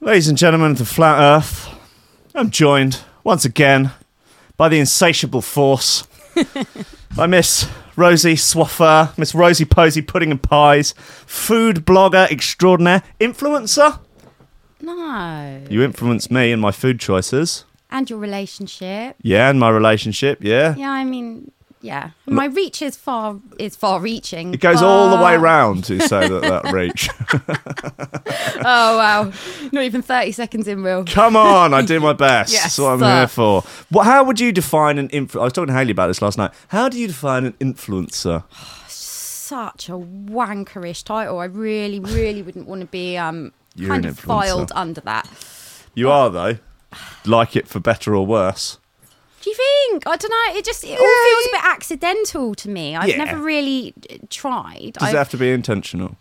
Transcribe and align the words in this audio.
Ladies 0.00 0.28
and 0.28 0.38
gentlemen 0.38 0.72
of 0.72 0.78
the 0.78 0.84
flat 0.84 1.20
earth, 1.20 1.68
I'm 2.32 2.50
joined 2.50 3.00
once 3.24 3.44
again 3.44 3.90
by 4.56 4.68
the 4.68 4.78
insatiable 4.78 5.42
force. 5.42 6.06
I 7.18 7.26
Miss 7.26 7.68
Rosie 7.96 8.34
Swaffer, 8.34 9.16
Miss 9.18 9.34
Rosie 9.34 9.64
Posey 9.64 10.00
Pudding 10.02 10.30
and 10.30 10.40
Pies, 10.40 10.94
food 11.26 11.84
blogger 11.84 12.30
extraordinaire, 12.30 13.02
influencer. 13.18 13.98
No. 14.80 15.62
You 15.68 15.82
influence 15.82 16.30
me 16.30 16.52
in 16.52 16.60
my 16.60 16.70
food 16.70 17.00
choices. 17.00 17.64
And 17.90 18.08
your 18.08 18.20
relationship. 18.20 19.16
Yeah, 19.20 19.50
and 19.50 19.58
my 19.58 19.70
relationship, 19.70 20.38
yeah. 20.44 20.76
Yeah, 20.76 20.92
I 20.92 21.02
mean, 21.02 21.50
yeah. 21.80 22.10
My 22.26 22.46
reach 22.46 22.82
is 22.82 22.96
far 22.96 23.38
is 23.58 23.76
far 23.76 24.00
reaching. 24.00 24.52
It 24.54 24.60
goes 24.60 24.82
all 24.82 25.16
the 25.16 25.22
way 25.24 25.36
round 25.36 25.84
to 25.84 26.00
say 26.00 26.28
that, 26.28 26.42
that 26.42 26.72
reach. 26.72 27.08
Oh 28.60 28.96
wow. 28.98 29.32
Not 29.72 29.84
even 29.84 30.02
30 30.02 30.32
seconds 30.32 30.66
in 30.68 30.82
Will. 30.82 31.04
Come 31.04 31.36
on, 31.36 31.72
I 31.74 31.82
do 31.82 32.00
my 32.00 32.12
best. 32.28 32.52
Yes, 32.52 32.62
That's 32.64 32.78
what 32.78 32.88
I'm 32.94 32.98
sir. 33.00 33.16
here 33.18 33.28
for. 33.28 33.62
What, 33.90 34.04
how 34.04 34.24
would 34.24 34.40
you 34.40 34.52
define 34.52 34.98
an 34.98 35.08
influencer? 35.08 35.40
I 35.40 35.44
was 35.44 35.52
talking 35.52 35.68
to 35.68 35.72
Haley 35.74 35.92
about 35.92 36.08
this 36.08 36.20
last 36.20 36.38
night. 36.38 36.50
How 36.68 36.88
do 36.88 36.98
you 36.98 37.06
define 37.06 37.44
an 37.46 37.52
influencer? 37.54 38.44
Such 38.88 39.88
a 39.88 39.92
wankerish 39.92 41.04
title. 41.04 41.38
I 41.38 41.44
really, 41.46 42.00
really 42.00 42.42
wouldn't 42.42 42.66
want 42.66 42.80
to 42.82 42.86
be 42.86 43.16
um 43.16 43.52
You're 43.76 43.90
kind 43.90 44.04
an 44.04 44.10
of 44.10 44.16
influencer. 44.18 44.24
filed 44.26 44.72
under 44.74 45.00
that. 45.02 45.28
You 45.94 46.10
are, 46.10 46.30
though. 46.30 46.58
Like 47.24 47.54
it 47.56 47.68
for 47.68 47.80
better 47.80 48.14
or 48.14 48.26
worse. 48.26 48.78
Do 49.40 49.50
you 49.50 49.56
think? 49.56 50.06
I 50.06 50.16
don't 50.16 50.30
know. 50.30 50.58
It 50.58 50.64
just 50.64 50.82
it 50.84 50.98
all 50.98 51.24
feels 51.24 51.46
a 51.46 51.50
bit 51.52 51.64
accidental 51.64 52.54
to 52.56 52.68
me. 52.68 52.96
I've 52.96 53.08
Yeah. 53.08 53.24
never 53.24 53.38
really 53.42 53.94
uh, 54.10 54.16
tried. 54.30 54.94
Does 54.94 55.02
I, 55.02 55.10
it 55.10 55.14
have 55.14 55.30
to 55.30 55.36
be 55.36 55.50
intentional? 55.52 56.16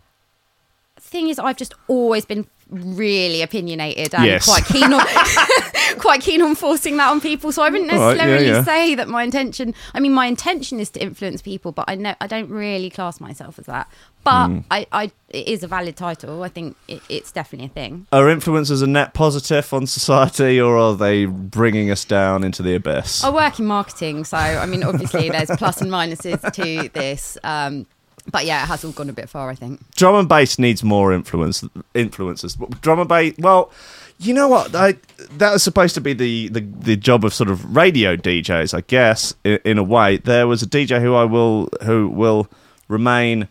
thing 1.00 1.30
is, 1.30 1.40
I've 1.40 1.56
just 1.58 1.74
always 1.88 2.26
been 2.26 2.46
really 2.70 3.42
opinionated 3.42 4.14
and 4.14 4.26
Yes. 4.26 4.46
quite 4.46 4.66
keen 4.66 4.92
on 4.92 5.02
quite 6.00 6.20
keen 6.22 6.42
on 6.42 6.54
forcing 6.54 6.98
that 6.98 7.10
on 7.10 7.22
people. 7.22 7.52
So 7.54 7.64
I 7.64 7.70
wouldn't 7.70 7.90
All 7.92 7.98
right, 7.98 8.18
yeah, 8.18 8.26
necessarily 8.26 8.48
yeah. 8.48 8.64
say 8.64 8.96
that 8.96 9.08
my 9.08 9.24
intention. 9.24 9.74
I 9.94 10.00
mean, 10.02 10.12
my 10.14 10.26
intention 10.26 10.80
is 10.80 10.90
to 10.92 11.00
influence 11.02 11.42
people, 11.42 11.72
but 11.72 11.86
I 11.88 11.96
know 11.96 12.14
I 12.20 12.28
don't 12.28 12.50
really 12.50 12.90
class 12.90 13.22
myself 13.22 13.58
as 13.58 13.66
that. 13.68 13.90
But 14.28 14.48
Hmm. 14.48 14.60
I, 14.70 14.86
I, 14.92 15.04
it 15.30 15.48
is 15.48 15.64
a 15.64 15.68
valid 15.68 15.96
title. 15.96 16.44
I 16.44 16.50
think 16.50 16.76
it, 16.88 17.02
it's 17.08 17.32
definitely 17.32 17.68
a 17.68 17.70
thing. 17.70 18.08
Are 18.12 18.26
influencers 18.26 18.84
a 18.84 18.88
net 18.88 19.14
positive 19.14 19.74
on 19.74 19.88
society 19.88 20.60
or 20.60 20.78
are 20.78 20.96
they 20.96 21.26
bringing 21.26 21.90
us 21.92 22.04
down 22.04 22.44
into 22.44 22.62
the 22.62 22.76
abyss? 22.76 23.24
I 23.24 23.30
work 23.30 23.58
in 23.60 23.66
marketing, 23.66 24.26
so 24.26 24.38
I 24.38 24.66
mean, 24.66 24.84
obviously, 24.84 25.30
there's 25.30 25.50
plus 25.58 25.82
and 25.82 25.90
minuses 25.92 26.42
to 26.54 26.90
this. 26.90 27.38
Um, 27.44 27.86
but 28.30 28.46
yeah, 28.46 28.64
it 28.64 28.68
has 28.68 28.84
all 28.84 28.92
gone 28.92 29.10
a 29.10 29.14
bit 29.14 29.30
far. 29.30 29.50
I 29.50 29.56
think. 29.56 29.80
Drum 29.96 30.16
and 30.16 30.28
bass 30.28 30.60
needs 30.60 30.84
more 30.84 31.14
influence 31.14 31.64
influencers. 31.96 32.58
Drum 32.82 33.00
and 33.00 33.08
bass, 33.08 33.34
well, 33.40 33.72
you 34.20 34.34
know 34.34 34.50
what? 34.50 34.76
I, 34.76 34.96
that 35.38 35.54
was 35.54 35.64
supposed 35.64 35.96
to 35.96 36.02
be 36.02 36.12
the, 36.14 36.50
the, 36.50 36.60
the 36.60 36.96
job 36.98 37.24
of 37.24 37.34
sort 37.34 37.50
of 37.50 37.76
radio 37.76 38.16
DJs, 38.18 38.74
I 38.74 38.82
guess. 38.82 39.34
In, 39.46 39.60
in 39.64 39.78
a 39.78 39.84
way, 39.84 40.18
there 40.18 40.48
was 40.48 40.62
a 40.62 40.68
DJ 40.68 41.00
who 41.00 41.16
I 41.16 41.24
will 41.24 41.70
who 41.84 42.10
will 42.10 42.50
remain. 42.90 43.48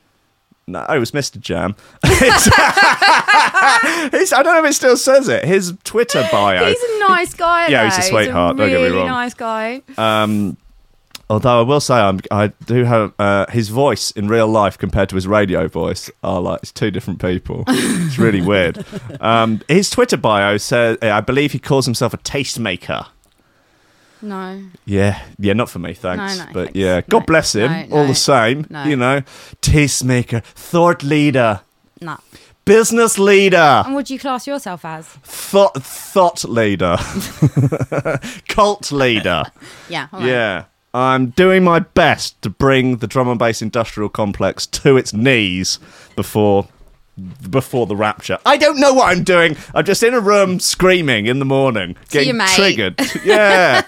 No, 0.69 0.85
it 0.87 0.99
was 0.99 1.13
Mr. 1.13 1.39
Jam. 1.41 1.77
I 2.03 2.09
don't 4.31 4.45
know 4.45 4.65
if 4.65 4.71
it 4.71 4.75
still 4.75 4.97
says 4.97 5.29
it. 5.29 5.45
His 5.45 5.75
Twitter 5.85 6.27
bio. 6.33 6.65
He's 6.67 6.83
a 6.83 6.99
nice 7.01 7.35
guy. 7.35 7.69
Yeah, 7.69 7.85
he's 7.85 7.99
a 7.99 8.03
sweetheart, 8.03 8.57
don't 8.57 8.69
He's 8.69 8.75
a 8.75 8.79
get 8.79 8.83
me 8.83 8.89
really 8.89 8.99
wrong. 8.99 9.09
nice 9.09 9.35
guy. 9.35 9.83
Um, 9.97 10.57
although 11.31 11.61
I 11.61 11.63
will 11.63 11.79
say, 11.81 11.95
I'm, 11.95 12.19
I 12.33 12.49
do 12.67 12.83
have 12.85 13.13
uh, 13.19 13.47
his 13.51 13.69
voice 13.69 14.11
in 14.13 14.27
real 14.27 14.49
life 14.49 14.77
compared 14.77 15.09
to 15.11 15.15
his 15.15 15.29
radio 15.29 15.69
voice 15.69 16.11
are 16.25 16.41
like 16.41 16.61
it's 16.65 16.73
two 16.73 16.91
different 16.91 17.21
people. 17.21 17.63
it's 17.69 18.19
really 18.19 18.41
weird. 18.41 18.85
Um, 19.21 19.61
his 19.69 19.89
Twitter 19.89 20.17
bio 20.17 20.57
says, 20.57 20.99
I 21.01 21.21
believe 21.21 21.53
he 21.53 21.61
calls 21.61 21.85
himself 21.85 22.13
a 22.13 22.19
tastemaker. 22.19 23.07
No. 24.23 24.63
Yeah, 24.85 25.23
yeah, 25.39 25.53
not 25.53 25.69
for 25.71 25.79
me, 25.79 25.93
thanks. 25.95 26.39
No, 26.39 26.45
no, 26.47 26.51
but 26.53 26.65
thanks. 26.67 26.79
yeah, 26.79 27.01
God 27.03 27.21
No, 27.21 27.27
bless 27.27 27.55
him. 27.55 27.93
all 27.93 28.07
the 28.07 28.15
same, 28.15 28.67
no. 28.71 28.85
you 28.85 28.97
know, 28.97 29.21
tastemaker, 29.63 30.43
thought 30.43 31.03
leader, 31.03 31.61
Nah. 32.01 32.17
business 32.65 33.19
leader, 33.19 33.83
And 33.85 33.95
what 33.95 34.07
do 34.07 34.15
you 34.15 34.19
class 34.21 34.47
yourself 34.47 34.85
as? 34.85 35.07
thought 35.07 35.83
thought 35.83 36.45
leader, 36.45 36.97
cult 38.49 38.91
leader. 38.93 39.45
Yeah. 39.89 40.09
right. 40.13 40.25
Yeah. 40.25 40.65
I'm 40.95 41.27
doing 41.31 41.63
my 41.63 41.81
best 41.81 42.41
to 42.43 42.49
bring 42.51 42.97
the 42.99 43.07
drum 43.07 43.29
and 43.29 43.39
bass 43.39 43.61
industrial 43.61 44.09
complex 44.09 44.67
to 44.69 44.97
its 44.97 45.13
knees 45.13 45.79
before 46.17 46.69
before 47.51 47.87
the 47.87 47.97
rapture. 47.97 48.39
I 48.45 48.57
don't 48.57 48.79
know 48.79 48.93
what 48.93 49.17
I'm 49.17 49.25
doing. 49.25 49.57
I'm 49.75 49.85
just 49.85 50.03
in 50.03 50.15
a 50.15 50.21
room 50.21 50.61
screaming 50.61 51.27
in 51.27 51.39
the 51.39 51.45
morning, 51.45 51.97
getting 52.11 52.29
your 52.29 52.37
mate. 52.37 52.51
triggered. 52.51 53.01
Yeah. 53.25 53.83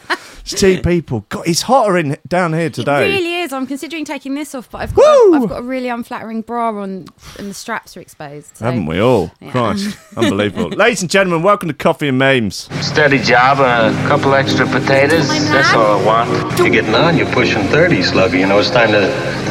It's 0.50 0.59
two 0.59 0.81
people. 0.81 1.27
God, 1.28 1.47
it's 1.47 1.61
hotter 1.61 1.99
in 1.99 2.16
down 2.27 2.55
here 2.55 2.71
today. 2.71 3.11
It 3.11 3.16
really 3.16 3.34
is. 3.41 3.53
I'm 3.53 3.66
considering 3.66 4.06
taking 4.06 4.34
this 4.34 4.55
off, 4.55 4.71
but 4.71 4.78
I've 4.78 4.94
got 4.94 5.03
Woo! 5.03 5.34
a, 5.34 5.43
I've 5.43 5.49
got 5.50 5.59
a 5.59 5.62
really 5.62 5.89
unflattering 5.91 6.41
bra 6.41 6.71
on, 6.71 7.05
and 7.39 7.50
the 7.50 7.53
straps 7.55 7.99
are 7.99 8.00
exposed. 8.00 8.56
So. 8.56 8.65
Haven't 8.65 8.87
we 8.87 8.99
all? 8.99 9.31
Yeah. 9.41 9.50
Christ, 9.50 9.99
unbelievable. 10.16 10.71
Ladies 10.71 11.03
and 11.03 11.10
gentlemen, 11.10 11.43
welcome 11.43 11.69
to 11.69 11.75
Coffee 11.75 12.09
and 12.09 12.16
Memes. 12.19 12.71
Steady 12.81 13.19
job 13.19 13.59
and 13.59 13.95
a 13.95 14.09
couple 14.09 14.34
extra 14.34 14.66
potatoes. 14.66 15.28
That's 15.50 15.75
all 15.75 16.00
I 16.00 16.05
want. 16.06 16.59
You're 16.59 16.71
getting 16.71 16.95
on. 16.95 17.19
You're 17.19 17.31
pushing 17.33 17.62
30, 17.65 17.97
Sluggy. 17.99 18.41
You 18.41 18.47
know, 18.47 18.59
it's 18.59 18.71
time 18.71 18.93
to 18.93 19.06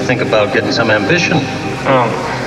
think 0.08 0.22
about 0.22 0.52
getting 0.52 0.72
some 0.72 0.90
ambition. 0.90 1.38
Oh, 1.90 2.47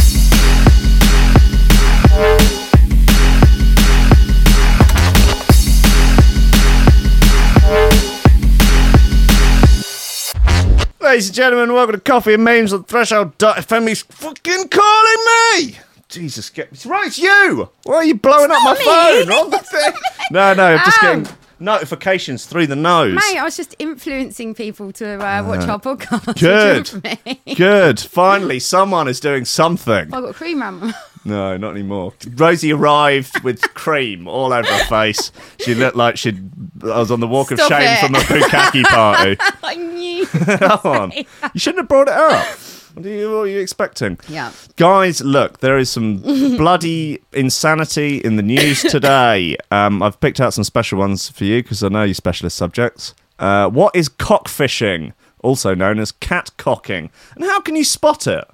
Ladies 11.11 11.27
and 11.27 11.35
gentlemen, 11.35 11.73
welcome 11.73 11.95
to 11.95 11.99
Coffee 11.99 12.35
and 12.35 12.43
Memes 12.45 12.71
on 12.71 12.85
Threshold.fm. 12.85 13.85
He's 13.85 14.01
fucking 14.01 14.69
calling 14.69 15.25
me! 15.57 15.77
Jesus, 16.07 16.49
get 16.49 16.69
it's 16.71 16.85
right, 16.85 17.07
it's 17.07 17.19
you! 17.19 17.67
Why 17.83 17.95
are 17.95 18.05
you 18.05 18.15
blowing 18.15 18.49
up 18.49 18.59
my 18.63 18.75
me. 18.75 18.85
phone 18.85 19.29
on 19.37 19.49
the 19.49 19.57
thing? 19.71 19.91
No, 20.31 20.53
no, 20.53 20.67
I'm 20.67 20.85
just 20.85 21.03
Ow. 21.03 21.15
getting 21.19 21.35
notifications 21.59 22.45
through 22.45 22.67
the 22.67 22.77
nose. 22.77 23.13
Mate, 23.13 23.37
I 23.39 23.43
was 23.43 23.57
just 23.57 23.75
influencing 23.77 24.55
people 24.55 24.93
to 24.93 25.15
uh, 25.15 25.43
watch 25.45 25.67
our 25.67 25.81
podcast. 25.81 26.39
Good. 26.39 26.93
you 26.93 27.01
want 27.03 27.25
me? 27.45 27.55
Good. 27.55 27.99
Finally, 28.09 28.59
someone 28.59 29.09
is 29.09 29.19
doing 29.19 29.43
something. 29.43 30.13
I 30.13 30.21
got 30.21 30.35
cream 30.35 30.63
on. 30.63 30.93
No, 31.25 31.57
not 31.57 31.71
anymore. 31.71 32.13
Rosie 32.35 32.71
arrived 32.71 33.41
with 33.43 33.61
cream 33.73 34.29
all 34.29 34.53
over 34.53 34.65
her 34.65 34.85
face. 34.85 35.33
She 35.59 35.75
looked 35.75 35.97
like 35.97 36.17
she'd. 36.17 36.51
I 36.83 36.99
was 36.99 37.11
on 37.11 37.19
the 37.19 37.27
walk 37.27 37.51
of 37.51 37.59
Stop 37.59 37.81
shame 37.81 37.89
it. 37.91 37.99
from 37.99 38.15
a 38.15 38.19
bukkake 38.19 38.83
party. 38.85 39.35
I. 39.61 39.90
Come 40.57 40.79
on. 40.83 41.11
You 41.53 41.59
shouldn't 41.59 41.79
have 41.81 41.87
brought 41.89 42.07
it 42.07 42.13
up. 42.13 42.45
What 42.93 43.05
are 43.05 43.09
you, 43.09 43.31
what 43.31 43.37
are 43.41 43.47
you 43.47 43.59
expecting? 43.59 44.19
Yeah. 44.27 44.51
Guys, 44.75 45.21
look, 45.21 45.59
there 45.59 45.77
is 45.77 45.89
some 45.89 46.17
bloody 46.57 47.19
insanity 47.33 48.17
in 48.17 48.35
the 48.35 48.43
news 48.43 48.81
today. 48.81 49.55
Um, 49.71 50.03
I've 50.03 50.19
picked 50.19 50.41
out 50.41 50.53
some 50.53 50.63
special 50.65 50.99
ones 50.99 51.29
for 51.29 51.45
you 51.45 51.63
because 51.63 51.83
I 51.83 51.87
know 51.89 52.03
you 52.03 52.13
specialist 52.13 52.57
subjects. 52.57 53.13
Uh, 53.39 53.69
what 53.69 53.95
is 53.95 54.09
cockfishing, 54.09 55.13
also 55.39 55.73
known 55.73 55.99
as 55.99 56.11
catcocking, 56.11 57.09
and 57.35 57.43
how 57.45 57.59
can 57.61 57.75
you 57.75 57.83
spot 57.83 58.27
it? 58.27 58.45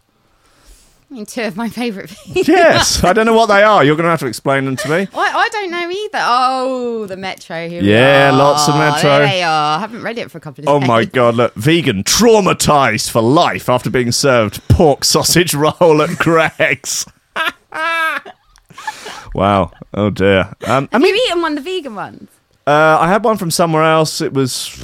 I 1.10 1.14
mean, 1.14 1.26
two 1.26 1.44
of 1.44 1.56
my 1.56 1.70
favourite 1.70 2.10
things. 2.10 2.48
Yes, 2.50 3.02
I 3.04 3.14
don't 3.14 3.26
know 3.26 3.34
what 3.34 3.46
they 3.46 3.64
are. 3.64 3.82
You're 3.82 3.96
going 3.96 4.04
to 4.06 4.10
have 4.10 4.20
to 4.20 4.26
explain 4.26 4.66
them 4.66 4.76
to 4.76 4.90
me. 4.90 4.96
I, 5.14 5.32
I 5.32 5.50
don't 5.54 5.72
know 5.72 5.90
either. 5.90 6.20
Oh, 6.22 7.06
the 7.06 7.16
Metro. 7.16 7.70
Here 7.70 7.82
Yeah, 7.82 8.32
lots 8.34 8.68
of 8.68 8.76
Metro. 8.76 9.10
There 9.20 9.28
they 9.28 9.42
are. 9.42 9.78
I 9.78 9.80
haven't 9.80 10.02
read 10.04 10.18
it 10.18 10.30
for 10.30 10.38
a 10.38 10.42
couple 10.42 10.66
of 10.66 10.68
Oh 10.70 10.80
days. 10.80 10.88
my 10.88 11.06
god, 11.06 11.36
look, 11.36 11.54
vegan 11.56 12.04
traumatized 12.04 13.10
for 13.10 13.22
life 13.22 13.70
after 13.70 13.90
being 13.90 14.12
served 14.12 14.62
pork 14.68 15.06
sausage 15.06 15.54
roll 15.56 16.02
at 16.02 16.18
Greggs. 16.18 17.06
wow. 19.34 19.72
Oh 19.94 20.10
dear. 20.10 20.54
Um, 20.66 20.90
I 20.92 20.96
Have 20.96 21.02
mean, 21.02 21.16
you 21.16 21.26
eaten 21.30 21.42
one 21.42 21.58
of 21.58 21.64
the 21.64 21.70
vegan 21.78 21.96
ones? 21.96 22.30
uh, 22.66 22.98
I 23.00 23.08
had 23.08 23.24
one 23.24 23.38
from 23.38 23.50
somewhere 23.52 23.84
else. 23.84 24.20
It 24.20 24.34
was, 24.34 24.78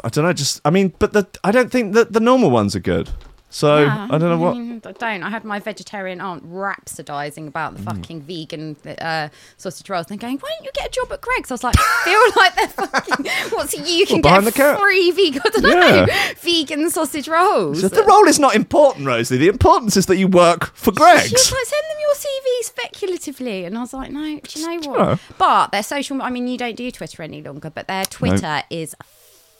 I 0.04 0.10
don't 0.10 0.24
know, 0.24 0.32
just, 0.34 0.60
I 0.66 0.70
mean, 0.70 0.92
but 0.98 1.14
the, 1.14 1.26
I 1.42 1.50
don't 1.50 1.70
think 1.72 1.94
that 1.94 2.12
the 2.12 2.20
normal 2.20 2.50
ones 2.50 2.76
are 2.76 2.80
good. 2.80 3.08
So 3.54 3.82
Yeah, 3.82 4.06
I 4.10 4.16
don't 4.16 4.30
know 4.30 4.38
what. 4.38 4.56
mean, 4.56 4.80
I 4.86 4.92
don't. 4.92 5.22
I 5.22 5.28
had 5.28 5.44
my 5.44 5.60
vegetarian 5.60 6.22
aunt 6.22 6.42
rhapsodising 6.50 7.46
about 7.46 7.76
the 7.76 7.82
Mm. 7.82 7.84
fucking 7.84 8.22
vegan 8.22 8.76
uh, 8.98 9.28
sausage 9.58 9.88
rolls 9.90 10.10
and 10.10 10.18
going, 10.18 10.38
why 10.38 10.48
don't 10.56 10.64
you 10.64 10.70
get 10.74 10.86
a 10.86 10.90
job 10.90 11.12
at 11.12 11.20
Greggs? 11.20 11.50
I 11.50 11.54
was 11.54 11.62
like, 11.64 11.74
I 11.78 12.02
feel 12.04 12.32
like 12.42 12.54
they're 12.56 12.86
fucking, 12.86 13.26
what's 13.52 13.74
you 13.74 14.06
can 14.06 14.22
behind 14.22 14.44
get 14.46 14.54
the 14.54 14.78
free 14.80 15.10
vegan, 15.10 15.42
I 15.44 15.50
don't 15.60 15.64
Yeah. 15.64 16.04
know, 16.06 16.12
vegan 16.40 16.90
sausage 16.90 17.28
rolls. 17.28 17.82
The 17.82 18.02
role 18.04 18.26
is 18.26 18.38
not 18.38 18.54
important, 18.54 19.06
Rosie. 19.06 19.36
The 19.36 19.48
importance 19.48 19.96
is 19.98 20.06
that 20.06 20.16
you 20.16 20.28
work 20.28 20.74
for 20.74 20.92
She 20.92 21.02
was 21.02 21.12
Greggs. 21.12 21.32
like, 21.52 21.66
send 21.66 21.84
them 21.90 21.98
your 22.00 22.14
CV 22.14 22.64
speculatively. 22.64 23.64
And 23.66 23.76
I 23.76 23.80
was 23.82 23.92
like, 23.92 24.10
no, 24.12 24.40
do 24.42 24.60
you 24.60 24.80
know 24.80 24.90
what? 24.90 25.20
But 25.38 25.72
their 25.72 25.82
social, 25.82 26.22
I 26.22 26.30
mean, 26.30 26.46
you 26.48 26.56
don't 26.56 26.76
do 26.76 26.90
Twitter 26.90 27.22
any 27.22 27.42
longer, 27.42 27.68
but 27.70 27.86
their 27.86 28.04
Twitter 28.06 28.62
is 28.70 28.94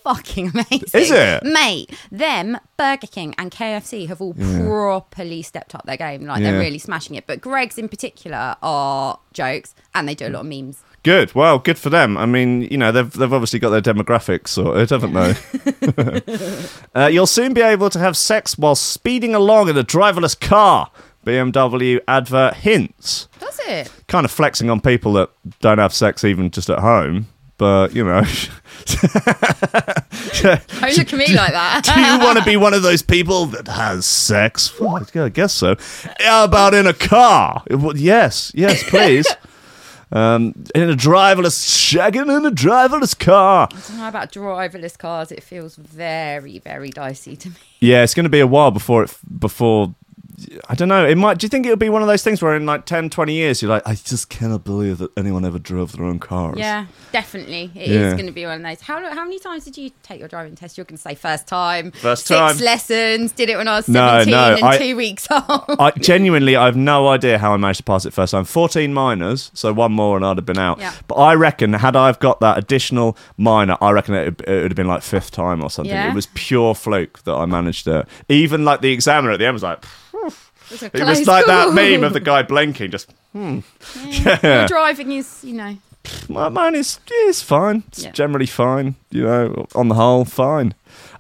fucking 0.05 0.49
amazing. 0.51 0.81
Is 0.95 1.11
it? 1.11 1.43
Mate, 1.45 1.91
them, 2.11 2.59
Burger 2.77 3.07
King 3.07 3.35
and 3.39 3.51
KFC 3.51 4.07
have 4.09 4.21
all 4.21 4.35
properly 4.35 5.43
stepped 5.43 5.75
up 5.75 5.85
their 5.87 5.97
game. 5.97 6.25
Like, 6.27 6.43
they're 6.43 6.55
Yeah. 6.55 6.59
really 6.61 6.79
smashing 6.79 7.17
it. 7.17 7.27
But 7.27 7.41
Greggs 7.41 7.79
in 7.79 7.89
particular 7.89 8.57
are 8.63 9.19
jokes 9.33 9.75
and 9.95 10.09
they 10.09 10.15
do 10.15 10.27
a 10.27 10.31
lot 10.31 10.41
of 10.41 10.47
memes. 10.47 10.83
Good. 11.03 11.35
Well, 11.35 11.59
good 11.59 11.79
for 11.79 11.91
them. 11.91 12.17
I 12.17 12.27
mean, 12.27 12.63
you 12.71 12.79
know, 12.79 12.93
they've 12.93 13.11
they've 13.13 13.33
obviously 13.33 13.59
got 13.59 13.71
their 13.71 13.81
demographics 13.83 14.49
sorted, 14.49 14.91
haven't 14.91 15.15
they? 15.15 16.63
uh, 16.95 17.07
you'll 17.09 17.27
soon 17.27 17.55
be 17.55 17.61
able 17.61 17.91
to 17.91 17.99
have 17.99 18.17
sex 18.17 18.57
while 18.57 18.77
speeding 18.77 19.35
along 19.35 19.69
in 19.69 19.77
a 19.77 19.83
driverless 19.85 20.39
car. 20.39 20.91
BMW 21.27 22.01
advert 22.09 22.55
hints. 22.55 23.29
Does 23.41 23.59
it? 23.67 23.91
Kind 24.09 24.25
of 24.25 24.31
flexing 24.31 24.71
on 24.71 24.81
people 24.81 25.13
that 25.15 25.31
don't 25.61 25.79
have 25.79 25.93
sex 25.95 26.25
even 26.25 26.51
just 26.51 26.69
at 26.71 26.81
home. 26.81 27.27
But 27.63 27.95
you 27.95 28.03
know, 28.03 28.23
Don't 28.23 28.27
look 30.97 31.13
at 31.13 31.13
me 31.13 31.33
like 31.33 31.53
that. 31.53 31.83
do 31.85 32.01
you 32.01 32.19
want 32.19 32.37
to 32.41 32.45
be 32.45 32.57
one 32.67 32.75
of 32.75 32.83
those 32.83 33.03
people 33.03 33.47
that 33.47 33.69
has 33.69 34.05
sex? 34.05 34.81
Well, 34.81 35.07
I 35.15 35.29
guess 35.29 35.53
so. 35.53 35.77
How 36.19 36.43
about 36.43 36.75
in 36.75 36.89
a 36.89 36.93
car? 36.93 37.63
Yes, 37.95 38.51
yes, 38.53 38.83
please. 38.91 39.29
Um, 40.11 40.55
in 40.75 40.91
a 40.91 40.97
driverless, 40.97 41.65
shagging 41.65 42.37
in 42.37 42.47
a 42.47 42.51
driverless 42.51 43.17
car. 43.17 43.69
I 43.71 43.77
don't 43.77 43.99
know 43.99 44.09
about 44.09 44.33
driverless 44.33 44.99
cars. 44.99 45.31
It 45.31 45.45
feels 45.45 45.77
very, 45.77 46.59
very 46.59 46.91
dicey 46.91 47.37
to 47.37 47.51
me. 47.51 47.55
Yeah, 47.79 48.03
it's 48.03 48.15
going 48.15 48.25
to 48.25 48.29
be 48.31 48.41
a 48.41 48.47
while 48.49 48.73
before 48.73 49.05
it 49.05 49.17
before. 49.39 49.95
I 50.69 50.75
don't 50.75 50.89
know. 50.89 51.05
It 51.07 51.17
might. 51.17 51.39
Do 51.39 51.45
you 51.45 51.49
think 51.49 51.67
it'll 51.67 51.77
be 51.77 51.89
one 51.91 52.01
of 52.03 52.09
those 52.09 52.23
things 52.23 52.41
where 52.43 52.57
in 52.57 52.65
like 52.65 52.87
10, 52.87 53.11
20 53.11 53.33
years 53.35 53.61
you're 53.61 53.71
like, 53.71 53.83
I 53.87 53.95
just 53.95 54.31
cannot 54.31 54.65
believe 54.65 54.99
that 54.99 55.11
anyone 55.17 55.45
ever 55.45 55.59
drove 55.59 55.93
their 55.93 56.05
own 56.07 56.19
cars. 56.19 56.57
Yeah, 56.59 56.87
definitely. 57.13 57.71
It 57.75 57.83
is 57.83 57.89
Yeah. 57.91 58.13
going 58.13 58.27
to 58.27 58.33
be 58.33 58.47
one 58.47 58.57
of 58.57 58.63
those. 58.63 58.81
How, 58.81 58.99
how 59.15 59.25
many 59.25 59.39
times 59.39 59.65
did 59.65 59.77
you 59.77 59.91
take 60.03 60.19
your 60.21 60.29
driving 60.29 60.55
test? 60.55 60.79
You're 60.79 60.85
going 60.87 60.97
to 60.97 61.03
say 61.03 61.15
first 61.15 61.47
time. 61.47 61.91
First 61.93 62.27
time. 62.27 62.49
six 62.51 62.59
time. 62.61 62.65
lessons. 62.65 63.33
Did 63.33 63.51
it 63.51 63.57
when 63.59 63.69
I 63.69 63.77
was 63.77 63.89
No, 63.89 64.07
17 64.25 64.31
no, 64.33 64.55
and 64.55 64.65
I- 64.65 64.79
two 64.79 64.97
weeks 64.97 65.29
old. 65.31 65.65
I 65.79 65.91
genuinely, 65.99 66.57
I 66.57 66.65
have 66.65 66.77
no 66.77 67.09
idea 67.09 67.39
how 67.39 67.53
I 67.53 67.57
managed 67.59 67.79
to 67.79 67.85
pass 67.85 68.07
it 68.07 68.13
first 68.13 68.31
time. 68.33 68.45
Fourteen 68.45 68.95
minors, 68.95 69.51
so 69.55 69.73
one 69.73 69.93
more 69.93 70.17
and 70.17 70.25
I'd 70.25 70.39
have 70.39 70.47
been 70.47 70.59
out. 70.59 70.79
Yeah. 70.79 70.93
But 71.09 71.17
I 71.17 71.35
reckon, 71.35 71.75
had 71.75 71.95
I've 71.95 72.19
got 72.21 72.41
that 72.41 72.57
additional 72.59 73.17
minor, 73.37 73.77
I 73.81 73.91
reckon 73.91 74.15
it, 74.15 74.41
it 74.47 74.63
would 74.63 74.71
have 74.71 74.77
been 74.77 74.89
like 74.89 75.03
fifth 75.03 75.31
time 75.31 75.63
or 75.63 75.69
something. 75.71 75.93
Yeah? 75.95 76.11
It 76.11 76.15
was 76.15 76.27
pure 76.35 76.75
fluke 76.75 77.23
that 77.25 77.35
I 77.35 77.45
managed 77.45 77.87
it. 77.87 78.07
Even 78.29 78.65
like 78.65 78.81
the 78.81 78.93
examiner 78.93 79.33
at 79.33 79.39
the 79.39 79.47
end 79.47 79.55
was 79.55 79.63
like, 79.63 79.85
It 80.71 81.05
was 81.05 81.27
like 81.27 81.47
that 81.47 81.73
meme 81.75 82.05
of 82.05 82.13
the 82.13 82.21
guy 82.33 82.43
blinking, 82.43 82.91
just 82.91 83.13
Your 83.35 83.63
driving 84.67 85.13
is, 85.13 85.43
you 85.45 85.55
know. 85.55 85.77
My 86.29 86.49
mine 86.49 86.75
is 86.75 86.99
is 87.29 87.43
fine. 87.43 87.85
It's 87.89 88.03
Yeah. 88.05 88.11
generally 88.11 88.47
fine. 88.47 88.97
You 89.11 89.23
know, 89.23 89.67
on 89.75 89.89
the 89.89 89.95
whole, 89.95 90.25
fine. 90.25 90.75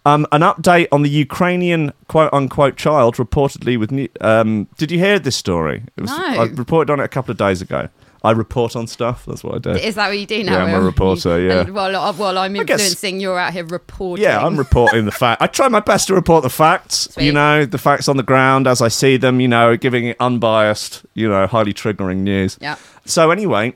Um, 0.05 0.27
an 0.33 0.41
update 0.41 0.89
on 0.91 1.03
the 1.03 1.09
Ukrainian 1.09 1.93
quote 2.09 2.33
unquote 2.33 2.77
child 2.77 3.17
reportedly 3.17 3.79
with. 3.79 3.93
new- 3.93 4.09
Um, 4.21 4.67
did 4.79 4.91
you 4.91 4.99
hear 4.99 5.21
this 5.21 5.37
story? 5.37 5.85
It 5.97 6.00
was, 6.00 6.11
No. 6.11 6.17
I 6.25 6.44
reported 6.47 6.93
on 6.93 6.99
it 6.99 7.05
a 7.05 7.09
couple 7.09 7.31
of 7.31 7.39
days 7.39 7.62
ago. 7.62 7.89
I 8.25 8.31
report 8.33 8.77
on 8.77 8.87
stuff. 8.87 9.25
That's 9.27 9.43
what 9.43 9.55
I 9.57 9.59
do. 9.59 9.71
Is 9.71 9.97
that 9.97 10.09
what 10.09 10.19
you 10.19 10.27
do 10.27 10.45
now? 10.45 10.53
Yeah, 10.65 10.65
I'm 10.77 10.83
a 10.83 10.85
reporter, 10.85 11.41
You- 11.41 11.49
yeah. 11.49 11.61
And 11.63 11.75
while, 11.75 11.95
I- 11.97 12.11
while 12.13 12.39
I'm 12.39 12.55
I 12.59 12.63
guess- 12.65 12.81
influencing, 12.81 13.21
you're 13.21 13.39
out 13.39 13.53
here 13.53 13.65
reporting. 13.65 14.23
Yeah, 14.23 14.45
I'm 14.45 14.57
reporting 14.57 15.05
the 15.07 15.11
fact. 15.13 15.43
I 15.43 15.47
try 15.49 15.69
my 15.69 15.81
best 15.81 16.07
to 16.09 16.15
report 16.15 16.43
the 16.45 16.51
facts. 16.51 17.09
Sweet. 17.13 17.27
You 17.27 17.33
know, 17.33 17.65
the 17.67 17.79
facts 17.79 18.07
on 18.09 18.17
the 18.17 18.23
ground 18.23 18.67
as 18.67 18.81
I 18.81 18.89
see 18.89 19.17
them. 19.17 19.41
You 19.41 19.49
know, 19.49 19.77
giving 19.77 20.07
it 20.07 20.17
unbiased. 20.21 21.05
You 21.15 21.29
know, 21.29 21.47
highly 21.47 21.73
triggering 21.73 22.19
news. 22.19 22.59
Yeah. 22.61 22.77
So 23.05 23.31
anyway, 23.31 23.75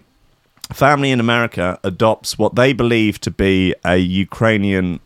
family 0.72 1.10
in 1.10 1.18
America 1.20 1.78
adopts 1.82 2.38
what 2.38 2.54
they 2.54 2.72
believe 2.72 3.20
to 3.22 3.30
be 3.30 3.74
a 3.84 3.96
Ukrainian 3.96 5.00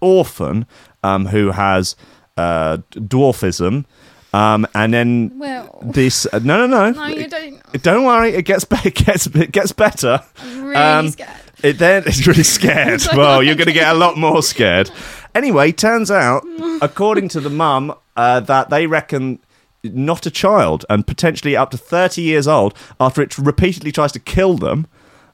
orphan 0.00 0.66
um, 1.04 1.26
who 1.26 1.50
has 1.52 1.94
uh, 2.36 2.78
dwarfism. 2.94 3.84
Um, 4.32 4.66
and 4.74 4.94
then 4.94 5.32
Well- 5.38 5.78
this 5.82 6.26
uh, 6.32 6.38
no 6.42 6.66
no 6.66 6.66
no 6.66 6.90
No, 6.92 7.06
you 7.08 7.26
don't. 7.28 7.82
don't 7.82 8.04
worry 8.04 8.30
it 8.30 8.42
gets 8.44 8.64
be- 8.64 8.76
it 8.84 8.94
gets 8.94 9.26
it 9.26 9.50
gets 9.50 9.72
better 9.72 10.22
I'm 10.40 10.62
really 10.64 10.76
um, 10.76 11.08
scared. 11.10 11.30
it 11.64 11.78
then 11.78 12.04
it's 12.06 12.26
really 12.26 12.44
scared. 12.44 13.02
well, 13.16 13.42
you're 13.42 13.56
going 13.56 13.66
to 13.66 13.72
get 13.72 13.88
a 13.94 13.98
lot 13.98 14.16
more 14.16 14.42
scared. 14.42 14.90
Anyway, 15.34 15.72
turns 15.72 16.10
out, 16.10 16.44
according 16.82 17.28
to 17.30 17.40
the 17.40 17.50
mum, 17.50 17.94
uh, 18.16 18.40
that 18.40 18.70
they 18.70 18.86
reckon 18.86 19.38
not 19.82 20.26
a 20.26 20.30
child 20.30 20.84
and 20.90 21.06
potentially 21.06 21.56
up 21.56 21.70
to 21.70 21.76
30 21.78 22.20
years 22.22 22.46
old 22.46 22.74
after 23.00 23.22
it 23.22 23.36
repeatedly 23.38 23.90
tries 23.92 24.12
to 24.12 24.18
kill 24.20 24.56
them. 24.58 24.86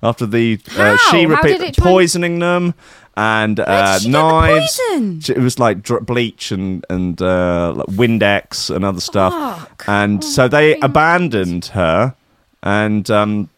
After 0.06 0.26
the 0.26 0.58
uh, 0.76 0.96
How? 0.96 1.10
she 1.10 1.22
How 1.24 1.28
repeat 1.30 1.60
it 1.60 1.74
try- 1.74 1.84
poisoning 1.84 2.38
them 2.38 2.74
and 3.16 3.58
uh, 3.60 3.94
did 3.98 4.02
she 4.02 4.10
get 4.10 4.12
the 4.12 4.18
knives. 4.22 4.80
poison? 4.90 5.20
It 5.36 5.38
was 5.42 5.58
like 5.58 5.82
dr- 5.82 6.04
bleach 6.06 6.52
and 6.52 6.84
and 6.90 7.20
uh, 7.20 7.72
like 7.74 7.86
Windex 7.86 8.74
and 8.74 8.84
other 8.84 9.00
stuff. 9.00 9.32
Fuck. 9.32 9.84
And 9.88 10.22
so 10.22 10.48
they 10.48 10.78
abandoned 10.80 11.66
her 11.66 12.14
and 12.62 13.10
um, 13.10 13.48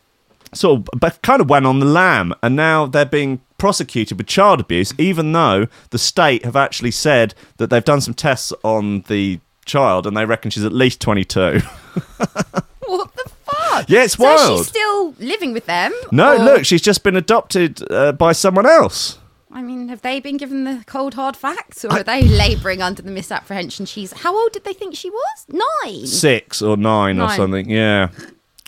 sort 0.52 0.80
of 0.80 1.00
but 1.00 1.20
kind 1.22 1.40
of 1.40 1.50
went 1.50 1.66
on 1.66 1.78
the 1.80 1.86
lam 1.86 2.34
and 2.42 2.54
now 2.56 2.86
they're 2.86 3.04
being 3.04 3.40
prosecuted 3.58 4.16
with 4.16 4.26
child 4.28 4.60
abuse 4.60 4.94
even 4.98 5.32
though 5.32 5.66
the 5.90 5.98
state 5.98 6.44
have 6.44 6.54
actually 6.56 6.92
said 6.92 7.34
that 7.56 7.70
they've 7.70 7.84
done 7.84 8.00
some 8.00 8.14
tests 8.14 8.52
on 8.62 9.00
the 9.08 9.40
child 9.64 10.06
and 10.06 10.16
they 10.16 10.24
reckon 10.24 10.50
she's 10.50 10.64
at 10.64 10.72
least 10.72 11.00
22 11.00 11.60
What 12.86 13.14
the 13.16 13.30
fuck? 13.70 13.88
Yeah, 13.88 14.04
it's 14.04 14.14
so 14.14 14.24
wild. 14.24 14.58
she's 14.58 14.68
still 14.68 15.14
living 15.18 15.52
with 15.52 15.66
them? 15.66 15.92
no 16.10 16.36
or- 16.36 16.44
look 16.44 16.64
she's 16.64 16.82
just 16.82 17.02
been 17.02 17.16
adopted 17.16 17.82
uh, 17.90 18.12
by 18.12 18.32
someone 18.32 18.66
else 18.66 19.18
I 19.50 19.62
mean, 19.62 19.88
have 19.88 20.02
they 20.02 20.20
been 20.20 20.36
given 20.36 20.64
the 20.64 20.84
cold 20.86 21.14
hard 21.14 21.34
facts, 21.34 21.82
or 21.82 21.90
are 21.90 22.02
they 22.02 22.22
labouring 22.22 22.82
under 22.82 23.00
the 23.00 23.10
misapprehension? 23.10 23.86
She's 23.86 24.12
how 24.12 24.38
old 24.38 24.52
did 24.52 24.64
they 24.64 24.74
think 24.74 24.94
she 24.94 25.08
was? 25.08 25.46
Nine. 25.48 26.06
six 26.06 26.60
or 26.60 26.76
nine, 26.76 27.18
or 27.18 27.30
something 27.30 27.68
yeah 27.68 28.10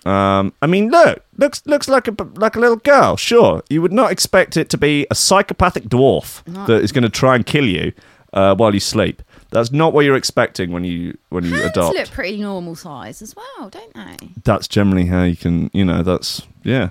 um, 0.07 0.55
I 0.63 0.67
mean, 0.67 0.91
look, 0.91 1.23
looks 1.37 1.63
looks 1.67 1.89
like 1.89 2.09
a 2.09 2.17
like 2.37 2.57
a 2.57 2.61
little 2.61 2.77
girl. 2.77 3.17
Sure, 3.17 3.63
you 3.69 3.83
would 3.83 3.93
not 3.93 4.11
expect 4.11 4.57
it 4.57 4.71
to 4.71 4.79
be 4.79 5.07
a 5.11 5.15
psychopathic 5.15 5.85
dwarf 5.85 6.43
that 6.67 6.83
is 6.83 6.93
going 6.93 7.03
to 7.03 7.11
try 7.11 7.35
and 7.35 7.45
kill 7.45 7.67
you 7.67 7.93
uh, 8.33 8.55
while 8.55 8.73
you 8.73 8.81
sleep. 8.81 9.23
That's 9.51 9.73
not 9.73 9.93
what 9.93 10.05
you're 10.05 10.17
expecting 10.17 10.71
when 10.73 10.85
you 10.85 11.17
when 11.31 11.45
you 11.45 11.55
Hands 11.55 11.71
adopt. 11.71 11.97
look 11.97 12.11
pretty 12.11 12.37
normal 12.39 12.77
size 12.77 13.21
as 13.23 13.35
well, 13.35 13.69
don't 13.69 13.95
they? 13.95 14.29
that's 14.45 14.69
generally 14.69 15.07
how 15.07 15.25
you 15.25 15.37
can 15.37 15.71
you 15.73 15.85
know 15.85 16.03
that's 16.03 16.43
yeah. 16.63 16.91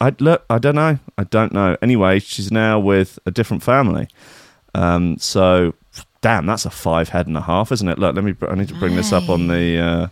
I 0.00 0.14
look 0.18 0.44
i 0.50 0.58
don't 0.58 0.74
know. 0.74 0.98
I 1.18 1.24
don't 1.24 1.52
know. 1.52 1.76
Anyway 1.82 2.18
she's 2.18 2.50
now 2.50 2.78
with 2.78 3.18
a 3.26 3.30
different 3.30 3.62
family. 3.62 4.08
Um 4.74 5.18
so 5.18 5.74
damn 6.22 6.46
that's 6.46 6.64
a 6.66 6.70
five 6.70 7.10
head 7.10 7.26
and 7.26 7.36
a 7.36 7.40
half 7.42 7.70
isn't 7.72 7.88
it? 7.88 7.98
Look 7.98 8.14
let 8.14 8.24
me 8.24 8.34
i 8.48 8.54
need 8.54 8.68
to 8.68 8.74
bring 8.74 8.96
this 8.96 9.12
up 9.12 9.28
on 9.28 9.46
the 9.48 9.78
uh 9.78 10.06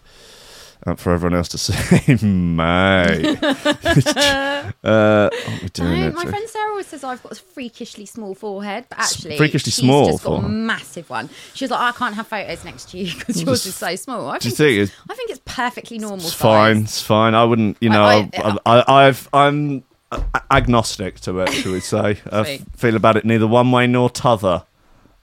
uh, 0.87 0.95
for 0.95 1.13
everyone 1.13 1.37
else 1.37 1.49
to 1.49 1.59
see 1.59 2.25
mate 2.25 3.39
uh 4.85 5.31
we're 5.63 5.69
doing 5.73 6.01
No, 6.01 6.13
my 6.13 6.25
friend 6.25 6.49
Sarah 6.49 6.71
always 6.71 6.87
says 6.87 7.05
I've 7.05 7.23
got 7.23 7.33
a 7.33 7.35
freakishly 7.37 8.07
small 8.07 8.35
forehead, 8.35 8.87
but 8.89 8.99
actually, 8.99 9.37
freakishly 9.37 9.71
she's 9.71 9.77
small 9.83 10.13
just 10.13 10.25
got 10.25 10.31
a 10.31 10.35
forehead. 10.41 10.51
massive 10.51 11.11
one. 11.11 11.29
She 11.55 11.65
was 11.65 11.71
like, 11.71 11.81
I 11.81 11.93
can't 11.93 12.15
have 12.15 12.27
photos 12.27 12.65
next 12.65 12.91
to 12.91 12.99
you 12.99 13.15
because 13.19 13.43
yours 13.43 13.67
is 13.67 13.75
so 13.77 13.97
small. 13.97 14.29
I 14.29 14.39
do 14.39 14.49
you 14.49 14.55
think, 14.55 14.79
it's, 14.83 14.93
I 15.11 15.15
think 15.15 15.31
it's 15.31 15.41
perfectly 15.45 15.99
normal. 15.99 16.19
It's 16.19 16.35
size. 16.35 16.41
fine. 16.41 16.77
It's 16.85 17.03
fine. 17.03 17.35
I 17.35 17.45
wouldn't. 17.45 17.77
You 17.81 17.91
know, 17.91 18.03
I- 18.05 18.31
I, 18.35 18.57
I, 18.67 19.07
I've, 19.09 19.29
I'm 19.33 19.83
a- 20.13 20.23
agnostic 20.51 21.21
to 21.21 21.41
it. 21.41 21.51
Shall 21.53 21.73
we 21.73 21.81
say? 21.95 22.19
I 22.31 22.43
Sweet. 22.45 22.63
feel 22.77 22.97
about 22.97 23.17
it 23.17 23.25
neither 23.25 23.47
one 23.47 23.71
way 23.73 23.87
nor 23.87 24.09
t'other. 24.11 24.65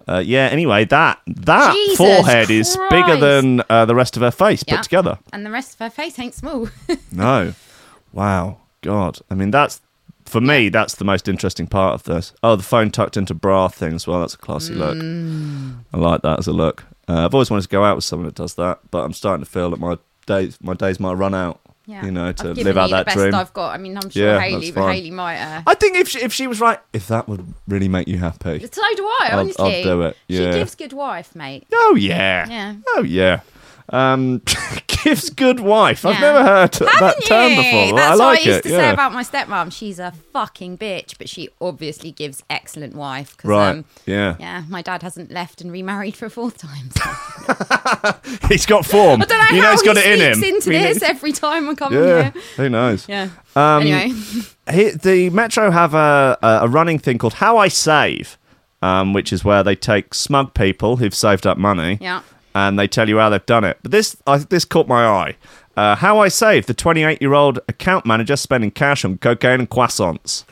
Uh, 0.08 0.20
yeah. 0.26 0.48
Anyway, 0.52 0.86
that 0.86 1.20
that 1.28 1.74
Jesus 1.74 1.98
forehead 1.98 2.50
is 2.50 2.78
bigger 2.90 3.18
than 3.18 3.62
uh, 3.70 3.86
the 3.86 3.96
rest 3.96 4.16
of 4.16 4.22
her 4.22 4.32
face 4.32 4.64
Yeah. 4.68 4.76
put 4.78 4.84
together. 4.84 5.18
And 5.34 5.46
the 5.46 5.52
rest 5.52 5.74
of 5.74 5.80
her 5.80 5.90
face 5.90 6.20
ain't 6.20 6.34
small. 6.34 6.70
No. 7.12 7.54
Wow. 8.14 8.58
God. 8.82 9.20
I 9.30 9.36
mean, 9.36 9.52
that's 9.52 9.82
for 10.26 10.42
me. 10.42 10.70
That's 10.70 10.96
the 10.96 11.06
most 11.06 11.28
interesting 11.28 11.68
part 11.68 11.94
of 11.96 12.04
this. 12.04 12.34
Oh, 12.44 12.56
the 12.56 12.64
phone 12.64 12.92
tucked 12.92 13.18
into 13.18 13.34
bra 13.34 13.68
thing 13.68 13.94
as 13.94 14.06
well. 14.08 14.20
That's 14.22 14.34
a 14.36 14.38
classy 14.38 14.74
look. 14.74 14.96
Mm. 14.98 15.80
I 15.94 15.98
like 15.98 16.22
that 16.22 16.40
as 16.40 16.48
a 16.48 16.54
look. 16.54 16.86
Uh, 17.08 17.26
I've 17.26 17.34
always 17.34 17.50
wanted 17.52 17.64
to 17.64 17.70
go 17.70 17.84
out 17.84 17.96
with 17.96 18.04
someone 18.04 18.26
that 18.26 18.36
does 18.36 18.56
that, 18.56 18.80
but 18.92 19.04
I'm 19.04 19.14
starting 19.14 19.44
to 19.46 19.50
feel 19.50 19.70
that 19.72 19.80
my 19.80 19.98
days 20.26 20.58
my 20.62 20.74
days 20.74 21.00
might 21.00 21.14
run 21.14 21.36
out 21.36 21.60
Yeah. 21.88 22.04
you 22.06 22.12
know, 22.12 22.32
to 22.32 22.50
I've 22.50 22.56
given 22.56 22.74
live 22.76 22.78
out 22.78 22.90
you 22.90 22.96
that 22.96 23.00
the 23.02 23.06
best 23.06 23.18
dream. 23.18 23.36
I've 23.36 23.54
got. 23.54 23.74
I 23.74 23.78
mean, 23.78 23.96
I'm 23.98 24.10
sure 24.10 24.24
Yeah, 24.24 24.40
Haley, 24.40 24.72
that's 24.72 24.76
fine. 24.76 24.96
Haley 24.96 25.12
might. 25.12 25.38
Uh, 25.40 25.62
I 25.68 25.76
think 25.76 25.98
if 25.98 26.08
she, 26.10 26.20
if 26.22 26.34
she 26.34 26.48
was 26.48 26.60
right, 26.60 26.80
if 26.94 27.08
that 27.10 27.28
would 27.28 27.46
really 27.68 27.88
make 27.88 28.08
you 28.08 28.18
happy. 28.18 28.60
so 28.60 28.82
do 28.96 29.04
I. 29.06 29.20
I'll- 29.24 29.32
I'll 29.32 29.40
Honestly, 29.42 29.84
do 29.84 30.02
it, 30.02 30.18
yeah. 30.28 30.52
She 30.52 30.58
gives 30.58 30.76
good 30.76 30.94
wife, 30.94 31.36
mate. 31.36 31.68
Oh 31.74 31.96
yeah. 31.96 32.48
Yeah. 32.50 32.76
Oh 32.96 33.04
yeah. 33.04 33.42
Um, 33.90 34.42
gives 35.06 35.30
good 35.30 35.60
wife. 35.60 36.04
I've 36.06 36.20
never 36.20 36.44
heard 36.44 36.72
that 36.74 36.90
Haven't 36.94 37.26
term 37.26 37.52
you? 37.52 37.58
before. 37.58 37.98
That's 37.98 38.12
I 38.12 38.16
like 38.16 38.20
what 38.20 38.48
I 38.48 38.52
used 38.52 38.60
it. 38.60 38.64
to 38.64 38.70
yeah. 38.70 38.78
say 38.78 38.90
about 38.92 39.14
my 39.14 39.24
stepmom. 39.24 39.72
She's 39.72 40.00
a 40.00 40.12
fucking 40.34 40.78
bitch, 40.80 41.18
but 41.20 41.30
she 41.30 41.50
obviously 41.62 42.12
gives 42.12 42.44
excellent 42.50 42.96
wife. 42.96 43.36
right. 43.44 43.70
Um, 43.70 43.86
yeah. 44.08 44.36
yeah, 44.40 44.64
my 44.68 44.82
dad 44.82 45.04
hasn't 45.04 45.32
left 45.32 45.62
and 45.62 45.72
remarried 45.72 46.16
for 46.16 46.26
a 46.26 46.30
fourth 46.32 46.58
time. 46.58 46.90
So. 46.92 48.48
He's 48.48 48.66
got 48.66 48.86
form. 48.86 49.22
I 49.22 49.26
don't 49.26 49.38
know 49.38 49.56
you 49.56 49.62
know 49.62 49.68
how 49.68 49.72
he's 49.74 49.82
got 49.84 49.98
he 49.98 50.04
it 50.04 50.20
in 50.22 50.34
him. 50.34 50.44
into 50.44 50.72
know- 50.72 50.80
this 50.80 51.04
every 51.04 51.32
time 51.32 51.70
I 51.70 51.76
come 51.76 51.94
Yeah. 51.94 52.32
here. 52.32 52.42
Who 52.58 52.70
knows? 52.70 53.08
Yeah. 53.08 53.30
Um, 53.56 53.84
anyway, 53.84 54.12
He, 54.72 54.90
the 54.90 55.30
Metro 55.30 55.70
have 55.70 55.94
a, 55.94 56.38
a, 56.42 56.48
a 56.64 56.68
running 56.68 56.98
thing 56.98 57.20
called 57.20 57.36
How 57.36 57.58
I 57.58 57.68
Save, 57.68 58.38
um, 58.82 59.14
which 59.14 59.32
is 59.32 59.46
where 59.46 59.64
they 59.64 59.76
take 59.76 60.14
smug 60.16 60.54
people 60.56 60.98
who've 60.98 61.14
saved 61.16 61.46
up 61.46 61.58
money 61.60 62.00
yeah. 62.02 62.22
And 62.56 62.80
they 62.80 62.88
tell 62.88 63.08
you 63.08 63.20
how 63.20 63.30
they've 63.30 63.46
done 63.46 63.64
it. 63.66 63.78
But 63.84 63.92
this 63.92 64.16
I, 64.26 64.40
this 64.40 64.66
caught 64.66 64.88
my 64.88 65.06
eye. 65.06 65.36
Uh, 65.78 65.96
how 65.96 66.20
I 66.20 66.30
Save, 66.30 66.66
the 66.68 66.74
28 66.74 67.22
year 67.22 67.34
old 67.34 67.60
account 67.68 68.06
manager 68.06 68.38
spending 68.38 68.72
cash 68.72 69.04
on 69.06 69.18
cocaine 69.18 69.60
and 69.60 69.70
croissants. 69.70 70.46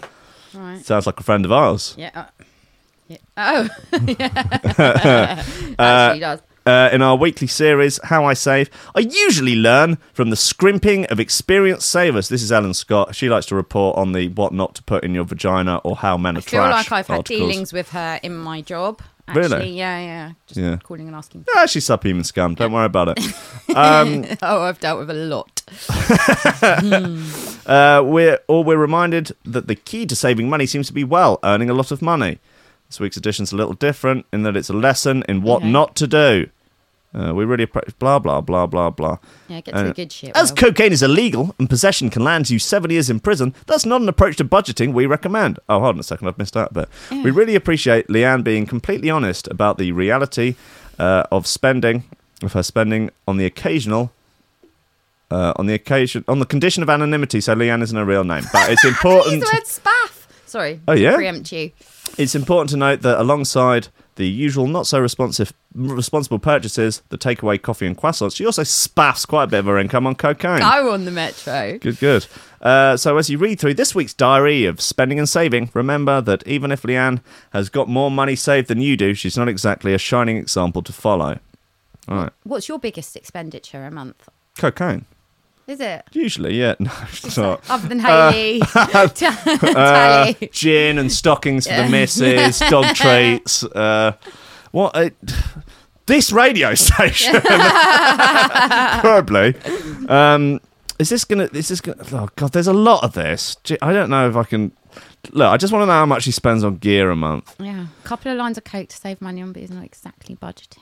Right. 0.53 0.86
Sounds 0.86 1.05
like 1.07 1.19
a 1.19 1.24
friend 1.24 1.45
of 1.45 1.51
ours. 1.51 1.95
Yeah. 1.98 2.12
Uh, 2.13 2.25
yeah. 3.07 3.17
Oh. 3.38 3.69
yeah. 4.05 5.43
Actually 5.79 6.19
does. 6.19 6.41
Uh, 6.65 6.89
in 6.93 7.01
our 7.01 7.17
weekly 7.17 7.48
series, 7.48 8.00
How 8.05 8.24
I 8.24 8.33
Save, 8.33 8.69
I 8.95 9.00
usually 9.01 9.55
learn 9.55 9.98
from 10.13 10.29
the 10.29 10.38
scrimping 10.38 11.05
of 11.07 11.19
experienced 11.19 11.89
savers. 11.89 12.29
This 12.29 12.41
is 12.41 12.53
Ellen 12.53 12.74
Scott. 12.74 13.15
She 13.15 13.27
likes 13.27 13.45
to 13.48 13.55
report 13.55 13.98
on 13.98 14.13
the 14.13 14.29
what 14.29 14.53
not 14.53 14.74
to 14.75 14.83
put 14.83 15.03
in 15.03 15.13
your 15.13 15.25
vagina 15.25 15.81
or 15.83 15.98
how 15.98 16.17
men 16.17 16.36
are 16.36 16.39
I 16.39 16.41
feel 16.41 16.60
trash 16.62 16.72
like 16.72 16.91
I've 16.91 17.07
had 17.07 17.17
articles. 17.17 17.39
dealings 17.39 17.74
with 17.74 17.89
her 17.89 18.19
in 18.24 18.38
my 18.38 18.62
job. 18.62 19.01
Really? 19.30 19.56
Actually, 19.56 19.77
yeah, 19.77 20.00
yeah. 20.00 20.32
Just 20.48 20.60
Yeah. 20.60 20.77
calling 20.84 21.08
and 21.08 21.15
asking. 21.15 21.46
Ah, 21.56 21.65
she's 21.65 21.86
subhuman 21.86 22.24
scum. 22.25 22.56
Don't 22.56 22.72
worry 22.72 22.86
about 22.86 23.18
it. 23.18 23.20
Um, 23.75 24.25
Oh, 24.44 24.62
I've 24.63 24.80
dealt 24.80 25.00
with 25.00 25.10
a 25.10 25.13
lot. 25.13 25.63
uh, 27.65 28.03
we're 28.06 28.39
or 28.48 28.63
we're 28.63 28.77
reminded 28.77 29.32
that 29.46 29.68
the 29.68 29.75
key 29.75 30.06
to 30.06 30.15
saving 30.15 30.50
money 30.50 30.65
seems 30.65 30.88
to 30.88 30.94
be 30.94 31.03
well 31.03 31.39
earning 31.44 31.70
a 31.70 31.74
lot 31.74 31.92
of 31.92 32.01
money. 32.01 32.39
This 32.89 33.00
week's 33.00 33.18
edition's 33.18 33.51
a 33.51 33.56
little 33.56 33.74
different 33.74 34.25
in 34.32 34.44
that 34.44 34.56
it's 34.56 34.70
a 34.70 34.74
lesson 34.74 35.24
in 35.27 35.42
what 35.42 35.58
Okay. 35.63 35.72
not 35.72 35.96
to 35.96 36.08
do. 36.08 36.50
Uh, 37.15 37.32
we 37.34 37.46
really 37.46 37.65
appre- 37.67 37.93
blah 38.00 38.17
blah 38.20 38.41
blah 38.41 38.65
blah 38.65 38.89
blah. 38.89 39.17
Yeah, 39.48 39.62
get 39.62 39.72
to 39.74 39.77
Uh, 39.77 39.84
the 39.84 39.93
good 39.93 40.12
shit. 40.12 40.32
As 40.36 40.50
Will. 40.51 40.58
cocaine 40.58 40.91
is 40.91 41.03
illegal 41.03 41.53
and 41.60 41.70
possession 41.70 42.10
can 42.10 42.24
land 42.24 42.50
you 42.50 42.58
seven 42.60 42.89
years 42.89 43.10
in 43.10 43.20
prison, 43.20 43.53
that's 43.67 43.86
not 43.86 44.01
an 44.01 44.10
approach 44.10 44.38
to 44.38 44.43
budgeting 44.46 44.93
we 44.93 45.05
recommend. 45.05 45.60
Oh, 45.70 45.79
hold 45.79 45.96
on 45.96 46.00
a 46.00 46.03
second, 46.03 46.27
I've 46.27 46.38
missed 46.39 46.55
a 46.55 46.67
bit. 46.74 46.89
We 47.12 47.29
really 47.29 47.55
appreciate 47.55 48.08
Leanne 48.08 48.43
being 48.43 48.65
completely 48.65 49.10
honest 49.12 49.48
about 49.48 49.77
the 49.77 49.91
reality 49.91 50.55
uh, 50.98 51.24
of 51.32 51.46
spending, 51.46 52.03
of 52.41 52.53
her 52.53 52.63
spending 52.63 53.12
on 53.27 53.38
the 53.38 53.46
occasional. 53.46 54.12
Uh, 55.32 55.51
on 55.55 55.65
the 55.65 55.74
occasion, 55.74 56.24
on 56.27 56.38
the 56.39 56.46
condition 56.46 56.84
of 56.84 56.89
anonymity, 56.91 57.41
so 57.41 57.55
Leanne 57.55 57.82
isn't 57.82 57.98
a 57.98 58.05
real 58.05 58.24
name, 58.24 58.43
but 58.53 58.70
it's 58.70 58.86
important. 58.93 59.39
the 59.41 59.50
word 59.51 59.63
spaff. 59.65 60.27
Sorry. 60.46 60.79
Oh, 60.88 60.93
yeah? 60.93 61.15
Preempt 61.15 61.51
you. 61.51 61.72
it's 62.20 62.36
important 62.36 62.70
to 62.70 62.77
note 62.77 63.01
that 63.01 63.20
alongside 63.20 63.88
the 64.15 64.27
usual 64.27 64.67
not 64.67 64.88
so 64.88 65.00
responsive 65.00 65.53
responsible 65.75 66.39
purchases, 66.39 67.01
the 67.10 67.17
takeaway 67.17 67.62
coffee 67.62 67.88
and 67.88 67.98
croissants, 67.98 68.36
she 68.36 68.46
also 68.46 68.62
spaffs 68.63 69.27
quite 69.27 69.46
a 69.46 69.48
bit 69.48 69.60
of 69.60 69.65
her 69.65 69.77
income 69.79 70.05
on 70.05 70.15
cocaine. 70.15 70.60
Go 70.60 70.91
on 70.91 71.05
the 71.05 71.12
metro. 71.12 71.77
Good, 71.79 72.00
good. 72.00 72.27
Uh, 72.62 72.96
so, 72.96 73.17
as 73.17 73.29
you 73.29 73.38
read 73.38 73.60
through 73.60 73.74
this 73.74 73.93
week's 73.93 74.13
diary 74.13 74.65
of 74.65 74.79
spending 74.79 75.20
and 75.20 75.27
saving, 75.27 75.70
remember 75.74 76.22
that 76.22 76.48
even 76.48 76.72
if 76.72 76.84
Leanne 76.84 77.22
has 77.51 77.70
got 77.70 77.89
more 77.89 78.10
money 78.12 78.36
saved 78.36 78.67
than 78.67 78.79
you 78.82 78.96
do, 78.96 79.13
she's 79.13 79.38
not 79.38 79.48
exactly 79.48 79.93
a 79.93 79.98
shining 79.98 80.38
example 80.38 80.82
to 80.84 80.93
follow. 80.93 81.39
All 82.08 82.17
right. 82.17 82.32
What's 82.43 82.67
your 82.67 82.79
biggest 82.79 83.15
expenditure 83.15 83.86
a 83.86 83.91
month? 83.91 84.29
Cocaine. 84.58 85.05
Is 85.67 85.79
it? 85.79 86.03
Usually, 86.12 86.55
yeah. 86.60 86.75
No, 86.79 86.91
it's 87.12 87.38
not. 87.38 87.63
Other 87.70 87.88
than 87.88 88.00
Haley, 88.00 88.60
Tally. 89.13 89.55
Uh, 89.75 90.34
gin 90.51 90.98
and 90.98 91.12
stockings 91.12 91.65
for 91.67 91.74
the 91.75 91.88
missus, 91.89 92.60
dog 92.60 92.93
treats. 92.96 93.63
Uh, 93.63 94.13
what? 94.72 94.96
Uh, 94.96 95.10
this 96.05 96.32
radio 96.34 96.75
station. 96.75 97.39
Probably. 99.01 99.55
Um, 100.10 100.60
is 101.00 101.10
this 101.10 101.25
gonna? 101.25 101.50
Is 101.53 101.70
this 101.70 101.82
gonna? 101.82 102.03
Oh 102.12 102.29
god, 102.36 102.51
there's 102.51 102.67
a 102.67 102.74
lot 102.74 103.03
of 103.03 103.13
this. 103.13 103.55
I 103.82 103.93
don't 103.93 104.10
know 104.10 104.27
if 104.29 104.36
I 104.36 104.43
can. 104.43 104.72
Look, 105.32 105.50
I 105.50 105.58
just 105.58 105.72
want 105.72 105.84
to 105.84 105.86
know 105.88 105.93
how 105.93 106.05
much 106.05 106.25
he 106.25 106.32
spends 106.32 106.63
on 106.63 106.75
gear 106.75 107.10
a 107.10 107.15
month. 107.15 107.55
yeah, 107.60 107.88
a 108.03 108.08
couple 108.08 108.32
of 108.32 108.38
lines 108.38 108.58
of 108.58 108.65
coke 108.65 108.89
to 108.89 108.96
save 108.98 109.22
money 109.22 109.41
on, 109.41 109.53
but 109.53 109.62
he's 109.62 109.72
not 109.72 109.86
exactly 109.86 110.36
budgeting. 110.36 110.79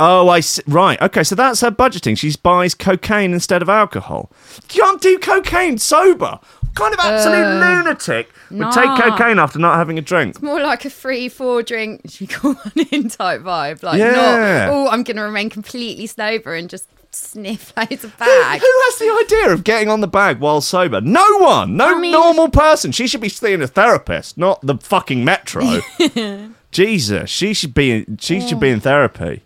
Oh, 0.00 0.28
I 0.28 0.40
see. 0.40 0.62
right. 0.66 1.00
Okay, 1.02 1.24
so 1.24 1.34
that's 1.34 1.60
her 1.60 1.70
budgeting. 1.70 2.16
She 2.18 2.32
buys 2.42 2.74
cocaine 2.74 3.32
instead 3.32 3.62
of 3.62 3.68
alcohol. 3.68 4.30
You 4.72 4.82
can't 4.82 5.00
do 5.00 5.18
cocaine 5.18 5.78
sober. 5.78 6.38
What 6.60 6.74
kind 6.74 6.94
of 6.94 7.00
absolute 7.00 7.44
uh, 7.44 7.60
lunatic 7.60 8.30
would 8.50 8.72
take 8.72 8.90
cocaine 9.00 9.38
after 9.38 9.58
not 9.58 9.76
having 9.76 9.96
a 9.98 10.02
drink? 10.02 10.30
It's 10.36 10.42
more 10.42 10.60
like 10.60 10.84
a 10.84 10.90
free 10.90 11.28
four 11.28 11.62
drink, 11.62 12.02
she 12.08 12.24
we 12.24 12.28
call 12.28 12.54
one 12.54 12.86
in 12.90 13.08
type 13.08 13.42
vibe. 13.42 13.82
Like, 13.82 13.98
Yeah. 13.98 14.66
not, 14.66 14.68
oh, 14.70 14.88
I'm 14.88 15.02
going 15.04 15.16
to 15.16 15.22
remain 15.22 15.50
completely 15.50 16.06
sober 16.08 16.54
and 16.54 16.68
just 16.68 16.88
sniff 17.12 17.72
loads 17.76 18.02
of 18.02 18.16
bag. 18.18 18.60
Who 18.60 18.66
has 18.66 18.98
the 18.98 19.22
idea 19.24 19.52
of 19.52 19.62
getting 19.62 19.88
on 19.88 20.00
the 20.00 20.08
bag 20.08 20.40
while 20.40 20.60
sober? 20.60 21.00
No 21.00 21.24
one. 21.38 21.76
No 21.76 21.96
I 21.96 22.00
mean- 22.00 22.10
normal 22.12 22.48
person. 22.48 22.90
She 22.90 23.06
should 23.06 23.20
be 23.20 23.28
seeing 23.28 23.62
a 23.62 23.68
therapist, 23.68 24.36
not 24.36 24.60
the 24.62 24.76
fucking 24.76 25.24
metro. 25.24 25.80
Jesus, 26.72 27.30
she 27.30 27.54
should 27.54 27.72
be. 27.72 27.92
In, 27.92 28.18
she 28.20 28.40
should 28.40 28.58
be 28.58 28.68
in 28.70 28.80
therapy. 28.80 29.43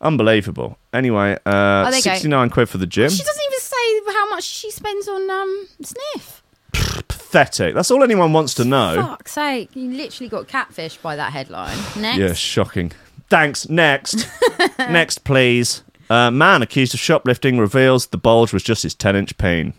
Unbelievable. 0.00 0.78
Anyway, 0.92 1.34
uh, 1.46 1.84
Oh, 1.86 1.90
there 1.90 1.98
you 1.98 2.04
go. 2.04 2.10
sixty-nine 2.10 2.50
quid 2.50 2.68
for 2.68 2.78
the 2.78 2.86
gym. 2.86 3.10
She 3.10 3.22
doesn't 3.22 3.44
even 3.46 3.60
say 3.60 4.12
how 4.14 4.30
much 4.30 4.44
she 4.44 4.70
spends 4.70 5.06
on 5.08 5.30
um 5.30 5.68
sniff. 5.82 6.42
Pathetic. 6.72 7.74
That's 7.74 7.90
all 7.90 8.02
anyone 8.02 8.32
wants 8.32 8.54
to 8.54 8.64
know. 8.64 8.96
Fuck's 8.96 9.32
sake, 9.32 9.74
you 9.74 9.90
literally 9.92 10.28
got 10.28 10.48
catfished 10.48 11.02
by 11.02 11.16
that 11.16 11.32
headline. 11.32 11.76
Next. 11.98 12.18
Yeah, 12.18 12.32
shocking. 12.32 12.92
Thanks. 13.28 13.68
Next. 13.68 14.26
Next, 14.78 15.24
please. 15.24 15.82
Uh, 16.08 16.30
man 16.30 16.60
accused 16.62 16.92
of 16.94 16.98
shoplifting 17.00 17.58
reveals 17.58 18.06
the 18.08 18.18
bulge 18.18 18.52
was 18.52 18.62
just 18.64 18.82
his 18.82 18.94
10 18.94 19.14
inch 19.14 19.38
peen. 19.38 19.74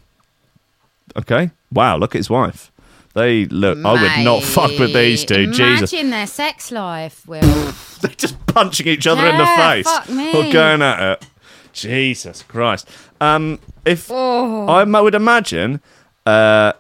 Okay. 1.18 1.52
Wow, 1.74 1.98
look 1.98 2.16
at 2.16 2.20
his 2.20 2.30
wife. 2.30 2.71
They 3.14 3.46
look. 3.46 3.78
I 3.86 3.92
would 3.94 4.24
not 4.26 4.42
fuck 4.44 4.72
with 4.80 4.94
these 4.94 5.26
two. 5.26 5.48
Mate, 5.48 5.54
Jesus. 5.56 5.92
Imagine 5.94 6.10
their 6.12 6.28
sex 6.28 6.72
life, 6.72 7.28
Will. 7.28 7.42
They're 8.02 8.12
just 8.16 8.46
punching 8.48 8.88
each 8.88 9.06
other 9.08 9.26
in 9.28 9.38
the 9.38 9.46
face. 9.46 9.86
fuck 9.86 10.10
me. 10.10 10.30
Or 10.30 10.52
going 10.52 10.82
at 10.82 11.00
it. 11.22 11.26
Jesus 11.74 12.44
Christ. 12.44 12.88
Um, 13.20 13.60
if 13.86 14.10
Oh. 14.12 14.66
I 14.68 14.84
would 15.02 15.16
imagine, 15.16 15.82
uh, 16.26 16.74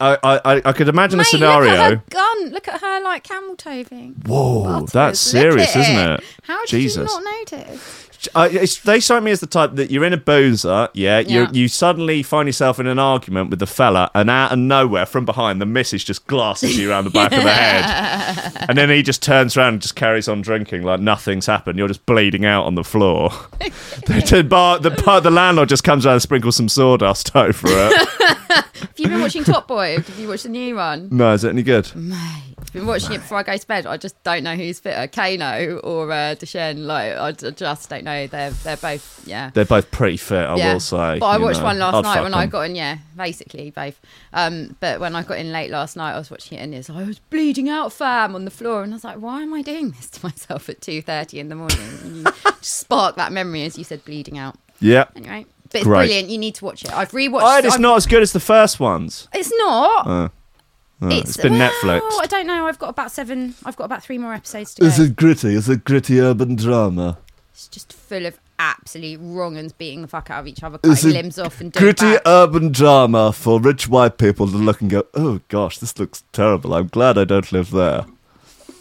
I, 0.00 0.18
I, 0.22 0.40
I- 0.44 0.62
I 0.64 0.72
could 0.72 0.88
imagine 0.88 1.18
Mate, 1.18 1.26
a 1.26 1.30
scenario. 1.30 1.70
Look 1.70 1.78
at 1.80 1.90
her 1.90 2.02
gun. 2.10 2.50
Look 2.50 2.68
at 2.68 2.80
her 2.80 3.00
like 3.02 3.22
camel 3.22 3.54
toving. 3.56 4.14
Whoa, 4.26 4.64
Butters. 4.64 4.92
that's 4.92 5.20
serious, 5.20 5.76
isn't 5.76 5.96
it? 5.96 6.24
How 6.42 6.60
did 6.62 6.68
Jesus. 6.70 7.10
you 7.12 7.20
not 7.20 7.34
notice? 7.52 8.07
Uh, 8.34 8.48
it's, 8.50 8.78
they 8.80 8.98
strike 9.00 9.22
me 9.22 9.30
as 9.30 9.40
the 9.40 9.46
type 9.46 9.74
that 9.76 9.90
you're 9.90 10.04
in 10.04 10.12
a 10.12 10.16
boozer, 10.16 10.88
yeah, 10.92 11.20
you 11.20 11.42
Yeah. 11.42 11.50
you 11.52 11.68
suddenly 11.68 12.22
find 12.22 12.48
yourself 12.48 12.80
in 12.80 12.86
an 12.88 12.98
argument 12.98 13.50
with 13.50 13.60
the 13.60 13.66
fella, 13.66 14.10
and 14.14 14.28
out 14.28 14.50
of 14.52 14.58
nowhere, 14.58 15.06
from 15.06 15.24
behind, 15.24 15.60
the 15.60 15.66
missus 15.66 16.02
just 16.02 16.26
glasses 16.26 16.76
you 16.76 16.90
around 16.90 17.04
the 17.04 17.10
back 17.10 17.30
of 17.32 17.42
the 17.44 17.50
head, 17.52 18.66
and 18.68 18.76
then 18.76 18.90
he 18.90 19.02
just 19.02 19.22
turns 19.22 19.56
around 19.56 19.74
and 19.74 19.82
just 19.82 19.94
carries 19.94 20.26
on 20.28 20.40
drinking 20.42 20.82
like 20.82 20.98
nothing's 21.00 21.46
happened. 21.46 21.78
You're 21.78 21.88
just 21.88 22.04
bleeding 22.06 22.44
out 22.44 22.64
on 22.64 22.74
the 22.74 22.84
floor. 22.84 23.30
the, 24.06 24.44
bar, 24.48 24.78
the, 24.80 24.90
bar, 24.90 25.20
the 25.20 25.30
landlord 25.30 25.68
just 25.68 25.84
comes 25.84 26.04
around 26.04 26.14
and 26.14 26.22
sprinkles 26.22 26.56
some 26.56 26.68
sawdust 26.68 27.30
over 27.36 27.66
it. 27.68 28.08
Have 28.64 28.92
you 28.96 29.08
been 29.08 29.20
watching 29.20 29.44
Top 29.44 29.68
Boy? 29.68 29.96
Have 29.96 30.18
you 30.18 30.28
watched 30.28 30.44
the 30.44 30.48
new 30.48 30.76
one? 30.76 31.08
no, 31.10 31.32
is 31.32 31.44
it 31.44 31.50
any 31.50 31.62
good? 31.62 31.94
Mate, 31.94 32.54
I've 32.58 32.72
been 32.72 32.86
watching 32.86 33.12
it 33.12 33.18
before 33.18 33.38
I 33.38 33.42
go 33.42 33.56
to 33.56 33.66
bed. 33.66 33.86
I 33.86 33.96
just 33.96 34.20
don't 34.22 34.42
know 34.44 34.54
who's 34.54 34.78
fitter, 34.80 35.06
Kano 35.06 35.78
or 35.78 36.10
uh, 36.10 36.34
Dushane. 36.34 36.84
Like 36.86 37.14
I 37.14 37.32
d- 37.32 37.50
just 37.52 37.88
don't 37.88 38.04
know. 38.04 38.26
They're 38.26 38.50
they're 38.50 38.76
both 38.76 39.22
yeah. 39.26 39.50
They're 39.54 39.64
both 39.64 39.90
pretty 39.90 40.16
fit, 40.16 40.44
I 40.44 40.56
yeah. 40.56 40.72
will 40.72 40.80
say. 40.80 41.18
But 41.18 41.26
I 41.26 41.38
watched 41.38 41.60
know. 41.60 41.66
one 41.66 41.78
last 41.78 41.94
I'd 41.96 42.04
night 42.04 42.22
when 42.22 42.34
I 42.34 42.46
got 42.46 42.62
in. 42.62 42.76
Yeah, 42.76 42.98
basically 43.16 43.70
both. 43.70 44.00
Um, 44.32 44.76
but 44.80 45.00
when 45.00 45.14
I 45.16 45.22
got 45.22 45.38
in 45.38 45.52
late 45.52 45.70
last 45.70 45.96
night, 45.96 46.14
I 46.14 46.18
was 46.18 46.30
watching 46.30 46.58
it 46.58 46.62
and 46.62 46.74
it's 46.74 46.90
I 46.90 47.02
was 47.04 47.18
bleeding 47.18 47.68
out, 47.68 47.92
fam, 47.92 48.34
on 48.34 48.44
the 48.44 48.50
floor, 48.50 48.82
and 48.82 48.92
I 48.92 48.96
was 48.96 49.04
like, 49.04 49.18
why 49.18 49.42
am 49.42 49.54
I 49.54 49.62
doing 49.62 49.90
this 49.90 50.10
to 50.10 50.26
myself 50.26 50.68
at 50.68 50.80
two 50.80 51.02
thirty 51.02 51.40
in 51.40 51.48
the 51.48 51.54
morning? 51.54 51.78
And 52.02 52.16
you 52.16 52.22
just 52.24 52.62
spark 52.80 53.16
that 53.16 53.32
memory 53.32 53.64
as 53.64 53.78
you 53.78 53.84
said, 53.84 54.04
bleeding 54.04 54.38
out. 54.38 54.56
Yeah. 54.80 55.06
Anyway, 55.16 55.46
but 55.70 55.78
it's 55.80 55.84
Great. 55.86 56.06
brilliant. 56.06 56.28
You 56.30 56.38
need 56.38 56.54
to 56.56 56.64
watch 56.64 56.84
it. 56.84 56.92
I've 56.92 57.10
rewatched. 57.12 57.40
Oh, 57.42 57.58
it's 57.58 57.74
I've- 57.74 57.82
not 57.82 57.96
as 57.96 58.06
good 58.06 58.22
as 58.22 58.32
the 58.32 58.40
first 58.40 58.78
ones. 58.80 59.28
It's 59.34 59.52
not. 59.58 60.06
Uh, 60.06 60.28
uh, 61.00 61.08
it's 61.10 61.36
been 61.36 61.52
well, 61.58 61.70
Netflix. 61.70 62.00
I 62.20 62.26
don't 62.26 62.46
know. 62.46 62.66
I've 62.66 62.78
got 62.78 62.88
about 62.90 63.12
seven. 63.12 63.54
I've 63.64 63.76
got 63.76 63.84
about 63.84 64.02
three 64.02 64.18
more 64.18 64.34
episodes 64.34 64.74
to 64.74 64.80
go. 64.82 64.86
Is 64.88 64.98
it 64.98 65.14
gritty? 65.16 65.54
Is 65.54 65.68
it 65.68 65.84
gritty 65.84 66.20
urban 66.20 66.56
drama? 66.56 67.18
It's 67.52 67.68
just 67.68 67.92
full 67.92 68.26
of 68.26 68.38
absolute 68.60 69.20
wrong 69.22 69.56
uns 69.56 69.72
beating 69.72 70.02
the 70.02 70.08
fuck 70.08 70.30
out 70.30 70.40
of 70.40 70.46
each 70.48 70.64
other, 70.64 70.78
cutting 70.78 70.90
It's 70.92 71.04
a 71.04 71.08
limbs 71.08 71.38
off 71.38 71.60
and 71.60 71.70
doing 71.72 71.80
Gritty 71.84 72.14
back. 72.14 72.22
urban 72.26 72.72
drama 72.72 73.32
for 73.32 73.60
rich 73.60 73.86
white 73.88 74.18
people 74.18 74.48
to 74.48 74.56
look 74.56 74.80
and 74.80 74.90
go, 74.90 75.04
oh 75.14 75.40
gosh, 75.48 75.78
this 75.78 75.96
looks 75.98 76.24
terrible. 76.32 76.74
I'm 76.74 76.88
glad 76.88 77.16
I 77.18 77.22
don't 77.24 77.50
live 77.52 77.70
there. 77.70 78.06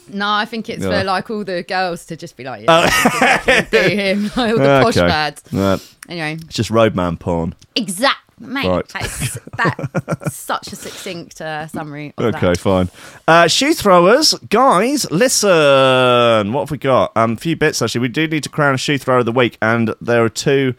No, 0.09 0.29
I 0.29 0.45
think 0.45 0.69
it's 0.69 0.83
Yeah. 0.83 0.99
for 0.99 1.03
like 1.05 1.29
all 1.29 1.43
the 1.43 1.63
girls 1.63 2.05
to 2.07 2.15
just 2.17 2.37
be 2.37 2.43
like, 2.43 2.63
yeah, 2.63 3.63
do 3.69 3.77
him, 3.79 4.23
like 4.37 4.51
all 4.53 4.57
the 4.57 4.81
posh 4.83 4.97
Okay. 4.97 5.07
lads. 5.07 5.43
Right. 5.51 5.79
Anyway, 6.09 6.33
It's 6.45 6.55
just 6.55 6.69
roadman 6.69 7.17
porn. 7.17 7.53
exact, 7.75 8.17
mate. 8.39 8.65
Right. 8.67 8.87
That's, 8.87 9.37
that's 9.57 10.35
such 10.51 10.71
a 10.71 10.75
succinct 10.75 11.41
uh, 11.41 11.67
summary. 11.67 12.13
Of 12.17 12.35
Okay, 12.35 12.47
that. 12.47 12.57
fine. 12.59 12.89
Uh, 13.27 13.47
shoe 13.47 13.73
throwers, 13.73 14.33
guys, 14.49 15.09
listen. 15.11 16.53
What 16.53 16.61
have 16.61 16.71
we 16.71 16.77
got? 16.77 17.11
Um, 17.17 17.33
a 17.33 17.37
few 17.37 17.55
bits 17.55 17.81
actually. 17.81 18.01
We 18.01 18.07
do 18.09 18.27
need 18.27 18.43
to 18.43 18.49
crown 18.49 18.75
a 18.75 18.77
shoe 18.77 18.97
thrower 18.97 19.19
of 19.19 19.25
the 19.25 19.31
week, 19.31 19.57
and 19.61 19.93
there 19.99 20.23
are 20.23 20.29
two, 20.29 20.75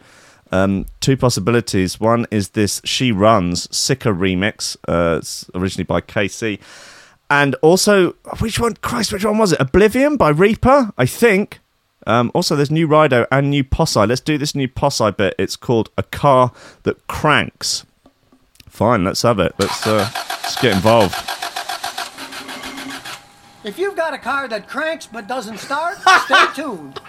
um, 0.51 0.85
two 0.99 1.15
possibilities. 1.17 1.99
One 1.99 2.25
is 2.31 2.49
this 2.49 2.81
"She 2.85 3.11
Runs" 3.11 3.67
Sicker 3.75 4.13
remix, 4.13 4.75
uh, 4.87 5.17
it's 5.19 5.49
originally 5.53 5.83
by 5.85 6.01
KC, 6.01 6.59
and 7.29 7.55
also 7.55 8.11
which 8.39 8.59
one? 8.59 8.75
Christ, 8.75 9.13
which 9.13 9.25
one 9.25 9.37
was 9.37 9.53
it? 9.53 9.59
Oblivion 9.59 10.17
by 10.17 10.29
Reaper, 10.29 10.91
I 10.97 11.05
think. 11.05 11.59
Um, 12.07 12.31
also, 12.33 12.55
there's 12.55 12.71
new 12.71 12.87
Rido 12.87 13.27
and 13.31 13.49
new 13.49 13.63
Posse. 13.63 13.99
Let's 13.99 14.21
do 14.21 14.37
this 14.37 14.55
new 14.55 14.67
Posse 14.67 15.11
bit. 15.11 15.35
It's 15.37 15.55
called 15.55 15.89
"A 15.97 16.03
Car 16.03 16.51
That 16.83 17.05
Cranks." 17.07 17.85
Fine, 18.67 19.03
let's 19.03 19.21
have 19.23 19.39
it. 19.39 19.53
Let's 19.59 19.85
uh, 19.85 20.09
let's 20.15 20.61
get 20.61 20.73
involved. 20.73 21.15
If 23.63 23.77
you've 23.77 23.95
got 23.97 24.13
a 24.13 24.17
car 24.17 24.47
that 24.47 24.69
cranks 24.69 25.05
but 25.05 25.27
doesn't 25.27 25.57
start, 25.57 25.97
stay 26.25 26.45
tuned. 26.55 27.01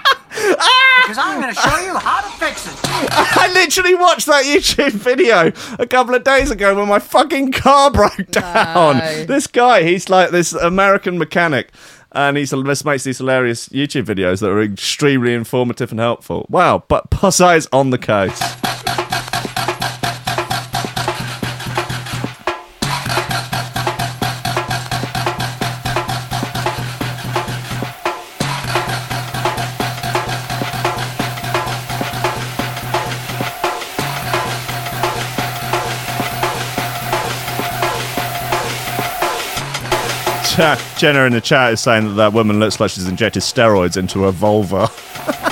Because 1.03 1.19
I'm 1.19 1.41
going 1.41 1.55
to 1.55 1.61
show 1.61 1.79
you 1.79 1.97
how 1.97 2.21
to 2.21 2.29
fix 2.39 2.67
it. 2.67 2.79
I 2.85 3.51
literally 3.53 3.95
watched 3.95 4.27
that 4.27 4.45
YouTube 4.45 4.93
video 4.93 5.53
a 5.79 5.87
couple 5.87 6.15
of 6.15 6.25
days 6.25 6.51
ago 6.51 6.75
when 6.75 6.89
my 6.89 6.99
fucking 6.99 7.53
car 7.53 7.91
broke 7.91 8.27
down. 8.31 8.99
No. 8.99 9.25
This 9.25 9.47
guy, 9.47 9.83
he's 9.83 10.09
like 10.09 10.31
this 10.31 10.53
American 10.53 11.19
mechanic. 11.19 11.71
And 12.13 12.37
he's 12.37 12.51
just 12.51 12.85
makes 12.85 13.05
these 13.05 13.19
hilarious 13.19 13.69
YouTube 13.69 14.05
videos 14.05 14.41
that 14.41 14.51
are 14.51 14.61
extremely 14.61 15.33
informative 15.33 15.93
and 15.93 16.01
helpful. 16.01 16.45
Wow, 16.51 16.83
but 16.89 17.09
Posse 17.11 17.67
on 17.73 17.91
the 17.91 17.99
case. 17.99 18.41
Jenna 40.97 41.25
in 41.25 41.33
the 41.33 41.41
chat 41.41 41.73
is 41.75 41.81
saying 41.81 42.09
that 42.09 42.15
that 42.15 42.33
woman 42.33 42.59
looks 42.59 42.81
like 42.81 42.91
she's 42.91 43.07
injected 43.07 43.43
steroids 43.43 43.97
into 43.97 44.23
her 44.23 44.33
vulva. 44.33 44.89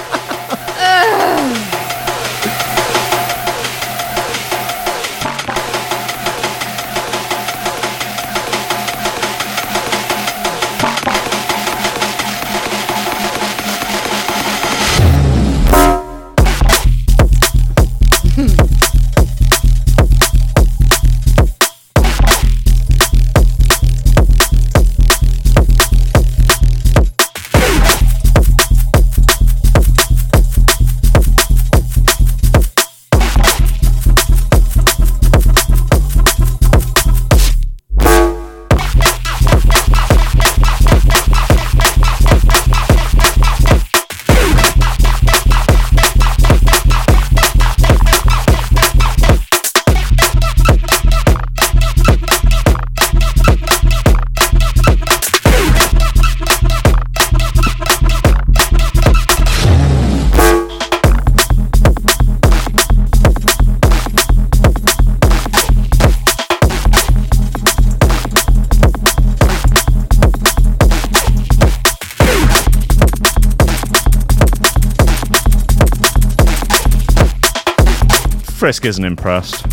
Frisk 78.68 78.84
isn't 78.84 79.04
impressed. 79.06 79.64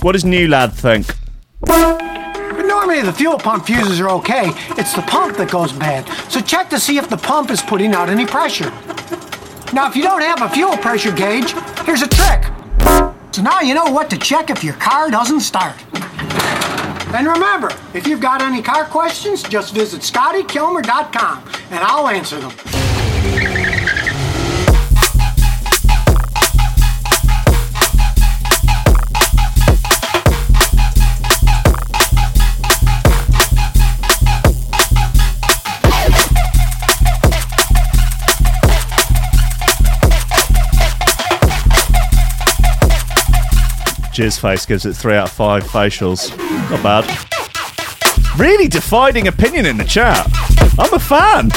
What 0.00 0.12
does 0.12 0.24
New 0.24 0.46
Lad 0.46 0.72
think? 0.72 1.04
Normally 1.66 3.02
the 3.02 3.12
fuel 3.12 3.38
pump 3.38 3.66
fuses 3.66 3.98
are 3.98 4.08
okay. 4.10 4.52
It's 4.78 4.94
the 4.94 5.02
pump 5.02 5.36
that 5.38 5.50
goes 5.50 5.72
bad. 5.72 6.06
So 6.30 6.40
check 6.40 6.70
to 6.70 6.78
see 6.78 6.96
if 6.96 7.10
the 7.10 7.16
pump 7.16 7.50
is 7.50 7.60
putting 7.60 7.92
out 7.92 8.08
any 8.08 8.24
pressure. 8.24 8.70
Now, 9.72 9.88
if 9.88 9.96
you 9.96 10.04
don't 10.04 10.22
have 10.22 10.42
a 10.42 10.48
fuel 10.48 10.76
pressure 10.76 11.10
gauge, 11.10 11.54
here's 11.84 12.02
a 12.02 12.06
trick. 12.06 12.44
So 13.32 13.42
now 13.42 13.62
you 13.62 13.74
know 13.74 13.90
what 13.90 14.10
to 14.10 14.16
check 14.16 14.48
if 14.48 14.62
your 14.62 14.74
car 14.74 15.10
doesn't 15.10 15.40
start. 15.40 15.74
And 17.16 17.26
remember, 17.26 17.72
if 17.94 18.06
you've 18.06 18.20
got 18.20 18.42
any 18.42 18.62
car 18.62 18.84
questions, 18.84 19.42
just 19.42 19.74
visit 19.74 20.02
scottykilmer.com 20.02 21.44
and 21.72 21.80
I'll 21.80 22.06
answer 22.06 22.38
them. 22.38 22.75
Jizzface 44.16 44.66
gives 44.66 44.86
it 44.86 44.94
three 44.94 45.14
out 45.14 45.28
of 45.28 45.32
five 45.34 45.62
facials. 45.64 46.34
Not 46.70 46.82
bad. 46.82 48.40
Really 48.40 48.66
dividing 48.66 49.28
opinion 49.28 49.66
in 49.66 49.76
the 49.76 49.84
chat. 49.84 50.26
I'm 50.78 50.94
a 50.94 50.98
fan. 50.98 51.50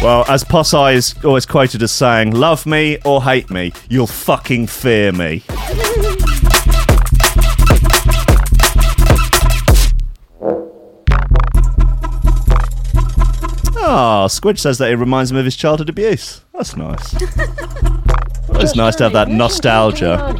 Well, 0.00 0.24
as 0.28 0.44
Posse 0.44 0.94
is 0.94 1.16
always 1.24 1.44
quoted 1.44 1.82
as 1.82 1.90
saying, 1.90 2.36
love 2.36 2.66
me 2.66 2.98
or 3.04 3.24
hate 3.24 3.50
me, 3.50 3.72
you'll 3.88 4.06
fucking 4.06 4.68
fear 4.68 5.10
me. 5.10 5.42
Ah, 13.92 14.28
Squidge 14.28 14.60
says 14.60 14.78
that 14.78 14.88
it 14.92 14.94
reminds 14.94 15.32
him 15.32 15.36
of 15.36 15.44
his 15.44 15.56
childhood 15.56 15.88
abuse. 15.88 16.42
That's 16.52 16.76
nice. 16.76 17.12
It's 18.54 18.76
nice 18.76 18.94
to 18.96 19.02
have 19.02 19.12
that 19.14 19.26
nostalgia. 19.28 20.32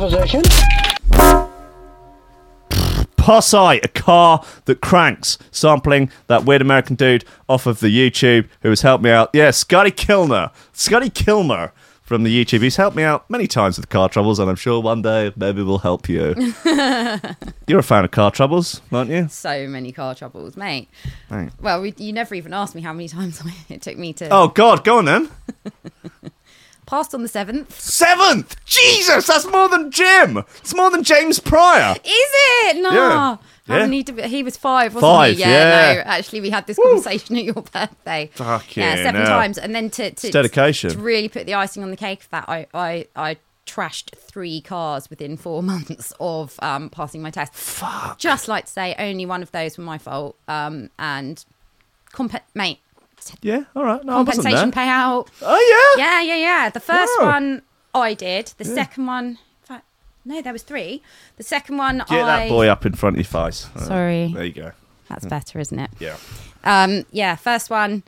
Posse, 3.17 3.81
a 3.83 3.89
car 3.89 4.45
that 4.67 4.81
cranks, 4.81 5.37
sampling 5.51 6.13
that 6.29 6.45
weird 6.45 6.63
American 6.63 6.95
dude 6.95 7.25
off 7.49 7.67
of 7.67 7.81
the 7.81 7.89
YouTube 7.89 8.47
who 8.63 8.69
has 8.69 8.83
helped 8.83 9.03
me 9.03 9.11
out. 9.11 9.31
Yeah, 9.33 9.51
Scotty 9.51 9.91
Kilmer. 9.91 10.53
Scotty 10.73 11.11
Kilmer 11.11 11.73
from 12.11 12.25
the 12.25 12.45
YouTube. 12.45 12.63
He's 12.63 12.75
helped 12.75 12.97
me 12.97 13.05
out 13.05 13.31
many 13.31 13.47
times 13.47 13.77
with 13.77 13.89
car 13.89 14.09
troubles, 14.09 14.41
and 14.41 14.51
I'm 14.51 14.57
sure 14.57 14.83
one 14.83 15.01
day 15.01 15.33
maybe 15.37 15.63
we'll 15.63 15.79
help 15.79 16.09
you. 16.09 16.35
You're 17.69 17.79
a 17.79 17.85
fan 17.85 18.05
of 18.05 18.11
car 18.11 18.33
troubles, 18.33 18.83
aren't 18.91 19.11
you? 19.11 19.29
So 19.29 19.69
many 19.69 19.93
car 19.93 20.17
troubles, 20.17 20.57
mate. 20.57 20.89
Right. 21.31 21.53
Well, 21.61 21.81
we, 21.81 21.95
you 21.99 22.13
never 22.13 22.35
even 22.35 22.53
asked 22.53 22.75
me 22.75 22.83
how 22.83 22.93
many 22.93 23.07
times 23.07 23.41
it 23.69 23.83
took 23.83 23.97
me 23.97 24.13
to 24.15 24.29
Oh, 24.29 24.49
God, 24.49 24.83
go 24.83 24.99
on 24.99 25.05
then. 25.05 25.29
passed 26.87 27.15
on 27.15 27.23
the 27.23 27.29
seventh. 27.29 27.81
Seventh! 27.81 28.57
Jesus, 28.65 29.29
that's 29.29 29.47
more 29.47 29.69
than 29.69 29.93
Jim. 29.93 30.39
It's 30.59 30.75
more 30.75 30.91
than 30.91 31.05
James 31.05 31.39
Pryor. 31.39 31.95
Is 31.95 32.03
it? 32.05 32.83
No. 32.83 32.91
Yeah. 32.93 33.37
Haven't 33.67 33.93
Yeah. 33.93 33.97
he, 33.97 34.03
de- 34.03 34.29
he 34.29 34.43
was 34.43 34.57
five, 34.57 34.95
wasn't 34.95 35.11
Five, 35.11 35.35
he? 35.37 35.41
yeah. 35.43 35.95
No, 35.95 36.01
actually, 36.07 36.41
we 36.41 36.51
had 36.51 36.67
this 36.67 36.79
conversation 36.79 37.37
at 37.39 37.45
your 37.45 37.55
birthday. 37.55 38.31
Fucking 38.35 38.83
yeah, 38.83 38.97
seven 38.97 39.21
hell. 39.23 39.27
times, 39.27 39.59
and 39.59 39.75
then 39.75 39.91
to, 39.91 40.11
to 40.11 40.31
dedication. 40.31 40.91
to 40.91 40.99
really 40.99 41.29
put 41.29 41.47
the 41.47 41.55
icing 41.55 41.83
on 41.83 41.91
the 41.91 41.97
cake 41.97 42.23
of 42.23 42.31
that, 42.31 42.49
I 42.49 42.67
I, 42.75 43.07
I 43.15 43.37
trashed 43.67 44.17
three 44.17 44.61
cars 44.61 45.09
within 45.11 45.37
four 45.37 45.63
months 45.73 46.13
of 46.19 46.59
um, 46.61 46.89
passing 46.91 47.23
my 47.23 47.31
test. 47.31 47.55
Fuck. 47.55 48.19
Just 48.19 48.49
like 48.49 48.67
to 48.67 48.73
say, 48.73 48.95
only 48.99 49.27
one 49.27 49.43
of 49.43 49.53
those 49.53 49.79
were 49.79 49.85
my 49.85 49.99
fault. 49.99 50.37
Um, 50.49 50.91
and 50.99 51.45
comp- 52.13 52.43
mate, 52.55 52.81
Yeah, 53.43 53.65
all 53.77 53.85
right. 53.85 54.03
No, 54.05 54.15
I 54.15 54.23
wasn't 54.23 54.45
compensation 54.47 54.73
payout. 54.73 55.29
Oh, 55.43 55.95
yeah? 55.97 56.05
Yeah, 56.05 56.23
yeah, 56.23 56.37
yeah. 56.37 56.71
The 56.71 56.81
first 56.81 57.13
one 57.21 57.63
I 57.95 58.15
did. 58.15 58.53
The 58.57 58.65
second 58.65 59.07
one, 59.07 59.39
no, 60.25 60.43
there 60.43 60.53
was 60.53 60.63
three. 60.63 61.03
The 61.37 61.43
second 61.43 61.77
one, 61.79 61.99
Get 61.99 62.11
I. 62.11 62.25
that 62.45 62.49
boy 62.49 62.69
up 62.69 62.85
in 62.87 62.93
front 62.95 63.17
of 63.17 63.19
your 63.19 63.43
face. 63.43 63.69
Uh, 63.75 63.81
Sorry. 63.81 64.33
There 64.35 64.45
you 64.45 64.53
go. 64.53 64.73
That's 65.09 65.27
better, 65.27 65.59
isn't 65.59 65.79
it? 65.79 65.91
Yeah. 65.99 66.17
Um, 66.65 67.05
yeah, 67.11 67.35
first 67.37 67.71
one 67.71 68.03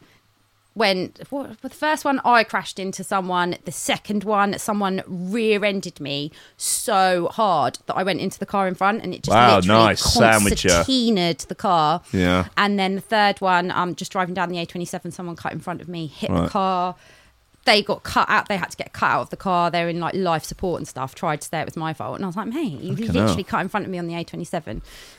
when 0.75 1.13
what, 1.29 1.47
well, 1.49 1.57
the 1.61 1.69
first 1.71 2.05
one 2.05 2.21
I 2.25 2.45
crashed 2.45 2.79
into 2.79 3.05
someone. 3.05 3.57
The 3.65 3.73
second 3.73 4.25
one, 4.25 4.59
someone 4.59 5.03
rear-ended 5.07 6.01
me 6.01 6.33
so 6.57 7.29
hard 7.33 7.79
that 7.87 7.95
I 7.95 8.03
went 8.03 8.21
into 8.21 8.39
the 8.39 8.47
car 8.47 8.67
in 8.67 8.75
front, 8.75 9.03
and 9.03 9.13
it 9.13 9.23
just 9.23 9.35
Wow, 9.35 9.57
literally 9.57 9.85
nice. 9.85 10.01
Sandwich 10.03 10.65
ya. 10.65 10.83
concertinaed 10.85 11.39
the 11.49 11.55
car. 11.55 12.03
Yeah. 12.13 12.47
And 12.57 12.79
then 12.79 12.95
the 12.95 13.01
third 13.03 13.41
one, 13.41 13.71
I'm 13.71 13.91
um, 13.91 13.95
just 13.95 14.13
driving 14.13 14.35
down 14.35 14.49
the 14.49 14.57
A27, 14.65 15.13
someone 15.13 15.37
cut 15.37 15.53
in 15.53 15.61
front 15.61 15.81
of 15.83 15.89
me, 15.89 16.07
hit 16.07 16.31
Right. 16.31 16.45
the 16.45 16.49
car. 16.49 16.95
They 17.65 17.83
got 17.83 18.03
cut 18.03 18.29
out. 18.29 18.49
They 18.49 18.57
had 18.57 18.71
to 18.73 18.77
get 18.77 18.93
cut 18.93 19.11
out 19.11 19.21
of 19.23 19.31
the 19.31 19.37
car. 19.37 19.71
They're 19.71 19.89
in 19.89 20.01
like 20.01 20.15
life 20.15 20.45
support 20.45 20.81
and 20.81 20.89
stuff. 20.89 21.15
Tried 21.15 21.41
to 21.43 21.49
say 21.49 21.61
it 21.61 21.65
was 21.67 21.77
my 21.77 21.93
fault, 21.93 22.17
and 22.17 22.25
I 22.25 22.27
was 22.27 22.37
like, 22.37 22.49
"Mate, 22.49 22.81
you 22.81 22.97
Fucking 22.97 23.13
literally 23.13 23.35
hell. 23.37 23.45
cut 23.45 23.61
in 23.61 23.69
front 23.69 23.87
of 23.87 23.93
me 23.93 23.99
on 23.99 24.07
the 24.09 24.15
A27." 24.15 24.67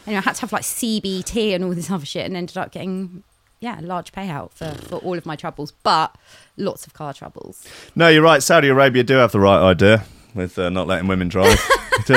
And 0.06 0.18
I 0.18 0.20
had 0.20 0.36
to 0.36 0.42
have 0.42 0.52
like 0.52 0.64
CBT 0.64 1.56
and 1.56 1.64
all 1.64 1.72
this 1.74 1.90
other 1.90 2.06
shit, 2.06 2.26
and 2.26 2.36
ended 2.36 2.58
up 2.58 2.72
getting 2.72 3.24
yeah, 3.62 3.80
a 3.80 3.82
large 3.82 4.12
payout 4.12 4.52
for 4.52 4.72
for 4.72 4.96
all 4.98 5.18
of 5.18 5.26
my 5.26 5.36
troubles, 5.38 5.72
but 5.84 6.18
lots 6.58 6.86
of 6.86 6.94
car 6.94 7.14
troubles. 7.14 7.66
No, 7.96 8.10
you're 8.10 8.22
right. 8.22 8.44
Saudi 8.44 8.68
Arabia 8.68 9.04
do 9.04 9.16
have 9.16 9.32
the 9.32 9.40
right 9.40 9.62
idea 9.62 10.04
with 10.36 10.60
uh, 10.60 10.70
not 10.70 10.88
letting 10.88 11.08
women 11.08 11.30
drive. 11.30 11.60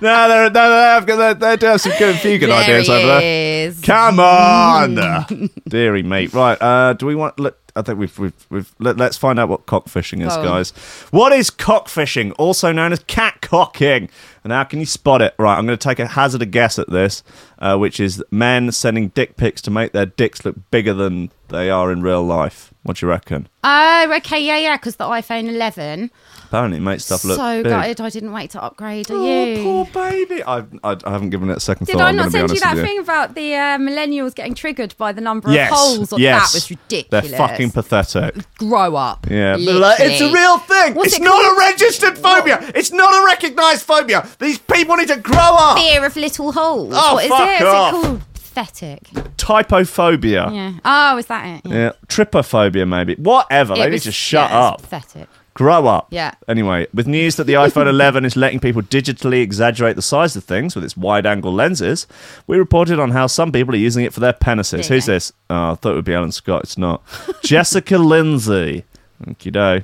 no, 0.00 0.28
they're, 0.28 0.50
no, 0.50 1.04
they, 1.04 1.14
have, 1.14 1.40
they, 1.40 1.56
do 1.56 1.66
have 1.66 1.80
some 1.80 1.92
good, 1.98 2.16
few 2.16 2.38
good 2.38 2.48
There 2.48 2.62
ideas 2.62 2.88
over 2.88 3.06
there. 3.06 3.68
is. 3.68 3.80
Come 3.82 4.20
on, 4.20 5.50
dearie 5.68 6.02
mate. 6.02 6.32
Right? 6.32 6.60
Uh, 6.60 6.94
do 6.94 7.06
we 7.06 7.14
want? 7.14 7.38
Let, 7.38 7.54
I 7.76 7.82
think 7.82 7.98
we've 7.98 8.18
we've, 8.18 8.46
we've 8.48 8.74
let, 8.78 8.96
let's 8.96 9.16
find 9.16 9.38
out 9.38 9.48
what 9.48 9.66
cockfishing 9.66 10.26
is, 10.26 10.32
on. 10.32 10.44
guys. 10.44 10.70
What 11.10 11.32
is 11.32 11.50
cockfishing, 11.50 12.32
also 12.38 12.72
known 12.72 12.92
as 12.92 13.00
catcocking, 13.00 14.08
and 14.44 14.52
how 14.52 14.64
can 14.64 14.80
you 14.80 14.86
spot 14.86 15.20
it? 15.22 15.34
Right, 15.38 15.56
I'm 15.58 15.66
going 15.66 15.78
to 15.78 15.88
take 15.88 15.98
a 15.98 16.06
hazard 16.06 16.42
a 16.42 16.46
guess 16.46 16.78
at 16.78 16.88
this, 16.88 17.22
uh, 17.58 17.76
which 17.76 18.00
is 18.00 18.24
men 18.30 18.72
sending 18.72 19.08
dick 19.08 19.36
pics 19.36 19.60
to 19.62 19.70
make 19.70 19.92
their 19.92 20.06
dicks 20.06 20.44
look 20.44 20.56
bigger 20.70 20.94
than 20.94 21.30
they 21.48 21.70
are 21.70 21.92
in 21.92 22.02
real 22.02 22.22
life. 22.22 22.72
What 22.82 22.96
do 22.96 23.06
you 23.06 23.10
reckon? 23.10 23.48
Oh, 23.62 24.12
okay, 24.16 24.40
yeah, 24.42 24.56
yeah, 24.56 24.76
because 24.76 24.96
the 24.96 25.04
iPhone 25.04 25.48
11. 25.48 26.10
Apparently, 26.50 26.78
it 26.78 26.80
makes 26.80 27.04
stuff 27.04 27.22
look 27.22 27.36
so 27.36 27.62
big. 27.62 27.70
gutted 27.70 28.00
I 28.00 28.10
didn't 28.10 28.32
wait 28.32 28.50
to 28.50 28.60
upgrade. 28.62 29.08
Are 29.08 29.14
Oh, 29.14 29.44
you? 29.44 29.62
poor 29.62 29.84
baby. 29.86 30.42
I, 30.42 30.64
I, 30.82 30.96
I 31.04 31.10
haven't 31.12 31.30
given 31.30 31.48
it 31.48 31.58
a 31.58 31.60
second 31.60 31.86
Did 31.86 31.92
thought. 31.92 32.02
I 32.02 32.08
I'm 32.08 32.16
not 32.16 32.32
gonna 32.32 32.48
be 32.48 32.48
send 32.48 32.48
you 32.48 32.50
honest 32.54 32.62
that 32.64 32.74
with 32.74 32.84
thing 32.84 32.98
about 32.98 33.34
the 33.36 33.54
uh, 33.54 33.78
millennials 33.78 34.34
getting 34.34 34.54
triggered 34.54 34.96
by 34.98 35.12
the 35.12 35.20
number 35.20 35.52
Yes, 35.52 35.70
of 35.70 35.78
holes? 35.78 36.12
On 36.12 36.18
yes. 36.18 36.50
That 36.52 36.56
was 36.56 36.70
ridiculous. 36.70 37.28
They're 37.30 37.38
fucking 37.38 37.70
pathetic. 37.70 38.34
Grow 38.58 38.96
up. 38.96 39.28
Yeah, 39.30 39.52
but 39.64 39.74
like, 39.76 40.00
it's 40.00 40.20
a 40.20 40.24
Literally. 40.24 40.34
real 40.34 40.58
thing. 40.58 40.94
What's 40.94 41.06
it's 41.12 41.20
it 41.20 41.22
not 41.22 41.40
called? 41.40 41.56
a 41.56 41.60
registered 41.60 42.18
phobia. 42.18 42.72
It's 42.74 42.90
not 42.90 43.14
a 43.14 43.26
recognised 43.26 43.82
phobia. 43.82 44.26
These 44.40 44.58
people 44.58 44.96
need 44.96 45.06
to 45.08 45.18
grow 45.18 45.38
up. 45.38 45.78
Fear 45.78 46.04
of 46.04 46.16
little 46.16 46.50
holes. 46.50 46.94
Oh, 46.96 47.14
what 47.14 47.24
is 47.26 47.30
fuck 47.30 47.48
it? 47.48 47.60
Is 47.62 47.68
off. 47.68 47.94
it 47.94 48.02
called? 48.06 48.20
Pathetic. 48.34 49.02
Typophobia. 49.36 50.52
Yeah. 50.52 50.72
Oh, 50.84 51.18
is 51.18 51.26
that 51.26 51.46
it? 51.64 51.70
Yeah, 51.70 51.92
trypophobia 52.08 52.88
maybe. 52.88 53.14
Whatever. 53.16 53.74
It 53.74 53.76
they 53.76 53.84
need 53.86 53.92
was- 53.92 54.02
to 54.04 54.12
shut 54.12 54.50
yeah, 54.50 54.74
it's 54.74 54.82
up. 54.82 54.82
Pathetic. 54.90 55.28
Grow 55.54 55.86
up. 55.86 56.08
Yeah. 56.10 56.34
Anyway, 56.48 56.86
with 56.94 57.06
news 57.06 57.36
that 57.36 57.44
the 57.44 57.54
iPhone 57.54 57.86
11 57.88 58.24
is 58.24 58.36
letting 58.36 58.60
people 58.60 58.82
digitally 58.82 59.42
exaggerate 59.42 59.96
the 59.96 60.02
size 60.02 60.36
of 60.36 60.44
things 60.44 60.74
with 60.74 60.84
its 60.84 60.96
wide-angle 60.96 61.52
lenses, 61.52 62.06
we 62.46 62.56
reported 62.56 62.98
on 63.00 63.10
how 63.10 63.26
some 63.26 63.50
people 63.52 63.74
are 63.74 63.78
using 63.78 64.04
it 64.04 64.12
for 64.12 64.20
their 64.20 64.32
penises. 64.32 64.86
Who's 64.86 65.06
go. 65.06 65.12
this? 65.12 65.32
Oh, 65.50 65.72
I 65.72 65.74
thought 65.74 65.92
it 65.92 65.96
would 65.96 66.04
be 66.04 66.14
Alan 66.14 66.32
Scott. 66.32 66.62
It's 66.64 66.78
not. 66.78 67.02
Jessica 67.42 67.98
Lindsay. 67.98 68.84
Thank 69.24 69.44
you, 69.44 69.50
do. 69.52 69.82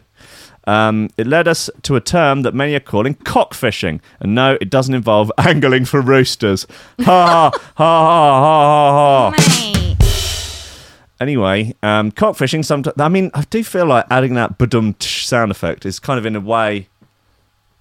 Um, 0.69 1.11
it 1.17 1.27
led 1.29 1.47
us 1.47 1.71
to 1.83 1.95
a 1.95 2.01
term 2.01 2.43
that 2.43 2.55
many 2.55 2.75
are 2.75 2.81
calling 2.81 3.15
cockfishing. 3.15 4.01
And 4.19 4.35
no, 4.35 4.59
it 4.61 4.71
doesn't 4.71 4.95
involve 4.95 5.31
angling 5.39 5.85
for 5.85 6.01
roosters. 6.01 6.67
Ha 7.03 7.05
ha 7.05 7.51
ha 7.53 7.61
ha 7.77 8.41
ha 8.41 9.31
ha 9.31 9.31
ha. 9.33 9.76
Anyway, 11.21 11.75
um, 11.83 12.13
cockfishing. 12.13 12.65
Sometimes 12.65 13.01
I 13.01 13.09
mean, 13.09 13.31
I 13.35 13.43
do 13.43 13.65
feel 13.65 13.87
like 13.87 14.07
adding 14.11 14.35
that 14.35 14.59
badum 14.59 15.01
sound 15.03 15.51
effect 15.51 15.87
is 15.87 15.99
kind 15.99 16.19
of 16.19 16.27
in 16.27 16.37
a 16.37 16.41
way 16.41 16.89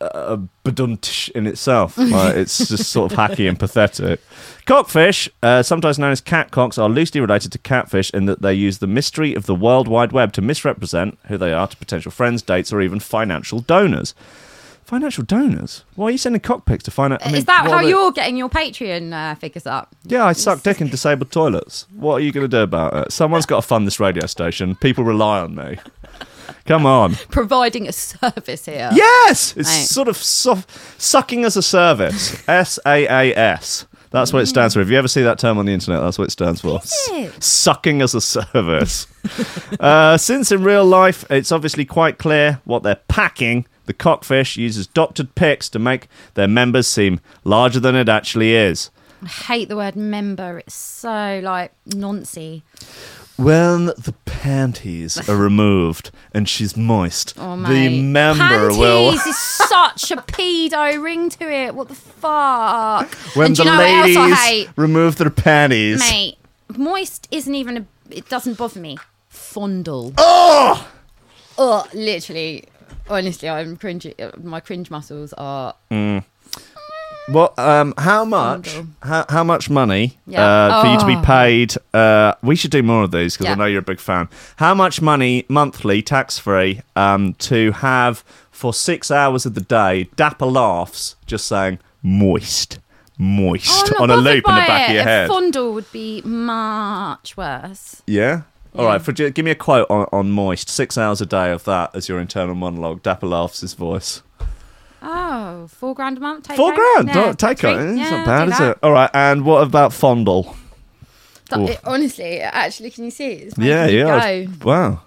uh, 0.02 0.38
badum 0.64 1.30
in 1.32 1.48
itself. 1.48 1.98
Like, 2.16 2.36
it's 2.36 2.70
just 2.70 2.92
sort 2.92 3.12
of 3.12 3.18
hacky 3.18 3.48
and 3.50 3.60
pathetic. 3.60 4.22
Cockfish, 4.66 5.30
uh, 5.44 5.64
sometimes 5.64 6.00
known 6.00 6.12
as 6.12 6.22
catcocks, 6.22 6.78
are 6.78 6.88
loosely 6.88 7.20
related 7.20 7.52
to 7.52 7.58
catfish 7.58 8.10
in 8.12 8.26
that 8.26 8.42
they 8.42 8.54
use 8.54 8.78
the 8.78 8.88
mystery 8.88 9.34
of 9.34 9.48
the 9.48 9.56
World 9.56 9.88
Wide 9.88 10.12
Web 10.12 10.32
to 10.34 10.42
misrepresent 10.42 11.18
who 11.28 11.38
they 11.38 11.52
are 11.52 11.68
to 11.68 11.76
potential 11.76 12.12
friends, 12.12 12.42
dates, 12.42 12.72
or 12.72 12.82
even 12.82 13.00
financial 13.00 13.60
donors. 13.60 14.14
Financial 14.86 15.24
donors? 15.24 15.84
Why 15.96 16.08
are 16.08 16.12
you 16.12 16.18
sending 16.20 16.42
cockpics 16.42 16.84
to 16.84 16.92
find 16.92 17.12
out? 17.12 17.26
I 17.26 17.30
mean, 17.30 17.38
is 17.38 17.46
that 17.46 17.66
how 17.68 17.82
they- 17.82 17.90
you're 17.90 18.12
getting 18.12 18.38
your 18.38 18.50
Patreon 18.50 19.14
uh, 19.14 19.34
figures 19.36 19.66
up? 19.66 19.96
yeah, 20.04 20.24
I 20.26 20.34
suck 20.34 20.62
dick 20.62 20.80
in 20.80 20.90
disabled 20.90 21.32
toilets. 21.32 21.88
What 21.96 22.16
are 22.16 22.20
you 22.20 22.32
going 22.32 22.44
to 22.44 22.48
do 22.48 22.62
about 22.62 22.94
it? 22.96 23.12
Someone's 23.12 23.48
got 23.48 23.58
to 23.62 23.68
fund 23.68 23.88
this 23.88 24.00
radio 24.00 24.28
station. 24.28 24.76
People 24.76 25.04
rely 25.04 25.40
on 25.40 25.56
me. 25.56 25.80
Come 26.66 26.86
on. 26.86 27.16
Providing 27.32 27.88
a 27.88 27.92
service 27.92 28.66
here. 28.66 28.92
Yes! 28.94 29.58
It's 29.58 29.90
sort 29.90 30.08
of 30.08 30.18
soft, 30.18 30.70
sucking 31.02 31.46
as 31.46 31.58
a 31.58 31.64
service. 31.64 32.44
S 32.48 32.78
A 32.86 33.06
A 33.08 33.36
S. 33.36 33.88
That's 34.12 34.32
what 34.32 34.44
it 34.44 34.46
stands 34.46 34.76
for. 34.76 34.82
If 34.82 34.90
you 34.90 34.98
ever 34.98 35.08
see 35.08 35.24
that 35.24 35.40
term 35.40 35.58
on 35.58 35.66
the 35.66 35.74
internet, 35.74 36.02
that's 36.02 36.18
what 36.20 36.26
it 36.26 36.32
stands 36.32 36.62
for. 36.62 36.80
Is 36.84 37.10
it? 37.12 37.44
Sucking 37.44 38.02
as 38.04 38.14
a 38.16 38.22
service. 38.22 39.08
uh, 39.80 40.16
since 40.18 40.52
in 40.52 40.64
real 40.64 40.86
life, 40.86 41.26
it's 41.30 41.52
obviously 41.52 41.86
quite 41.86 42.18
clear 42.18 42.62
what 42.66 42.84
they're 42.84 43.02
packing, 43.10 43.66
the 43.86 43.94
cockfish 43.94 44.58
uses 44.58 44.88
doctored 44.88 45.36
pics 45.36 45.70
to 45.70 45.80
make 45.80 46.08
their 46.36 46.48
members 46.48 46.88
seem 46.88 47.20
larger 47.44 47.80
than 47.80 47.96
it 47.96 48.10
actually 48.10 48.54
is. 48.56 48.90
I 49.24 49.28
hate 49.28 49.70
the 49.70 49.76
word 49.78 49.96
member. 49.96 50.60
It's 50.60 50.76
so 50.76 51.40
like 51.44 51.72
noncy. 51.90 52.62
When 53.38 53.88
the 53.88 54.14
panties 54.26 55.28
are 55.28 55.36
removed 55.50 56.12
and 56.34 56.48
she's 56.48 56.78
moist, 56.78 57.34
Oh, 57.38 57.56
the 57.62 58.02
member 58.02 58.40
Panties 58.44 58.78
will. 58.78 59.10
is 59.14 59.38
such 59.40 60.12
a 60.12 60.18
pedo 60.18 61.02
ring 61.04 61.30
to 61.32 61.52
it. 61.52 61.76
What 61.76 61.90
the 61.90 61.96
fuck? 61.96 63.14
When 63.36 63.48
and 63.48 63.56
do 63.56 63.64
the 63.64 63.70
you 63.70 63.76
know 63.76 63.84
ladies 63.84 64.16
what 64.18 64.30
else 64.32 64.40
I 64.40 64.46
hate? 64.46 64.70
remove 64.78 65.18
their 65.18 65.30
panties. 65.30 66.00
Mate, 66.00 66.38
moist 66.78 67.28
isn't 67.32 67.54
even 67.56 67.78
a. 67.78 67.86
It 68.10 68.30
doesn't 68.30 68.58
bother 68.58 68.80
me. 68.80 68.98
Fondle. 69.28 70.14
Oh! 70.18 70.90
Oh, 71.58 71.88
literally. 71.94 72.66
Honestly, 73.10 73.48
I'm 73.50 73.78
cringy. 73.78 74.14
My 74.44 74.60
cringe 74.60 74.90
muscles 74.90 75.34
are. 75.38 75.76
Well, 77.28 77.54
um, 77.58 77.94
how 77.98 78.24
much? 78.24 78.76
How, 79.02 79.26
how 79.30 79.44
much 79.44 79.68
money 79.70 80.20
Yeah. 80.28 80.46
uh, 80.46 80.82
for 80.84 80.88
you 80.92 81.00
to 81.00 81.06
be 81.08 81.16
Oh. 81.16 81.22
paid? 81.22 81.74
Uh, 81.94 82.34
we 82.44 82.56
should 82.56 82.70
do 82.72 82.84
more 82.84 83.04
of 83.04 83.12
these 83.12 83.36
because 83.36 83.52
I 83.52 83.56
know 83.56 83.66
you're 83.66 83.80
a 83.80 83.84
big 83.84 84.00
fan. 84.00 84.30
How 84.58 84.76
much 84.76 85.02
money 85.02 85.44
monthly, 85.50 86.02
tax 86.04 86.38
free, 86.38 86.82
um, 86.96 87.34
to 87.40 87.72
have 87.72 88.24
for 88.52 88.74
six 88.76 89.10
hours 89.10 89.46
of 89.48 89.56
the 89.56 89.62
day? 89.62 90.08
Dapper 90.16 90.46
laughs, 90.46 91.16
just 91.26 91.48
saying 91.48 91.80
moist, 92.04 92.78
moist 93.18 93.92
Oh, 93.98 94.04
on 94.04 94.12
a 94.12 94.18
loop 94.18 94.48
in 94.48 94.54
the 94.56 94.62
back 94.62 94.82
it. 94.82 94.90
of 94.92 94.96
your 94.96 95.04
head. 95.04 95.26
A. 95.26 95.28
Fondle 95.34 95.74
would 95.74 95.92
be 95.92 96.22
much 96.24 97.36
worse. 97.36 98.04
Yeah. 98.06 98.42
All 98.78 98.86
right. 98.86 99.02
For 99.02 99.12
give 99.14 99.38
me 99.46 99.52
a 99.52 99.56
quote 99.56 99.88
on, 99.90 100.08
on 100.12 100.32
moist. 100.32 100.70
Six 100.70 100.98
hours 100.98 101.22
a 101.22 101.26
day 101.26 101.52
of 101.52 101.64
that 101.66 101.96
as 101.96 102.10
your 102.10 102.20
internal 102.20 102.56
monologue. 102.56 103.02
Dapper 103.04 103.28
laughs 103.28 103.62
his 103.62 103.74
voice. 103.74 104.22
Oh, 105.02 105.68
four 105.68 105.94
grand 105.94 106.18
a 106.18 106.22
month. 106.22 106.46
Take 106.48 106.58
Four 106.58 106.74
home? 106.74 106.76
grand. 107.06 107.08
Yeah, 107.10 107.14
Don't 107.14 107.40
take 107.40 107.64
it. 107.64 107.78
It's 107.80 107.98
Yeah, 108.00 108.10
not 108.10 108.26
bad, 108.26 108.50
is 108.50 108.60
it? 108.60 108.78
All 108.82 108.92
right. 108.92 109.10
And 109.14 109.46
what 109.46 109.62
about 109.64 109.94
fondle? 109.94 110.56
It- 111.52 111.80
honestly, 111.84 112.40
actually, 112.42 112.90
can 112.90 113.04
you 113.06 113.12
see 113.12 113.28
it? 113.34 113.42
It's 113.50 113.58
Yeah, 113.58 113.86
yeah. 113.86 114.46
Go. 114.46 114.52
Wow. 114.66 115.02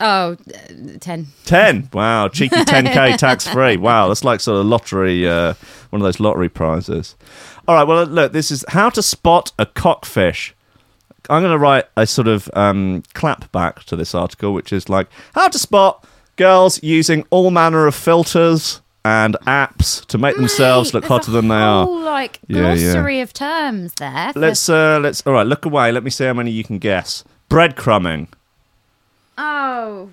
Oh, 0.00 0.32
uh, 0.32 0.36
10. 0.98 1.26
10. 1.44 1.88
Wow. 1.92 2.28
Cheeky 2.28 2.56
10K 2.64 3.16
tax 3.18 3.46
free. 3.46 3.76
Wow. 3.76 4.08
That's 4.08 4.24
like 4.24 4.40
sort 4.40 4.60
of 4.60 4.66
lottery, 4.66 5.28
uh, 5.28 5.54
one 5.90 6.00
of 6.00 6.04
those 6.04 6.18
lottery 6.20 6.48
prizes. 6.48 7.14
All 7.68 7.74
right. 7.74 7.84
Well, 7.84 8.04
look, 8.04 8.32
this 8.32 8.50
is 8.50 8.64
how 8.68 8.88
to 8.90 9.02
spot 9.02 9.52
a 9.58 9.66
cockfish. 9.66 10.54
I'm 11.30 11.42
going 11.42 11.52
to 11.52 11.58
write 11.58 11.84
a 11.96 12.06
sort 12.06 12.28
of 12.28 12.50
um, 12.54 13.02
clap 13.14 13.50
back 13.52 13.84
to 13.84 13.96
this 13.96 14.14
article, 14.14 14.52
which 14.54 14.72
is 14.72 14.88
like 14.88 15.08
how 15.34 15.48
to 15.48 15.58
spot 15.58 16.06
Girls 16.36 16.82
using 16.82 17.24
all 17.30 17.50
manner 17.50 17.86
of 17.86 17.94
filters 17.94 18.80
and 19.04 19.36
apps 19.46 20.04
to 20.06 20.18
make 20.18 20.34
themselves 20.36 20.92
look 20.94 21.04
hotter 21.04 21.30
than 21.30 21.48
they 21.48 21.54
whole, 21.54 21.98
are. 21.98 22.04
like 22.04 22.40
Yeah, 22.48 22.72
yeah. 22.74 22.92
glossary 22.92 23.20
of 23.20 23.32
terms 23.32 23.94
there. 23.98 24.32
for- 24.32 24.40
Let's 24.40 24.68
uh 24.68 24.98
let's 25.00 25.20
all 25.26 25.32
right, 25.34 25.46
look 25.46 25.64
away. 25.64 25.92
Let 25.92 26.02
me 26.02 26.10
see 26.10 26.24
how 26.24 26.32
many 26.32 26.50
you 26.50 26.64
can 26.64 26.78
guess. 26.78 27.22
Breadcrumbing. 27.50 28.28
Oh, 29.38 30.10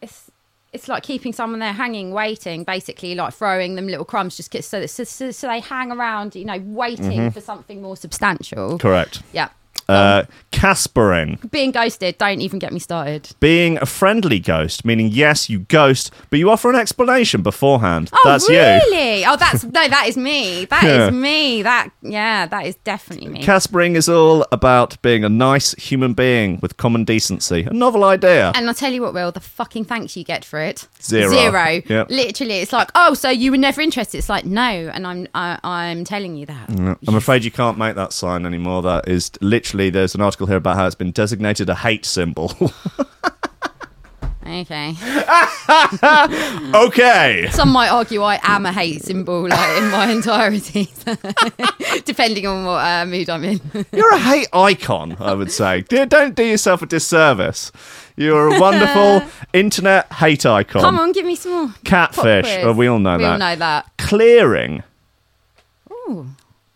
it's 0.00 0.30
it's 0.72 0.86
like 0.88 1.02
keeping 1.02 1.32
someone 1.32 1.58
there 1.60 1.72
hanging, 1.72 2.12
waiting, 2.12 2.62
basically 2.64 3.14
like 3.14 3.34
throwing 3.34 3.74
them 3.74 3.86
little 3.88 4.04
crumbs, 4.04 4.36
just 4.36 4.52
so, 4.52 4.86
so 4.86 5.04
so 5.04 5.30
so 5.30 5.46
they 5.48 5.60
hang 5.60 5.90
around, 5.92 6.34
you 6.34 6.44
know, 6.44 6.58
waiting 6.64 7.04
Mm-hmm. 7.06 7.28
for 7.30 7.40
something 7.40 7.82
more 7.82 7.96
substantial. 7.96 8.78
Correct. 8.78 9.22
Yeah, 9.32 9.48
Uh 9.88 10.24
Caspering. 10.52 11.50
being 11.50 11.70
ghosted. 11.70 12.18
Don't 12.18 12.40
even 12.40 12.58
get 12.58 12.72
me 12.72 12.78
started. 12.80 13.30
Being 13.40 13.78
a 13.78 13.86
friendly 13.86 14.38
ghost, 14.40 14.84
meaning 14.84 15.08
yes, 15.08 15.48
you 15.48 15.60
ghost, 15.60 16.10
but 16.28 16.38
you 16.38 16.50
offer 16.50 16.68
an 16.70 16.76
explanation 16.76 17.40
beforehand. 17.42 18.10
Oh, 18.12 18.20
That's 18.24 18.48
you. 18.48 18.58
really? 18.58 19.24
Oh, 19.24 19.36
that's 19.36 19.62
no, 19.64 19.70
that 19.88 20.06
is 20.08 20.16
me. 20.16 20.64
That 20.66 20.84
is 20.84 20.90
Yeah. 20.90 21.10
me. 21.10 21.62
That 21.62 21.90
yeah, 22.02 22.46
that 22.46 22.66
is 22.66 22.74
definitely 22.84 23.28
me. 23.28 23.42
Caspering 23.42 23.94
is 23.96 24.08
all 24.08 24.44
about 24.52 25.00
being 25.02 25.24
a 25.24 25.28
nice 25.28 25.72
human 25.74 26.12
being 26.14 26.58
with 26.60 26.76
common 26.76 27.04
decency. 27.04 27.62
A 27.62 27.72
novel 27.72 28.04
idea. 28.04 28.52
And 28.54 28.68
I'll 28.68 28.74
tell 28.74 28.92
you 28.92 29.02
what, 29.02 29.14
Will, 29.14 29.32
the 29.32 29.40
fucking 29.40 29.84
thanks 29.86 30.16
you 30.16 30.24
get 30.24 30.44
for 30.44 30.58
it. 30.60 30.86
Zero. 31.00 31.30
Zero. 31.30 31.80
Yep. 31.86 32.10
Literally, 32.10 32.58
it's 32.60 32.72
like, 32.72 32.90
oh, 32.96 33.14
so 33.14 33.30
you 33.30 33.50
were 33.52 33.56
never 33.56 33.80
interested. 33.80 34.18
It's 34.18 34.28
like, 34.28 34.44
no, 34.44 34.62
and 34.92 35.06
I'm 35.06 35.28
I, 35.34 35.58
I'm 35.62 36.04
telling 36.04 36.36
you 36.36 36.46
that. 36.46 36.68
I'm 36.68 37.14
afraid 37.14 37.44
you 37.44 37.50
can't 37.52 37.78
make 37.78 37.94
that 37.94 38.12
sign 38.12 38.44
anymore. 38.46 38.82
That 38.82 39.08
is 39.08 39.30
literally, 39.40 39.59
there's 39.68 40.14
an 40.14 40.20
article 40.20 40.46
here 40.46 40.56
about 40.56 40.76
how 40.76 40.86
it's 40.86 40.94
been 40.94 41.12
designated 41.12 41.68
a 41.68 41.74
hate 41.74 42.04
symbol. 42.04 42.52
Okay. 44.50 44.96
okay. 46.74 47.48
Some 47.52 47.68
might 47.68 47.88
argue 47.88 48.22
I 48.22 48.40
am 48.42 48.66
a 48.66 48.72
hate 48.72 49.02
symbol, 49.02 49.46
like 49.46 49.78
in 49.78 49.90
my 49.90 50.10
entirety, 50.10 50.90
depending 52.04 52.46
on 52.46 52.64
what 52.64 52.84
uh, 52.84 53.06
mood 53.06 53.30
I'm 53.30 53.44
in. 53.44 53.60
You're 53.92 54.12
a 54.12 54.18
hate 54.18 54.48
icon, 54.52 55.16
I 55.20 55.34
would 55.34 55.52
say. 55.52 55.82
Don't 55.82 56.34
do 56.34 56.42
yourself 56.44 56.82
a 56.82 56.86
disservice. 56.86 57.70
You're 58.16 58.56
a 58.56 58.60
wonderful 58.60 59.22
internet 59.52 60.12
hate 60.14 60.44
icon. 60.44 60.82
Come 60.82 60.98
on, 60.98 61.12
give 61.12 61.26
me 61.26 61.36
some 61.36 61.52
more. 61.52 61.74
Catfish. 61.84 62.64
Well, 62.64 62.74
we 62.74 62.88
all 62.88 62.98
know 62.98 63.18
we 63.18 63.22
that. 63.22 63.28
We 63.28 63.32
all 63.32 63.38
know 63.38 63.56
that. 63.56 63.90
Clearing. 63.98 64.82
Ooh. 65.92 66.26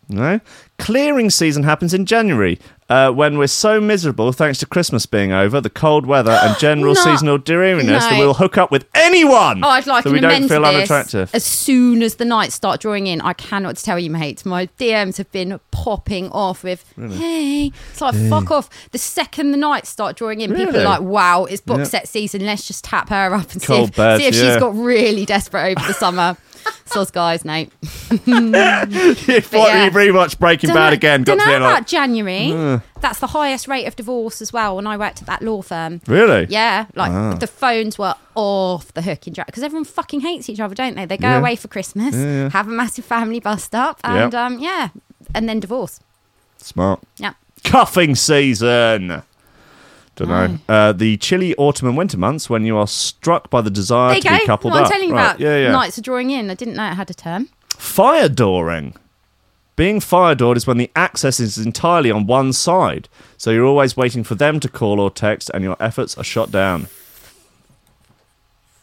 No? 0.09 0.41
Clearing 0.79 1.31
season 1.31 1.63
happens 1.63 1.95
in 1.95 2.07
January 2.07 2.59
uh, 2.89 3.11
when 3.11 3.39
we're 3.39 3.47
so 3.47 3.81
miserable 3.81 4.33
thanks 4.33 4.59
to 4.59 4.67
Christmas 4.67 5.07
being 5.07 5.33
over, 5.33 5.61
the 5.61 5.71
cold 5.71 6.05
weather, 6.07 6.33
and 6.43 6.59
general 6.59 6.95
No. 6.95 7.01
seasonal 7.01 7.39
dreariness 7.39 8.05
that 8.05 8.19
we'll 8.19 8.35
hook 8.35 8.59
up 8.59 8.71
with 8.71 8.87
anyone 8.95 9.65
Oh, 9.65 9.69
I'd 9.69 9.87
like 9.87 10.05
so 10.05 10.13
we 10.13 10.21
don't 10.21 10.49
feel 10.49 10.65
unattractive. 10.65 11.31
As 11.35 11.45
soon 11.45 12.03
as 12.03 12.17
the 12.17 12.25
nights 12.25 12.55
start 12.55 12.81
drawing 12.81 13.07
in, 13.07 13.21
I 13.23 13.33
cannot 13.33 13.77
tell 13.77 13.99
you, 13.99 14.11
mate. 14.11 14.45
My 14.45 14.67
DMs 14.79 15.17
have 15.17 15.31
been 15.33 15.59
popping 15.71 16.29
off 16.31 16.63
with, 16.63 16.85
"Hey," 16.97 17.73
it's 17.91 18.01
like 18.01 18.15
fuck 18.29 18.51
off. 18.51 18.69
The 18.91 18.99
second 18.99 19.53
the 19.53 19.57
nights 19.57 19.89
start 19.89 20.17
drawing 20.17 20.41
in, 20.43 20.55
people 20.55 20.77
are 20.77 20.85
like, 20.85 21.01
"Wow, 21.01 21.45
it's 21.45 21.61
box 21.63 21.79
Yeah. 21.79 21.85
set 21.85 22.09
season. 22.09 22.45
Let's 22.45 22.67
just 22.67 22.85
tap 22.85 23.09
her 23.09 23.35
up 23.35 23.51
and 23.53 23.63
see 23.63 23.75
if, 23.83 23.97
beds, 23.97 24.23
see 24.23 24.29
if 24.29 24.35
yeah. 24.35 24.53
she's 24.53 24.61
got 24.61 24.77
really 24.77 25.25
desperate 25.25 25.77
over 25.77 25.87
the 25.87 25.95
summer." 25.95 26.37
Soz 26.87 27.11
guys, 27.13 27.45
no. 27.45 27.65
what 28.09 28.27
yeah. 28.27 29.85
you 29.85 29.91
rewatch 29.91 30.39
Breaking 30.39 30.69
Don't 30.69 30.77
Bad 30.77 30.91
know- 30.91 30.95
again? 30.95 31.23
Don't 31.25 31.39
got 31.39 31.45
to 31.45 31.51
know 31.51 31.57
about 31.57 31.75
like, 31.75 31.87
January. 31.87 32.81
That's 33.01 33.19
the 33.19 33.27
highest 33.29 33.69
rate 33.69 33.87
of 33.87 33.97
divorce 33.97 34.41
as 34.41 34.53
well. 34.53 34.77
When 34.77 34.87
I 34.87 34.97
worked 34.97 35.21
at 35.21 35.27
that 35.27 35.43
law 35.43 35.61
firm. 35.63 36.01
really? 36.07 36.47
Yeah, 36.49 36.87
like 36.95 37.41
the 37.41 37.47
phones 37.47 37.99
were 37.99 38.15
off 38.35 38.93
the 38.95 39.03
hook 39.03 39.27
in 39.27 39.35
jack. 39.35 39.47
because 39.47 39.63
everyone 39.63 39.85
fucking 39.85 40.21
hates 40.21 40.49
each 40.49 40.61
other, 40.61 40.75
don't 40.75 40.95
they? 40.95 41.05
They 41.05 41.17
go 41.17 41.29
Yeah. 41.29 41.39
away 41.39 41.57
for 41.57 41.69
Christmas, 41.69 42.15
have 42.53 42.67
a 42.69 42.71
massive 42.71 43.05
family 43.05 43.41
bust 43.41 43.75
up, 43.75 44.01
and 44.05 44.33
Yeah. 44.33 44.47
um, 44.47 44.59
yeah, 44.59 44.89
and 45.35 45.49
then 45.49 45.61
divorce. 45.61 46.01
Smart. 46.59 47.01
Yeah. 47.19 47.35
Cuffing 47.65 48.15
season. 48.15 49.23
Don't 50.17 50.29
know. 50.29 50.59
Uh, 50.69 50.93
the 50.93 51.17
chilly 51.17 51.57
autumn 51.57 51.89
and 51.89 51.97
winter 51.97 52.17
months 52.17 52.49
when 52.49 52.65
you 52.65 52.77
are 52.77 52.87
struck 52.87 53.51
by 53.51 53.61
the 53.61 53.71
desire 53.71 54.09
There 54.11 54.17
you 54.17 54.23
to 54.23 54.29
go. 54.29 54.39
be 54.39 54.47
coupled 54.47 54.73
What 54.73 54.79
I'm 54.81 54.85
up. 54.87 54.91
telling 54.93 55.09
you 55.09 55.15
Right, 55.15 55.25
about 55.27 55.41
Yeah, 55.41 55.57
yeah. 55.57 55.73
nights 55.73 55.99
are 55.99 56.03
drawing 56.03 56.31
in. 56.31 56.51
I 56.51 56.55
didn't 56.55 56.75
know 56.75 56.87
it 56.89 56.95
had 56.95 57.11
a 57.11 57.15
term. 57.15 57.49
Fire 57.71 58.29
dooring. 58.29 58.95
Being 59.77 59.99
fire 59.99 60.37
doored 60.37 60.57
is 60.57 60.69
when 60.69 60.77
the 60.79 60.89
access 60.95 61.41
is 61.41 61.59
entirely 61.59 62.09
on 62.13 62.29
one 62.29 62.53
side, 62.53 63.09
so 63.37 63.51
you're 63.51 63.65
always 63.67 63.97
waiting 63.97 64.23
for 64.23 64.37
them 64.37 64.61
to 64.61 64.69
call 64.69 65.01
or 65.01 65.11
text, 65.11 65.51
and 65.53 65.65
your 65.65 65.77
efforts 65.81 66.17
are 66.17 66.23
shot 66.23 66.53
down. 66.53 66.87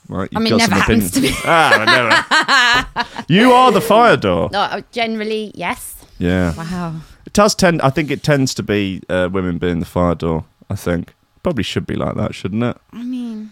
Right, 0.10 0.28
you've 0.34 0.42
mean, 0.42 0.50
got 0.52 0.58
never 0.58 0.72
some 0.72 0.80
happens 0.82 1.10
opinion- 1.18 1.34
to 1.34 1.40
me. 1.40 1.44
ah, 1.46 2.96
never. 3.06 3.24
you 3.34 3.54
are 3.54 3.72
the 3.72 3.80
fire 3.80 4.18
door. 4.18 4.50
No, 4.52 4.60
uh, 4.60 4.82
generally, 4.92 5.52
yes. 5.56 5.96
Yeah, 6.20 6.54
Wow. 6.56 6.96
it 7.26 7.32
does 7.32 7.56
tend. 7.56 7.82
I 7.82 7.90
think 7.90 8.12
it 8.12 8.22
tends 8.22 8.54
to 8.56 8.64
be 8.64 9.02
uh, 9.08 9.30
women 9.32 9.58
being 9.58 9.80
the 9.80 9.86
fire 9.86 10.16
door. 10.16 10.44
I 10.70 10.76
think 10.76 11.14
probably 11.44 11.64
should 11.64 11.88
be 11.88 11.96
like 11.96 12.16
that, 12.16 12.36
shouldn't 12.36 12.64
it? 12.64 12.78
I 12.94 13.04
mean, 13.04 13.52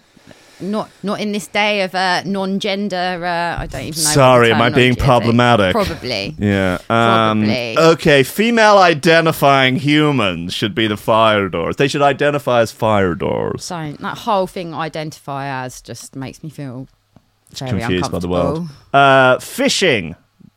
not 0.61 0.89
not 1.03 1.19
in 1.19 1.31
this 1.31 1.47
day 1.47 1.81
of 1.81 1.95
uh, 1.95 2.23
non-gender. 2.25 3.25
Uh, 3.25 3.61
I 3.61 3.67
don't 3.67 3.81
even 3.81 4.03
know. 4.03 4.09
Sorry, 4.09 4.51
am 4.51 4.61
I 4.61 4.69
being 4.69 4.95
problematic? 4.95 5.71
Probably. 5.71 6.35
Yeah. 6.37 6.79
Um, 6.89 7.43
Probably. 7.43 7.77
okay, 7.77 8.23
female 8.23 8.77
identifying 8.77 9.77
humans 9.77 10.53
should 10.53 10.75
be 10.75 10.87
the 10.87 10.97
fire 10.97 11.49
doors. 11.49 11.77
They 11.77 11.87
should 11.87 12.01
identify 12.01 12.61
as 12.61 12.71
fire 12.71 13.15
doors. 13.15 13.63
So 13.63 13.93
that 13.99 14.17
whole 14.19 14.47
thing 14.47 14.73
identify 14.73 15.63
as 15.63 15.81
just 15.81 16.15
makes 16.15 16.43
me 16.43 16.49
feel 16.49 16.87
very 17.55 17.79
Confused 17.79 18.11
by 18.11 18.19
the 18.19 18.27
world. 18.27 18.67
Uh, 18.93 19.39
fishing. 19.39 20.15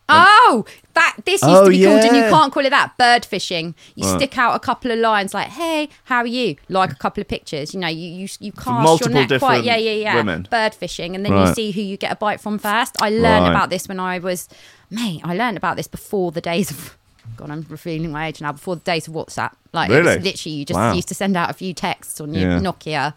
Oh, 0.08 0.64
that 0.94 1.16
this 1.24 1.42
used 1.42 1.44
Oh, 1.44 1.64
to 1.64 1.70
be 1.70 1.84
called, 1.84 2.00
and 2.04 2.16
you 2.16 2.22
can't 2.24 2.52
call 2.52 2.64
it 2.66 2.70
that. 2.70 2.96
Bird 2.98 3.24
fishing. 3.24 3.74
You 3.94 4.06
Right. 4.06 4.16
stick 4.18 4.38
out 4.38 4.54
a 4.54 4.58
couple 4.58 4.90
of 4.90 4.98
lines 4.98 5.32
like, 5.34 5.48
"Hey, 5.48 5.88
how 6.04 6.18
are 6.18 6.26
you?" 6.26 6.56
Like 6.68 6.92
a 6.92 6.96
couple 6.96 7.20
of 7.20 7.28
pictures. 7.28 7.72
You 7.74 7.80
know, 7.80 7.88
you 7.88 8.08
you 8.08 8.28
you 8.40 8.52
cast 8.52 8.66
multiple 8.66 9.12
your 9.12 9.20
net 9.20 9.28
different 9.28 9.62
quite. 9.62 9.64
Yeah, 9.64 9.76
yeah, 9.76 9.92
yeah. 9.92 10.14
women. 10.14 10.46
Bird 10.50 10.74
fishing, 10.74 11.14
and 11.16 11.24
then 11.24 11.32
Right. 11.32 11.48
you 11.48 11.54
see 11.54 11.70
who 11.72 11.80
you 11.80 11.96
get 11.96 12.12
a 12.12 12.16
bite 12.16 12.40
from 12.40 12.58
first. 12.58 12.96
I 13.00 13.10
learned 13.10 13.44
Right. 13.44 13.50
about 13.50 13.70
this 13.70 13.88
when 13.88 13.98
I 14.00 14.18
was, 14.18 14.48
mate. 14.90 15.20
I 15.24 15.34
learned 15.34 15.56
about 15.56 15.76
this 15.76 15.88
before 15.88 16.30
the 16.32 16.40
days 16.40 16.70
of. 16.70 16.96
God, 17.36 17.50
I'm 17.50 17.64
revealing 17.68 18.10
my 18.12 18.26
age 18.28 18.40
now. 18.40 18.52
Before 18.52 18.76
the 18.76 18.82
days 18.82 19.08
of 19.08 19.14
WhatsApp, 19.14 19.52
like 19.72 19.90
it 19.90 19.94
Really? 19.94 20.16
was 20.16 20.24
literally 20.24 20.56
you 20.56 20.64
just 20.64 20.78
Wow. 20.78 20.92
used 20.92 21.08
to 21.08 21.14
send 21.14 21.36
out 21.36 21.50
a 21.50 21.54
few 21.54 21.72
texts 21.72 22.20
on 22.20 22.34
your 22.34 22.50
Yeah. 22.50 22.58
Nokia. 22.58 23.14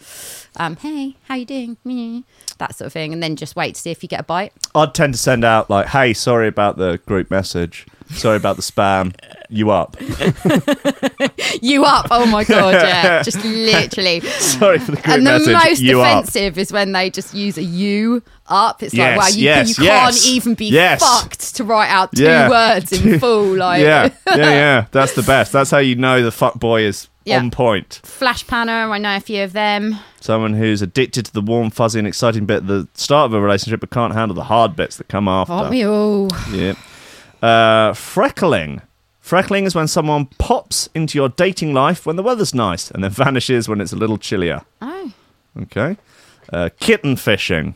Um, 0.58 0.76
hey, 0.78 1.16
how 1.28 1.36
you 1.36 1.46
doing? 1.46 1.78
Meh. 1.84 2.22
That 2.60 2.76
sort 2.76 2.88
of 2.88 2.94
thing, 2.94 3.12
and 3.14 3.22
then 3.22 3.36
just 3.36 3.56
wait 3.56 3.76
to 3.76 3.82
see 3.82 3.92
if 3.92 4.02
you 4.04 4.08
get 4.10 4.22
a 4.22 4.24
bite. 4.24 4.54
I'd 4.74 4.94
tend 4.94 5.14
to 5.16 5.20
send 5.20 5.44
out 5.44 5.70
like, 5.70 5.88
"Hey, 5.88 6.14
sorry 6.14 6.48
about 6.48 6.78
the 6.78 7.00
group 7.06 7.30
message. 7.30 7.86
Sorry 8.12 8.38
about 8.38 8.56
the 8.56 8.62
spam. 8.62 9.14
You 9.50 9.72
up? 9.72 9.98
You 11.62 11.86
up? 11.86 12.08
Oh 12.12 12.26
my 12.26 12.44
god, 12.44 12.74
yeah, 12.74 13.22
just 13.24 13.44
literally. 13.44 14.20
Sorry 14.22 14.78
for 14.80 14.92
the 14.92 14.98
group 14.98 15.08
and 15.08 15.26
the 15.26 15.32
message. 15.32 15.54
most 15.54 15.82
you 15.82 16.02
up? 16.02 16.24
offensive 16.24 16.58
is 16.58 16.72
when 16.72 16.92
they 16.92 17.10
just 17.10 17.34
use 17.34 17.58
a 17.58 17.64
you 17.64 18.22
up. 18.48 18.84
It's 18.84 18.94
Yes, 18.94 19.18
like, 19.18 19.32
wow, 19.32 19.36
you, 19.36 19.44
yes, 19.44 19.78
you 19.78 19.86
yes, 19.86 20.24
can't 20.24 20.36
even 20.36 20.54
be 20.56 20.72
fucked 20.98 21.56
to 21.56 21.64
write 21.64 21.90
out 21.90 22.12
two 22.16 22.24
Yeah. 22.24 22.50
words 22.50 22.92
in 22.92 23.20
full. 23.20 23.56
Like, 23.56 23.82
Yeah, 23.82 24.10
yeah, 24.28 24.36
yeah. 24.38 24.86
That's 24.92 25.14
the 25.16 25.24
best. 25.24 25.52
That's 25.54 25.72
how 25.72 25.78
you 25.78 25.96
know 25.96 26.22
the 26.24 26.32
fuck 26.32 26.56
boy 26.60 26.82
is 26.82 27.08
Yeah. 27.24 27.40
on 27.40 27.52
point. 27.52 28.02
Flash 28.04 28.46
Panner, 28.46 28.90
I 28.92 28.98
know 28.98 29.16
a 29.16 29.20
few 29.22 29.44
of 29.44 29.54
them. 29.54 29.98
Someone 30.20 30.54
who's 30.56 30.82
addicted 30.82 31.26
to 31.28 31.34
the 31.34 31.42
warm, 31.42 31.70
fuzzy, 31.70 32.00
and 32.00 32.08
exciting 32.08 32.46
bit 32.46 32.58
at 32.58 32.68
the 32.68 32.88
start 32.96 33.28
of 33.28 33.34
a 33.34 33.42
relationship, 33.42 33.80
but 33.80 33.92
can't 33.92 34.14
handle 34.14 34.36
the 34.36 34.44
hard 34.46 34.76
bits 34.76 34.98
that 34.98 35.08
come 35.08 35.28
after. 35.28 35.54
Aren't 35.54 35.70
we 35.72 35.84
all? 35.86 36.28
Yeah. 36.52 36.74
Uh, 37.42 37.92
freckling. 37.94 38.82
Freckling 39.24 39.66
is 39.66 39.74
when 39.76 39.88
someone 39.88 40.28
pops 40.38 40.88
into 40.94 41.18
your 41.18 41.30
dating 41.30 41.74
life 41.74 42.06
when 42.06 42.16
the 42.16 42.24
weather's 42.24 42.54
nice 42.54 42.92
and 42.92 43.04
then 43.04 43.12
vanishes 43.24 43.68
when 43.68 43.82
it's 43.82 43.92
a 43.94 43.96
little 43.96 44.18
chillier. 44.18 44.62
Oh, 44.82 45.12
Okay. 45.62 45.98
Uh, 46.52 46.70
kitten 46.80 47.16
fishing. 47.16 47.74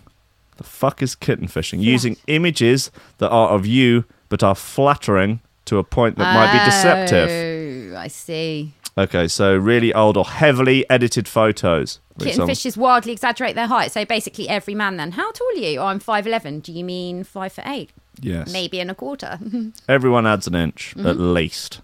The 0.58 0.64
fuck 0.64 1.02
is 1.02 1.16
kitten 1.16 1.48
fishing? 1.48 1.80
Using 1.80 2.18
images 2.28 2.92
that 3.20 3.30
are 3.30 3.50
of 3.50 3.66
you 3.66 4.04
but 4.28 4.44
are 4.44 4.54
flattering 4.56 5.40
to 5.66 5.78
a 5.78 5.84
point 5.84 6.18
that 6.18 6.34
might 6.36 6.52
be 6.52 6.66
deceptive. 6.66 7.94
Oh, 7.94 7.98
I 7.98 8.08
see. 8.10 8.74
Okay, 8.98 9.28
so 9.30 9.56
really 9.56 9.94
old 9.94 10.18
or 10.18 10.26
heavily 10.26 10.88
edited 10.90 11.28
photos. 11.28 12.00
with 12.18 12.26
Kitten 12.28 12.38
some- 12.42 12.48
fishes 12.48 12.76
wildly 12.78 13.14
exaggerate 13.14 13.56
their 13.56 13.68
height. 13.68 13.92
So 13.92 14.04
basically, 14.06 14.50
every 14.50 14.76
man 14.76 14.98
then. 14.98 15.14
How 15.14 15.32
tall 15.32 15.48
are 15.56 15.60
you? 15.60 15.80
Oh, 15.80 15.86
I'm 15.86 16.00
5'11. 16.00 16.62
Do 16.62 16.74
you 16.74 16.84
mean 16.84 17.24
5 17.24 17.54
foot 17.54 17.66
8? 17.66 17.92
Yes. 18.22 18.52
Maybe 18.52 18.80
in 18.80 18.90
a 18.90 18.96
quarter. 18.96 19.40
Everyone 19.90 20.26
adds 20.28 20.48
an 20.48 20.56
inch 20.56 20.94
Mm-hmm. 20.98 21.08
at 21.08 21.20
least. 21.20 21.82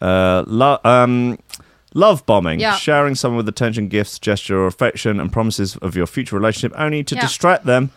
Uh, 0.00 0.44
lo- 0.46 0.78
um, 0.84 1.38
love 1.94 2.24
bombing, 2.26 2.60
Yeah. 2.60 2.76
showering 2.76 3.14
someone 3.14 3.38
with 3.38 3.48
attention, 3.48 3.88
gifts, 3.88 4.18
gesture, 4.18 4.58
or 4.60 4.66
affection, 4.66 5.18
and 5.20 5.32
promises 5.32 5.76
of 5.76 5.96
your 5.96 6.06
future 6.06 6.36
relationship 6.36 6.72
only 6.78 7.02
to 7.04 7.14
Yeah. 7.14 7.20
distract 7.22 7.64
them 7.66 7.90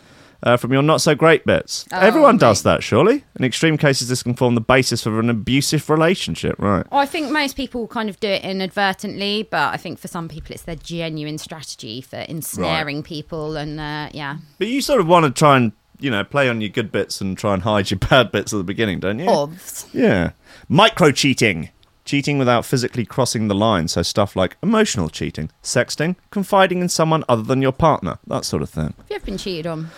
uh, 0.44 0.56
from 0.56 0.72
your 0.72 0.82
not 0.82 1.00
so 1.00 1.14
great 1.14 1.44
bits. 1.46 1.86
Oh, 1.92 1.98
Everyone 2.00 2.36
does 2.36 2.64
that, 2.64 2.82
surely. 2.82 3.22
In 3.38 3.44
extreme 3.44 3.78
cases, 3.78 4.08
this 4.08 4.24
can 4.24 4.34
form 4.34 4.56
the 4.56 4.60
basis 4.60 5.04
for 5.04 5.20
an 5.20 5.30
abusive 5.30 5.88
relationship, 5.88 6.56
right? 6.58 6.84
I 6.90 7.06
think 7.06 7.30
most 7.30 7.56
people 7.56 7.86
kind 7.86 8.08
of 8.10 8.18
do 8.18 8.26
it 8.26 8.42
inadvertently, 8.42 9.46
but 9.48 9.72
I 9.72 9.76
think 9.76 10.00
for 10.00 10.08
some 10.08 10.28
people 10.28 10.52
it's 10.52 10.64
their 10.64 10.74
genuine 10.74 11.38
strategy 11.38 12.00
for 12.00 12.16
ensnaring 12.16 13.04
people. 13.04 13.56
And 13.56 13.78
uh, 13.78 14.08
yeah, 14.12 14.38
But 14.58 14.66
you 14.66 14.80
sort 14.82 14.98
of 15.00 15.06
want 15.06 15.26
to 15.26 15.30
try 15.30 15.56
and, 15.58 15.70
you 16.02 16.10
know, 16.10 16.24
play 16.24 16.48
on 16.48 16.60
your 16.60 16.70
good 16.70 16.90
bits 16.92 17.20
and 17.20 17.36
try 17.38 17.54
and 17.54 17.62
hide 17.62 17.90
your 17.90 17.98
bad 18.10 18.32
bits 18.32 18.52
at 18.52 18.56
the 18.56 18.64
beginning, 18.64 19.00
don't 19.00 19.18
you? 19.18 19.26
obvs. 19.26 19.86
Yeah. 19.94 20.32
Micro 20.68 21.10
cheating. 21.12 21.70
Cheating 22.04 22.36
without 22.36 22.64
physically 22.64 23.06
crossing 23.06 23.46
the 23.46 23.54
line. 23.54 23.86
So 23.86 24.02
stuff 24.02 24.34
like 24.34 24.56
emotional 24.62 25.08
cheating, 25.08 25.50
sexting, 25.62 26.16
confiding 26.30 26.80
in 26.80 26.88
someone 26.88 27.22
other 27.28 27.42
than 27.42 27.62
your 27.62 27.70
partner, 27.72 28.18
that 28.26 28.44
sort 28.44 28.60
of 28.62 28.70
thing. 28.70 28.94
Have 28.98 29.06
you 29.08 29.16
ever 29.16 29.24
been 29.24 29.38
cheated 29.38 29.68
on? 29.68 29.90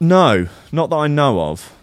No, 0.00 0.46
not 0.70 0.90
that 0.90 0.96
I 0.96 1.08
know 1.08 1.40
of. 1.40 1.74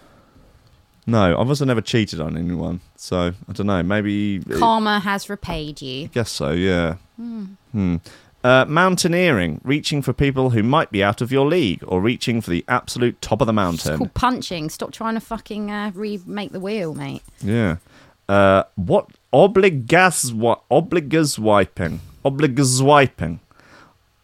No, 1.05 1.37
I've 1.37 1.49
also 1.49 1.65
never 1.65 1.81
cheated 1.81 2.21
on 2.21 2.37
anyone. 2.37 2.79
So 2.95 3.33
I 3.49 3.51
don't 3.53 3.67
know. 3.67 3.83
Maybe. 3.83 4.39
Karma 4.39 5.01
has 5.01 5.29
repaid 5.29 5.81
you. 5.81 6.05
I 6.05 6.07
guess 6.07 6.31
so, 6.31 6.51
yeah. 6.51 6.95
Hmm. 7.17 7.97
Uh, 8.45 8.63
mountaineering, 8.67 9.59
reaching 9.63 10.03
for 10.03 10.13
people 10.13 10.51
who 10.51 10.61
might 10.61 10.91
be 10.91 11.03
out 11.03 11.19
of 11.19 11.31
your 11.31 11.47
league 11.47 11.83
or 11.87 11.99
reaching 11.99 12.41
for 12.41 12.51
the 12.51 12.63
absolute 12.67 13.19
top 13.19 13.41
of 13.41 13.47
the 13.47 13.51
It's 13.51 13.55
mountain. 13.55 13.97
called 13.97 14.13
punching. 14.13 14.69
Stop 14.69 14.91
trying 14.91 15.15
to 15.15 15.19
fucking 15.19 15.71
uh, 15.71 15.89
remake 15.95 16.51
the 16.51 16.59
wheel, 16.59 16.93
mate. 16.93 17.23
Yeah. 17.41 17.77
Uh, 18.29 18.65
what 18.75 19.09
obligas 19.33 20.31
what 20.31 20.61
obligas 20.69 21.39
swiping. 22.77 23.39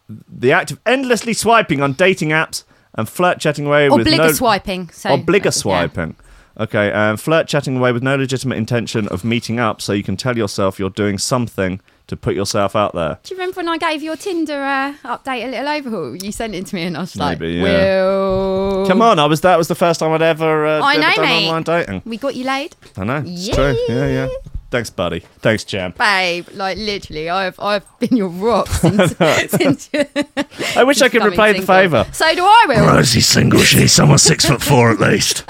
The 0.08 0.52
act 0.52 0.70
of 0.70 0.78
endlessly 0.86 1.32
swiping 1.32 1.82
on 1.82 1.94
dating 1.94 2.28
apps 2.28 2.62
and 2.94 3.08
flirt 3.08 3.40
chatting 3.40 3.66
away 3.66 3.90
with 3.90 4.06
no 4.06 4.30
swiping. 4.30 4.88
So, 4.90 5.10
obliga 5.10 5.46
yeah. 5.46 5.50
swiping. 5.50 6.14
Okay, 6.60 6.92
and 6.92 7.18
flirt 7.20 7.48
chatting 7.48 7.76
away 7.76 7.90
with 7.90 8.04
no 8.04 8.14
legitimate 8.14 8.56
intention 8.56 9.08
of 9.08 9.24
meeting 9.24 9.58
up, 9.58 9.82
so 9.82 9.92
you 9.92 10.04
can 10.04 10.16
tell 10.16 10.36
yourself 10.36 10.78
you're 10.78 10.90
doing 10.90 11.18
something 11.18 11.80
to 12.12 12.16
put 12.16 12.34
yourself 12.34 12.76
out 12.76 12.94
there. 12.94 13.18
Do 13.22 13.34
you 13.34 13.38
remember 13.40 13.56
when 13.56 13.68
I 13.68 13.78
gave 13.78 14.02
your 14.02 14.16
Tinder 14.16 14.62
uh, 14.62 14.94
update 15.04 15.44
a 15.44 15.50
little 15.50 15.68
overhaul? 15.68 16.16
You 16.16 16.30
sent 16.32 16.54
it 16.54 16.66
to 16.66 16.74
me, 16.76 16.82
and 16.84 16.96
I 16.96 17.00
was 17.00 17.16
like, 17.16 17.40
Maybe, 17.40 17.54
yeah. 17.54 17.62
"Well, 18.04 18.86
Come 18.86 19.02
on, 19.02 19.18
I 19.18 19.26
was 19.26 19.40
that 19.42 19.56
was 19.58 19.68
the 19.68 19.74
first 19.74 20.00
time 20.00 20.12
I'd 20.12 20.22
ever, 20.22 20.66
uh, 20.66 20.80
I 20.80 20.92
ever 20.94 21.00
know, 21.02 21.14
done 21.16 21.24
mate. 21.24 21.46
online 21.48 21.62
dating. 21.64 22.02
we 22.04 22.16
got 22.16 22.34
you 22.36 22.44
laid, 22.44 22.76
I 22.96 23.04
know, 23.04 23.22
it's 23.26 23.48
Yeah. 23.48 23.54
true. 23.54 23.76
Yeah, 23.88 24.06
yeah. 24.06 24.28
Thanks, 24.70 24.88
buddy. 24.88 25.20
Thanks, 25.40 25.64
champ. 25.64 25.98
babe." 25.98 26.46
Like 26.54 26.78
literally, 26.78 27.28
I've 27.28 27.58
I've 27.60 27.84
been 27.98 28.16
your 28.16 28.28
rock 28.28 28.66
since. 28.68 29.16
since 29.50 29.90
I 30.76 30.84
wish 30.84 31.02
I 31.02 31.08
could 31.08 31.22
becoming 31.22 31.30
repay 31.38 31.52
the 31.60 31.66
favour. 31.66 32.06
So 32.12 32.34
do 32.34 32.42
I. 32.44 32.64
Will 32.68 32.86
Rosie's 32.86 33.26
single. 33.26 33.60
She's 33.60 33.92
someone 33.92 34.18
six 34.18 34.44
foot 34.46 34.62
four 34.62 34.90
at 34.90 34.98
least. 35.00 35.44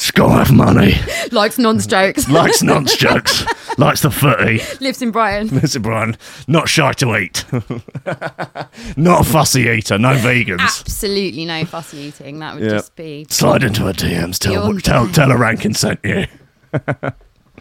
She's 0.00 0.10
got 0.10 0.28
to 0.28 0.32
have 0.44 0.52
money. 0.52 0.94
likes 1.32 1.58
non-strokes. 1.58 2.28
Likes 2.28 2.62
nonce 2.62 2.96
jokes. 2.96 3.44
Likes 3.82 4.02
the 4.02 4.10
footy. 4.10 4.60
Lives 4.84 5.02
in 5.02 5.10
Brighton. 5.10 5.48
Mr. 5.48 5.82
Brian, 5.82 6.16
not 6.46 6.68
shy 6.68 6.92
to 6.94 7.16
eat. 7.16 7.44
not 8.96 9.22
a 9.22 9.24
fussy 9.24 9.62
eater. 9.62 9.98
No 9.98 10.10
vegans. 10.14 10.60
Absolutely 10.60 11.44
no 11.44 11.64
fussy 11.64 11.98
eating. 11.98 12.38
That 12.38 12.54
would 12.54 12.62
Yeah. 12.64 12.70
just 12.70 12.94
be. 12.94 13.26
Slide 13.28 13.64
into 13.64 13.82
her 13.82 13.92
DMs. 13.92 14.38
Tell 14.38 14.52
You're- 14.68 14.80
tell 14.80 15.08
tell 15.08 15.30
her 15.30 15.36
Rankin 15.36 15.74
sent 15.74 16.00
you. 16.04 16.26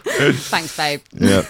Thanks, 0.03 0.77
babe. 0.77 1.01
Yeah. 1.13 1.43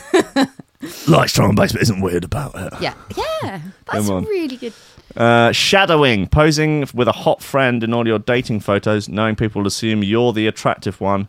Likes 1.07 1.34
drum 1.34 1.49
and 1.49 1.55
bass, 1.57 1.73
but 1.73 1.81
isn't 1.81 2.01
weird 2.01 2.23
about 2.23 2.53
it. 2.55 2.73
Yeah, 2.81 2.93
yeah. 3.15 3.62
That's 3.91 4.07
Come 4.07 4.15
on. 4.17 4.23
really 4.25 4.57
good. 4.57 4.73
Uh, 5.15 5.51
shadowing, 5.51 6.27
posing 6.27 6.88
with 6.93 7.07
a 7.07 7.12
hot 7.12 7.43
friend 7.43 7.84
in 7.84 7.93
all 7.93 8.07
your 8.07 8.17
dating 8.19 8.62
photos, 8.62 9.07
knowing 9.07 9.36
people 9.36 9.62
will 9.62 9.67
assume 9.67 10.03
you're 10.03 10.34
the 10.34 10.47
attractive 10.47 10.99
one, 11.01 11.27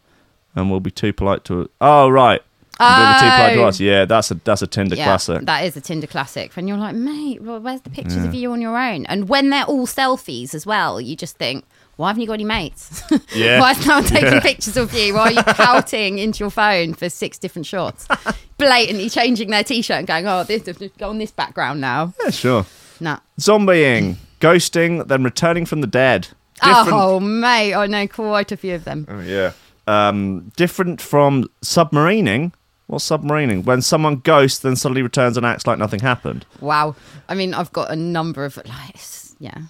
and 0.55 0.71
will 0.71 0.81
be 0.81 0.91
too 0.91 1.13
polite 1.13 1.45
to. 1.45 1.69
Oh 1.81 2.09
right, 2.09 2.41
And 2.83 3.15
be 3.15 3.21
too 3.21 3.55
polite 3.57 3.75
to 3.75 3.83
Oh. 3.85 3.87
Yeah, 3.87 4.05
that's 4.05 4.31
a 4.31 4.35
that's 4.35 4.63
a 4.63 4.67
Tinder 4.67 4.97
yeah, 4.97 5.05
classic. 5.05 5.47
that 5.47 5.65
is 5.65 5.77
a 5.77 5.81
Tinder 5.81 6.07
classic. 6.07 6.55
When 6.57 6.67
you're 6.69 6.77
like, 6.79 6.95
mate, 6.95 7.43
well, 7.43 7.61
where's 7.61 7.81
the 7.83 7.91
pictures 7.91 8.25
of 8.25 8.35
you 8.35 8.53
on 8.53 8.61
your 8.61 8.77
own? 8.77 9.07
And 9.07 9.29
when 9.29 9.51
they're 9.51 9.65
all 9.65 9.87
selfies 9.87 10.55
as 10.55 10.67
well, 10.67 11.01
you 11.01 11.15
just 11.17 11.37
think, 11.37 11.65
why 11.97 12.09
haven't 12.09 12.21
you 12.23 12.27
got 12.27 12.35
any 12.35 12.45
mates? 12.45 13.03
Yeah. 13.35 13.61
why 13.61 13.73
is 13.73 13.87
no 13.87 13.95
one 13.97 14.05
taking 14.05 14.33
Yeah. 14.33 14.41
pictures 14.41 14.77
of 14.77 14.93
you? 14.95 15.15
Why 15.15 15.21
are 15.25 15.33
you 15.33 15.43
pouting 15.43 16.19
into 16.19 16.41
your 16.41 16.51
phone 16.51 16.95
for 16.95 17.09
six 17.09 17.39
different 17.39 17.67
shots? 17.67 18.07
Blatantly 18.59 19.09
changing 19.11 19.51
their 19.51 19.65
t-shirt 19.65 19.97
and 19.99 20.07
going, 20.07 20.27
oh, 20.27 20.45
this 20.45 20.63
go 20.99 21.09
on 21.11 21.19
this 21.19 21.31
background 21.33 21.81
now. 21.81 22.13
yeah, 22.23 22.31
sure. 22.31 22.67
Nah. 23.01 23.19
Zombieing, 23.41 24.17
ghosting, 24.41 25.07
then 25.09 25.25
returning 25.25 25.67
from 25.67 25.81
the 25.81 25.87
dead. 25.87 26.29
Different- 26.63 26.89
Oh, 26.93 27.19
mate, 27.21 27.75
I 27.75 27.87
know 27.87 28.07
quite 28.07 28.53
a 28.53 28.57
few 28.57 28.75
of 28.77 28.85
them. 28.85 29.07
Oh, 29.11 29.21
yeah. 29.21 29.53
Um, 29.89 30.53
different 30.57 31.01
from 31.01 31.49
submarining. 31.65 32.53
What's 32.93 33.09
submarining? 33.09 33.65
When 33.65 33.81
someone 33.81 34.17
ghosts, 34.17 34.59
then 34.59 34.77
suddenly 34.77 35.01
returns 35.01 35.39
and 35.39 35.47
acts 35.47 35.67
like 35.67 35.79
nothing 35.79 36.01
happened. 36.01 36.45
Wow. 36.61 36.95
I 37.27 37.35
mean, 37.35 37.55
I've 37.55 37.73
got 37.73 37.91
a 37.91 37.97
number 37.97 38.45
of 38.45 38.59
like, 38.67 39.35
yeah. 39.39 39.63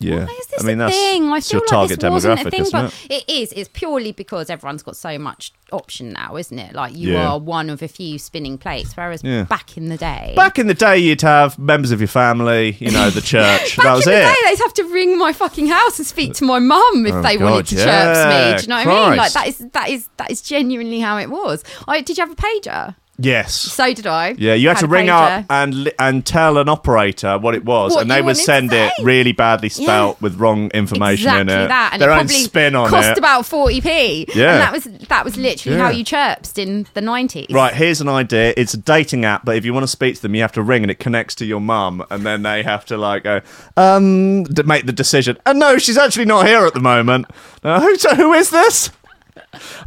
Yeah. 0.00 0.24
Why 0.24 0.32
is 0.40 0.46
this 0.46 0.64
I 0.64 0.66
mean, 0.66 0.80
a 0.80 0.84
that's 0.84 0.96
thing? 0.96 1.24
I 1.30 1.40
feel 1.40 1.58
your 1.58 1.60
like 1.60 1.68
target 1.68 2.00
this 2.00 2.10
wasn't 2.10 2.38
demographic, 2.40 2.46
a 2.46 2.50
thing, 2.50 2.60
isn't 2.62 2.72
but 2.72 2.94
it? 3.10 3.24
it 3.28 3.30
is. 3.30 3.52
It's 3.52 3.68
purely 3.72 4.12
because 4.12 4.48
everyone's 4.48 4.82
got 4.82 4.96
so 4.96 5.18
much 5.18 5.52
option 5.72 6.12
now, 6.14 6.36
isn't 6.36 6.58
it? 6.58 6.74
Like 6.74 6.96
you 6.96 7.12
Yeah. 7.12 7.28
are 7.28 7.38
one 7.38 7.68
of 7.70 7.82
a 7.82 7.86
few 7.88 8.18
spinning 8.18 8.56
plates, 8.58 8.96
whereas 8.96 9.22
Yeah. 9.22 9.42
back 9.44 9.76
in 9.76 9.88
the 9.90 9.96
day, 9.98 10.32
Back 10.34 10.58
in 10.58 10.66
the 10.68 10.74
day, 10.74 10.96
you'd 10.98 11.20
have 11.20 11.58
members 11.58 11.90
of 11.90 12.00
your 12.00 12.08
family, 12.08 12.76
you 12.80 12.90
know, 12.90 13.10
the 13.10 13.20
church. 13.34 13.76
back 13.76 13.84
that 13.84 13.92
was 13.94 14.06
in 14.06 14.14
the 14.14 14.20
it. 14.20 14.24
day, 14.24 14.34
they'd 14.46 14.58
have 14.58 14.74
to 14.74 14.84
ring 14.84 15.18
my 15.18 15.32
fucking 15.34 15.66
house 15.68 15.98
and 15.98 16.06
speak 16.06 16.32
to 16.34 16.44
my 16.44 16.58
mum 16.58 17.04
if 17.06 17.12
Oh, 17.14 17.22
they 17.22 17.36
God, 17.36 17.50
wanted 17.50 17.66
to 17.66 17.74
yeah. 17.76 17.84
chirps 17.84 18.24
me. 18.26 18.56
Do 18.56 18.62
you 18.62 18.68
know 18.68 18.90
what 18.90 18.98
I 19.04 19.08
mean? 19.10 19.18
Like 19.18 19.32
Christ. 19.32 19.34
that 19.34 19.46
is 19.48 19.58
that 19.72 19.88
is 19.90 20.08
that 20.16 20.30
is 20.30 20.40
genuinely 20.42 21.00
how 21.00 21.18
it 21.18 21.28
was. 21.30 21.62
I 21.86 22.00
did 22.00 22.16
you 22.16 22.22
have 22.24 22.32
a 22.32 22.36
pager? 22.36 22.96
Yes. 23.22 23.54
So 23.54 23.92
did 23.92 24.06
I. 24.06 24.34
Yeah, 24.38 24.54
you 24.54 24.68
had, 24.68 24.78
to 24.78 24.86
ring 24.86 25.06
pager. 25.06 25.40
up 25.40 25.46
and 25.50 25.74
li- 25.84 25.92
and 25.98 26.24
tell 26.24 26.56
an 26.58 26.68
operator 26.68 27.38
what 27.38 27.54
it 27.54 27.64
was, 27.64 27.92
What 27.92 28.02
and 28.02 28.10
they 28.10 28.22
would 28.22 28.36
send 28.36 28.72
it 28.72 28.92
really 29.02 29.32
badly 29.32 29.68
spelt 29.68 30.20
with 30.22 30.36
wrong 30.36 30.70
information 30.70 31.28
exactly 31.28 31.40
in 31.54 31.60
it. 31.60 31.68
that, 31.68 31.90
and 31.92 32.02
Their 32.02 32.10
it 32.10 32.12
own 32.12 32.18
probably 32.20 32.34
spin 32.34 32.74
on 32.74 32.88
cost 32.88 33.10
it. 33.10 33.18
about 33.18 33.46
forty 33.46 33.80
p. 33.80 34.26
Yeah. 34.34 34.52
and 34.52 34.60
that 34.62 34.72
was 34.72 34.84
that 35.08 35.24
was 35.24 35.36
literally 35.36 35.78
how 35.78 35.90
you 35.90 36.02
chirped 36.04 36.58
in 36.58 36.86
the 36.94 37.00
nineties. 37.00 37.48
Right, 37.50 37.74
here's 37.74 38.00
an 38.00 38.08
idea. 38.08 38.54
It's 38.56 38.74
a 38.74 38.78
dating 38.78 39.24
app, 39.24 39.44
but 39.44 39.56
if 39.56 39.64
you 39.64 39.74
want 39.74 39.84
to 39.84 39.88
speak 39.88 40.16
to 40.16 40.22
them, 40.22 40.34
you 40.34 40.40
have 40.42 40.52
to 40.52 40.62
ring 40.62 40.82
and 40.82 40.90
it 40.90 40.98
connects 40.98 41.34
to 41.36 41.44
your 41.44 41.60
mum, 41.60 42.04
and 42.10 42.24
then 42.24 42.42
they 42.42 42.62
have 42.62 42.84
to 42.86 42.96
like 42.96 43.24
go, 43.24 43.40
um, 43.76 44.44
make 44.64 44.86
the 44.86 44.92
decision. 44.92 45.36
And 45.46 45.58
no, 45.58 45.78
she's 45.78 45.98
actually 45.98 46.24
not 46.26 46.46
here 46.46 46.64
at 46.64 46.74
the 46.74 46.80
moment. 46.80 47.26
Uh, 47.62 47.80
who, 47.80 47.94
who 48.16 48.32
is 48.32 48.50
this? 48.50 48.90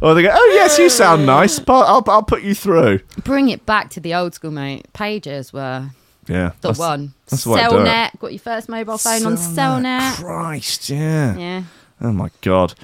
Or 0.02 0.14
they 0.14 0.22
go, 0.22 0.30
oh 0.32 0.50
yes, 0.54 0.78
you 0.78 0.88
sound 0.88 1.26
nice, 1.26 1.58
but 1.58 1.84
I'll, 1.86 2.02
I'll 2.08 2.22
put 2.22 2.42
you 2.42 2.54
through. 2.54 3.00
Bring 3.24 3.48
it 3.48 3.64
back 3.66 3.90
to 3.90 4.00
the 4.00 4.14
old 4.14 4.34
school, 4.34 4.50
mate. 4.50 4.86
Pages 4.92 5.52
were 5.52 5.90
Yeah, 6.26 6.50
the 6.60 6.68
that's- 6.68 6.78
one. 6.78 7.14
That's 7.28 7.44
the 7.44 7.50
way 7.50 7.62
to 7.62 7.68
do 7.70 7.76
it. 7.78 7.84
Cellnet. 7.86 8.18
Got 8.20 8.32
your 8.32 8.38
first 8.40 8.68
mobile 8.68 8.98
phone 8.98 9.24
on 9.26 9.36
Cellnet. 9.36 10.16
Christ, 10.16 10.90
yeah. 10.90 11.36
Yeah. 11.36 11.62
Oh 12.00 12.12
my 12.12 12.30
god. 12.42 12.74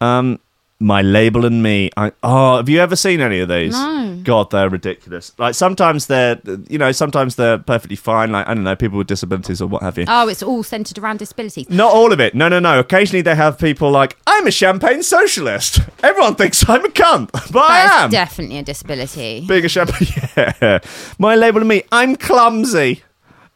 Um, 0.00 0.38
my 0.80 1.02
label 1.02 1.44
and 1.44 1.60
me. 1.62 1.90
I, 1.96 2.12
oh, 2.22 2.56
have 2.58 2.68
you 2.68 2.78
ever 2.80 2.94
seen 2.94 3.20
any 3.20 3.40
of 3.40 3.48
these? 3.48 3.72
No. 3.72 4.20
God, 4.22 4.50
they're 4.52 4.68
ridiculous. 4.68 5.32
Like 5.36 5.54
sometimes 5.56 6.06
they're, 6.06 6.40
you 6.68 6.78
know, 6.78 6.92
sometimes 6.92 7.34
they're 7.34 7.58
perfectly 7.58 7.96
fine. 7.96 8.30
Like 8.30 8.46
I 8.46 8.54
don't 8.54 8.62
know, 8.62 8.76
people 8.76 8.98
with 8.98 9.08
disabilities 9.08 9.60
or 9.60 9.66
what 9.66 9.82
have 9.82 9.98
you. 9.98 10.04
Oh, 10.06 10.28
it's 10.28 10.42
all 10.42 10.62
centered 10.62 10.98
around 10.98 11.18
disabilities. 11.18 11.68
Not 11.68 11.92
all 11.92 12.12
of 12.12 12.20
it. 12.20 12.34
No, 12.34 12.48
no, 12.48 12.60
no. 12.60 12.78
Occasionally 12.78 13.22
they 13.22 13.34
have 13.34 13.58
people 13.58 13.90
like, 13.90 14.16
I'm 14.26 14.46
a 14.46 14.52
champagne 14.52 15.02
socialist. 15.02 15.80
Everyone 16.04 16.36
thinks 16.36 16.68
I'm 16.68 16.84
a 16.84 16.88
cunt, 16.88 17.30
but 17.52 17.70
I 17.70 18.04
am. 18.04 18.10
definitely 18.10 18.58
a 18.58 18.62
disability. 18.62 19.44
Being 19.46 19.64
a 19.64 19.68
champagne. 19.68 20.08
Yeah. 20.62 20.78
My 21.18 21.34
label 21.34 21.58
and 21.60 21.68
me. 21.68 21.82
I'm 21.90 22.14
clumsy. 22.14 23.02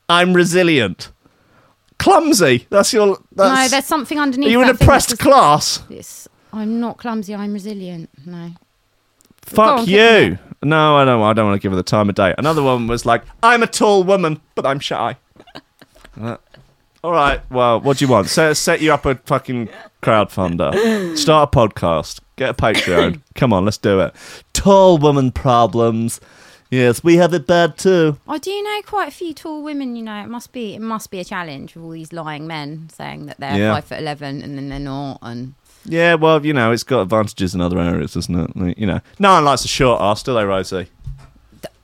I'm 0.09 0.35
resilient. 0.35 1.13
Clumsy. 1.99 2.67
That's 2.71 2.93
your. 2.93 3.19
That's, 3.33 3.63
no, 3.63 3.69
there's 3.69 3.87
something 3.87 4.19
underneath. 4.19 4.49
Are 4.49 4.51
you 4.51 4.61
an 4.61 4.67
that 4.69 4.79
thing 4.79 4.87
oppressed 4.89 5.19
class? 5.21 5.83
it's- 5.89 6.29
I'm 6.53 6.81
not 6.81 6.99
clumsy. 6.99 7.35
I'm 7.35 7.53
resilient. 7.53 8.11
No. 8.27 8.51
Fuck 9.43 9.81
on, 9.81 9.87
you. 9.87 10.39
No, 10.63 10.97
I 10.97 11.05
don't. 11.05 11.21
I 11.23 11.33
don't 11.33 11.47
want 11.47 11.61
to 11.61 11.63
give 11.65 11.73
her 11.73 11.77
the 11.77 11.83
time 11.83 12.09
of 12.09 12.15
day. 12.15 12.35
Another 12.39 12.63
one 12.63 12.87
was 12.87 13.05
like, 13.05 13.23
"I'm 13.43 13.63
a 13.63 13.67
tall 13.67 14.05
woman, 14.05 14.41
but 14.55 14.67
I'm 14.67 14.79
shy." 14.81 15.17
Uh, 16.21 16.37
all 17.03 17.11
right. 17.13 17.41
Well, 17.51 17.81
what 17.81 17.97
do 17.97 18.05
you 18.05 18.11
want? 18.11 18.29
Set 18.29 18.55
set 18.59 18.83
you 18.83 18.93
up 18.93 19.07
a 19.07 19.15
fucking 19.15 19.71
crowdfunder. 20.03 21.17
Start 21.17 21.55
a 21.55 21.59
podcast. 21.59 22.21
Get 22.37 22.51
a 22.51 22.55
Patreon. 22.55 23.23
Come 23.35 23.53
on, 23.55 23.65
let's 23.65 23.79
do 23.79 23.99
it. 24.01 24.15
Tall 24.53 24.99
woman 24.99 25.33
problems. 25.33 26.21
Yes, 26.71 27.03
we 27.03 27.17
have 27.17 27.33
it 27.33 27.47
bad 27.47 27.79
too. 27.79 28.19
I 28.29 28.37
do 28.37 28.63
know 28.63 28.81
quite 28.85 29.09
a 29.09 29.11
few 29.11 29.33
tall 29.33 29.63
women. 29.63 29.97
You 29.97 30.03
know, 30.03 30.23
it 30.23 30.29
must 30.29 30.53
be 30.53 30.75
it 30.75 30.81
must 30.83 31.11
be 31.11 31.19
a 31.19 31.25
challenge 31.25 31.75
with 31.75 31.83
all 31.85 31.91
these 31.93 32.13
lying 32.13 32.47
men 32.47 32.91
saying 32.93 33.25
that 33.27 33.41
they're 33.41 33.59
Yeah. 33.59 33.73
five 33.75 33.87
foot 33.87 33.99
eleven 33.99 34.43
and 34.43 34.59
then 34.59 34.69
they're 34.69 34.79
not. 34.79 35.19
And 35.23 35.55
Yeah, 35.85 36.15
well, 36.15 36.45
you 36.45 36.53
know, 36.53 36.71
it's 36.73 36.85
got 36.85 37.03
advantages 37.03 37.55
in 37.55 37.61
other 37.61 37.79
areas, 37.79 38.15
doesn't 38.15 38.39
it? 38.39 38.57
Like, 38.57 38.79
You 38.79 38.87
know, 38.87 39.01
no 39.19 39.33
one 39.35 39.45
likes 39.45 39.65
a 39.65 39.69
short 39.69 40.01
ass, 40.01 40.23
do 40.23 40.33
they, 40.35 40.45
Rosie? 40.45 40.89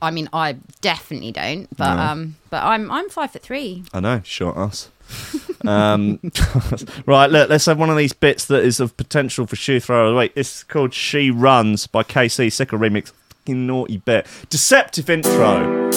I 0.01 0.11
mean, 0.11 0.29
I 0.31 0.53
definitely 0.81 1.31
don't. 1.33 1.67
But 1.77 1.95
No. 1.95 2.01
um, 2.01 2.35
but 2.49 2.63
I'm 2.63 2.89
I'm 2.89 3.09
five 3.09 3.31
foot 3.31 3.41
three. 3.41 3.83
I 3.93 3.99
know, 3.99 4.21
short 4.23 4.55
us. 4.57 4.89
um, 5.67 6.19
right, 7.05 7.29
look, 7.29 7.49
let's 7.49 7.65
have 7.65 7.77
one 7.79 7.89
of 7.89 7.97
these 7.97 8.13
bits 8.13 8.45
that 8.45 8.63
is 8.63 8.79
of 8.79 8.95
potential 8.95 9.45
for 9.45 9.55
shoe 9.57 9.79
thrower. 9.79 10.13
Wait, 10.15 10.35
this 10.35 10.57
is 10.59 10.63
called 10.63 10.93
She 10.93 11.31
Runs 11.31 11.87
by 11.87 12.03
KC 12.03 12.51
Sicker 12.51 12.77
Remix. 12.77 13.11
Fucking 13.39 13.67
naughty 13.67 13.97
bit. 13.97 14.25
Deceptive 14.49 15.09
intro. 15.09 15.89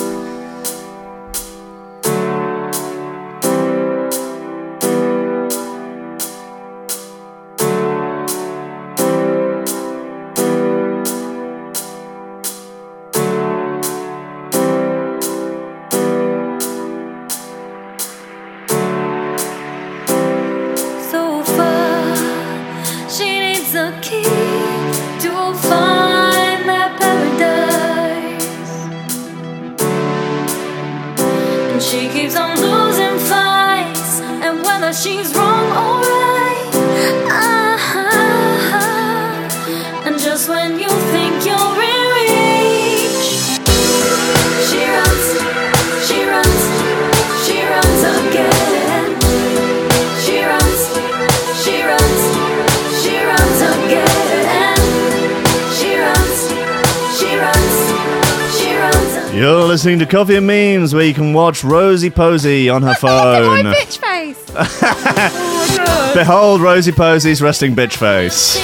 Listening 59.82 59.98
to 59.98 60.06
Coffee 60.06 60.36
and 60.36 60.46
Memes, 60.46 60.94
where 60.94 61.04
you 61.04 61.12
can 61.12 61.32
watch 61.32 61.64
Rosie 61.64 62.08
Posey 62.08 62.68
on 62.68 62.82
her 62.82 62.94
phone. 63.00 63.64
bitch 63.64 63.98
face. 63.98 64.38
Behold 66.14 66.60
Rosie 66.60 66.92
Posey's 66.92 67.42
resting 67.42 67.74
bitch 67.74 67.96
face. 67.96 68.58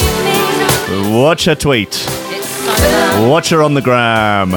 Watch 1.12 1.46
her 1.46 1.56
tweet. 1.56 1.88
It's 1.88 2.46
so 2.48 2.66
bad. 2.68 3.28
Watch 3.28 3.48
her 3.50 3.64
on 3.64 3.74
the 3.74 3.80
gram. 3.80 4.50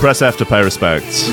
Press 0.00 0.20
F 0.20 0.36
to 0.38 0.44
pay 0.44 0.64
respects. 0.64 1.28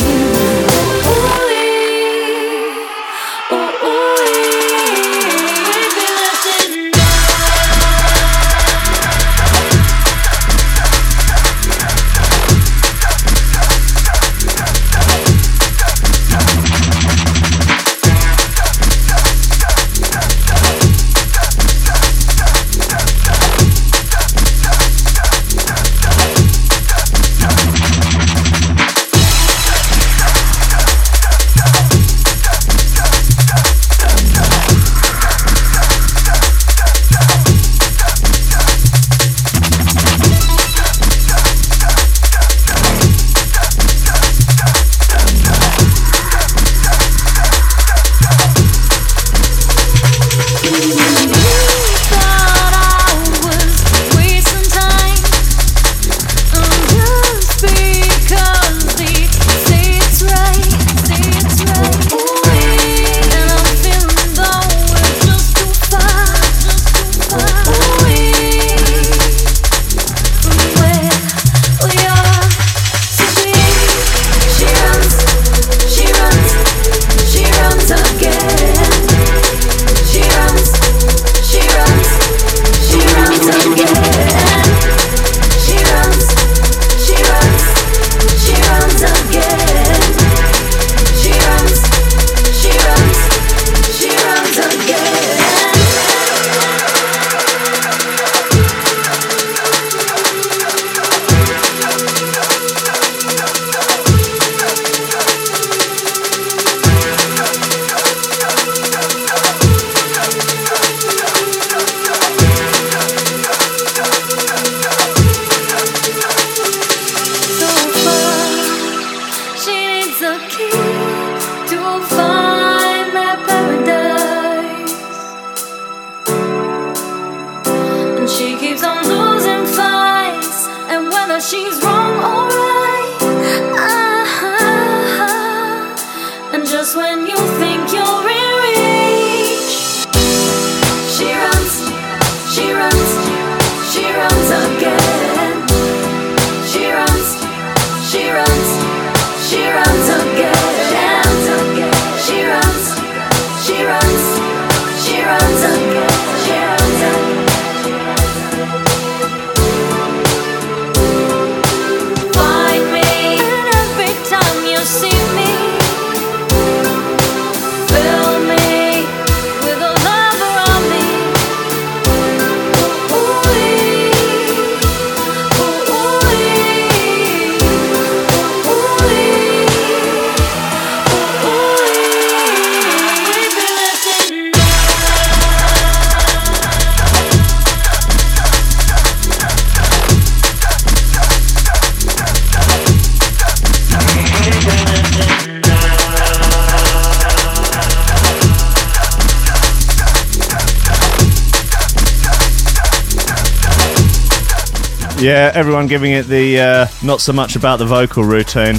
Yeah, 205.22 205.52
everyone 205.54 205.88
giving 205.88 206.14
it 206.14 206.24
the 206.28 206.60
uh, 206.62 206.88
not 207.04 207.20
so 207.20 207.34
much 207.34 207.56
about 207.58 207.78
the 207.80 207.86
vocal 207.86 208.24
routine. 208.24 208.76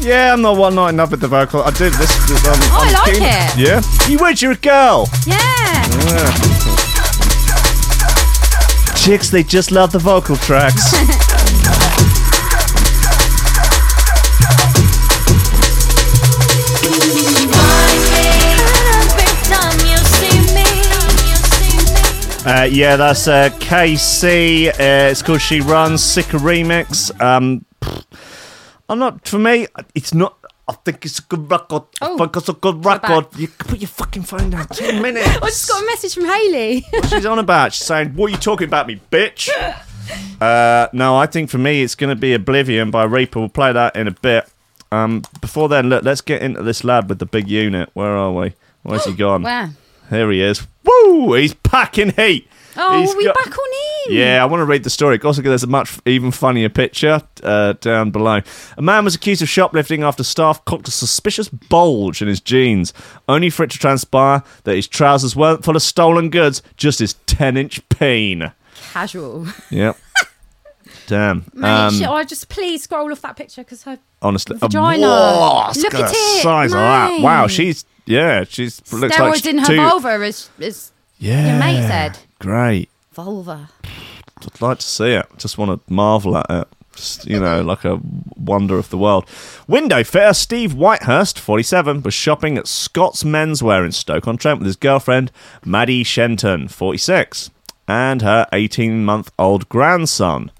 Yeah, 0.00 0.32
I'm 0.32 0.42
not 0.42 0.56
one 0.56 0.74
not 0.74 0.88
enough 0.88 1.10
with 1.12 1.20
the 1.20 1.28
vocal. 1.28 1.62
I 1.62 1.70
did 1.70 1.92
this. 1.94 2.10
this 2.28 2.44
um, 2.46 2.54
Oh, 2.72 2.82
I 2.82 2.86
I'm 2.88 2.92
like 2.92 3.14
keen- 3.14 3.22
it. 3.22 3.56
Yeah, 3.56 4.08
you 4.08 4.18
would. 4.18 4.42
You're 4.42 4.52
a 4.52 4.56
girl. 4.56 5.06
Yeah. 5.26 6.34
Chicks, 8.96 9.30
they 9.30 9.42
just 9.44 9.70
love 9.70 9.92
the 9.92 9.98
vocal 10.00 10.36
tracks. 10.36 10.92
Uh, 22.48 22.64
yeah, 22.64 22.96
that's 22.96 23.28
uh, 23.28 23.50
KC. 23.58 24.68
Uh, 24.68 25.10
it's 25.10 25.20
called 25.22 25.40
She 25.42 25.60
Runs. 25.60 26.02
Sicker 26.02 26.38
remix. 26.38 27.10
Um, 27.20 27.64
pfft, 27.80 28.04
I'm 28.88 28.98
not. 28.98 29.28
For 29.28 29.38
me, 29.38 29.66
it's 29.94 30.14
not. 30.14 30.38
I 30.66 30.72
think 30.84 31.04
it's 31.04 31.18
a 31.18 31.22
good 31.22 31.50
record. 31.50 31.82
I 32.00 32.06
Oh, 32.08 32.16
think 32.18 32.36
it's 32.36 32.48
a 32.48 32.54
good 32.54 32.84
record. 32.84 33.26
You 33.36 33.48
can 33.48 33.68
put 33.68 33.78
your 33.80 33.88
fucking 33.88 34.22
phone 34.22 34.48
down. 34.50 34.66
Two 34.68 35.00
minutes. 35.02 35.26
I 35.28 35.46
just 35.46 35.68
got 35.68 35.82
a 35.82 35.86
message 35.86 36.14
from 36.14 36.24
Haley. 36.24 36.86
She's 37.08 37.26
on 37.26 37.38
about. 37.38 37.74
She's 37.74 37.86
saying, 37.86 38.14
"What 38.14 38.28
are 38.28 38.30
you 38.30 38.36
talking 38.38 38.66
about, 38.68 38.86
me 38.86 38.98
bitch?" 39.10 39.50
Uh, 40.40 40.88
no, 40.94 41.16
I 41.18 41.26
think 41.26 41.50
for 41.50 41.58
me, 41.58 41.82
it's 41.82 41.94
going 41.94 42.08
to 42.10 42.16
be 42.20 42.32
Oblivion 42.32 42.90
by 42.90 43.04
Reaper. 43.04 43.40
We'll 43.40 43.48
play 43.50 43.72
that 43.74 43.94
in 43.94 44.08
a 44.08 44.12
bit. 44.12 44.48
Um, 44.90 45.22
before 45.42 45.68
then, 45.68 45.90
look, 45.90 46.02
let's 46.02 46.22
get 46.22 46.40
into 46.40 46.62
this 46.62 46.82
lab 46.82 47.10
with 47.10 47.18
the 47.18 47.26
big 47.26 47.46
unit. 47.50 47.90
Where 47.92 48.16
are 48.16 48.32
we? 48.32 48.54
Where's 48.84 49.04
he 49.04 49.12
gone? 49.12 49.42
Where? 49.42 49.70
Here 50.08 50.30
he 50.30 50.40
is. 50.40 50.66
Woo! 50.88 51.34
He's 51.34 51.54
packing 51.54 52.10
heat. 52.10 52.48
Oh, 52.80 53.00
He's 53.00 53.14
we 53.16 53.24
got- 53.24 53.34
back 53.34 53.46
on 53.58 53.66
him? 54.12 54.16
Yeah, 54.16 54.40
I 54.42 54.46
want 54.46 54.60
to 54.60 54.64
read 54.64 54.84
the 54.84 54.90
story. 54.90 55.20
Also, 55.20 55.42
there's 55.42 55.64
a 55.64 55.66
much 55.66 55.98
even 56.06 56.30
funnier 56.30 56.68
picture 56.68 57.20
uh, 57.42 57.72
down 57.74 58.10
below. 58.12 58.40
A 58.76 58.82
man 58.82 59.04
was 59.04 59.16
accused 59.16 59.42
of 59.42 59.48
shoplifting 59.48 60.02
after 60.04 60.22
staff 60.22 60.64
clocked 60.64 60.86
a 60.86 60.92
suspicious 60.92 61.48
bulge 61.48 62.22
in 62.22 62.28
his 62.28 62.40
jeans, 62.40 62.92
only 63.28 63.50
for 63.50 63.64
it 63.64 63.70
to 63.72 63.78
transpire 63.78 64.44
that 64.62 64.76
his 64.76 64.86
trousers 64.86 65.34
weren't 65.34 65.64
full 65.64 65.74
of 65.76 65.82
stolen 65.82 66.30
goods, 66.30 66.62
just 66.76 67.00
his 67.00 67.14
10-inch 67.26 67.86
peen. 67.88 68.52
Casual. 68.92 69.48
Yep. 69.70 69.98
Damn. 71.08 71.44
Man, 71.54 71.92
Um, 72.04 72.12
I 72.12 72.24
just 72.24 72.48
please 72.48 72.82
scroll 72.84 73.10
off 73.10 73.22
that 73.22 73.36
picture 73.36 73.62
because 73.64 73.82
her. 73.82 73.98
honestly, 74.22 74.56
vagina. 74.56 75.06
Whoa, 75.06 75.72
Look 75.76 75.94
at 75.94 76.10
the 76.10 76.16
it, 76.16 76.42
size 76.42 76.72
of 76.72 76.78
that. 76.78 77.10
mate. 77.10 77.22
Wow, 77.22 77.46
she's 77.46 77.84
yeah, 78.08 78.44
she's 78.44 78.80
looks 78.92 79.16
Steroids 79.16 79.30
like 79.30 79.46
in 79.46 79.58
her 79.58 79.66
two, 79.66 79.76
vulva, 79.76 80.08
as, 80.24 80.92
Yeah, 81.18 81.50
your 81.50 81.58
mate 81.58 81.86
said. 81.86 82.18
Great. 82.38 82.88
Vulva. 83.12 83.70
I'd 83.84 84.60
like 84.60 84.78
to 84.78 84.86
see 84.86 85.12
it. 85.12 85.26
Just 85.36 85.58
want 85.58 85.86
to 85.86 85.92
marvel 85.92 86.36
at 86.36 86.46
it. 86.48 86.68
Just, 86.94 87.26
you 87.26 87.38
know, 87.38 87.62
like 87.62 87.84
a 87.84 88.00
wonder 88.36 88.76
of 88.76 88.90
the 88.90 88.98
world. 88.98 89.24
Window 89.68 90.02
fitter 90.02 90.34
Steve 90.34 90.72
Whitehurst, 90.74 91.38
47, 91.38 92.02
was 92.02 92.14
shopping 92.14 92.58
at 92.58 92.66
Scott's 92.66 93.22
Menswear 93.22 93.84
in 93.84 93.92
Stoke-on-Trent 93.92 94.58
with 94.58 94.66
his 94.66 94.76
girlfriend, 94.76 95.30
Maddie 95.64 96.02
Shenton, 96.02 96.66
46, 96.66 97.50
and 97.86 98.22
her 98.22 98.46
18-month-old 98.52 99.68
grandson. 99.68 100.50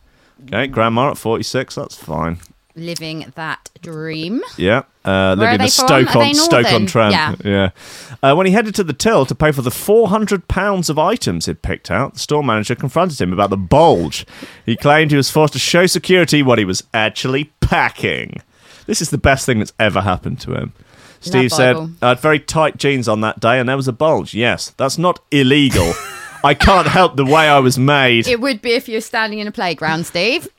Okay, 0.45 0.69
grandma 0.69 1.11
at 1.11 1.19
46, 1.19 1.75
that's 1.75 1.97
fine. 1.97 2.39
Living 2.79 3.33
that 3.35 3.71
dream. 3.83 4.43
Yeah. 4.57 4.83
Uh, 5.05 5.35
living 5.39 5.59
the? 5.59 5.69
Stoke 5.69 6.15
on 6.15 6.35
Stoke 6.35 6.73
on? 6.73 6.87
Trent. 6.87 7.13
Yeah. 7.13 7.35
yeah. 7.45 7.71
Uh, 8.23 8.35
when 8.35 8.47
he 8.47 8.53
headed 8.53 8.75
to 8.77 8.85
the 8.85 8.93
till 8.93 9.27
to 9.27 9.35
pay 9.35 9.53
for 9.53 9.63
the 9.63 9.71
four 9.71 10.09
hundred 10.09 10.49
pounds 10.49 10.89
of 10.89 10.99
items 10.99 11.47
he'd 11.47 11.63
picked 11.63 11.91
out, 11.91 12.15
the 12.15 12.21
store 12.21 12.45
manager 12.45 12.75
confronted 12.75 13.21
him 13.21 13.33
about 13.33 13.51
the 13.51 13.57
bulge. 13.57 14.27
He 14.65 14.77
claimed 14.77 15.11
he 15.11 15.17
was 15.17 15.31
forced 15.31 15.55
to 15.55 15.59
show 15.59 15.87
security 15.87 16.43
what 16.43 16.59
he 16.59 16.65
was 16.65 16.85
actually 16.95 17.53
packing. 17.61 18.41
This 18.87 19.03
is 19.03 19.11
the 19.11 19.19
best 19.19 19.45
thing 19.45 19.59
that's 19.59 19.75
ever 19.79 20.01
happened 20.01 20.41
to 20.41 20.55
him. 20.55 20.73
Steve 21.21 21.53
said, 21.53 21.77
I 22.01 22.11
had 22.11 22.21
very 22.21 22.39
tight 22.39 22.77
jeans 22.77 23.09
on 23.09 23.21
that 23.23 23.41
day 23.41 23.59
and 23.59 23.69
there 23.69 23.77
was 23.77 23.89
a 23.89 23.93
bulge. 23.93 24.35
Yes, 24.35 24.71
that's 24.77 24.99
not 24.99 25.21
illegal. 25.31 25.93
I 26.45 26.55
can't 26.55 26.87
help 26.87 27.17
the 27.17 27.25
way 27.25 27.49
I 27.49 27.59
was 27.59 27.79
made. 27.79 28.27
It 28.29 28.41
would 28.41 28.63
be 28.63 28.73
if 28.73 28.89
you 28.89 28.97
were 28.97 29.01
standing 29.01 29.39
in 29.39 29.47
a 29.47 29.53
playground, 29.53 30.07
Steve. 30.07 30.49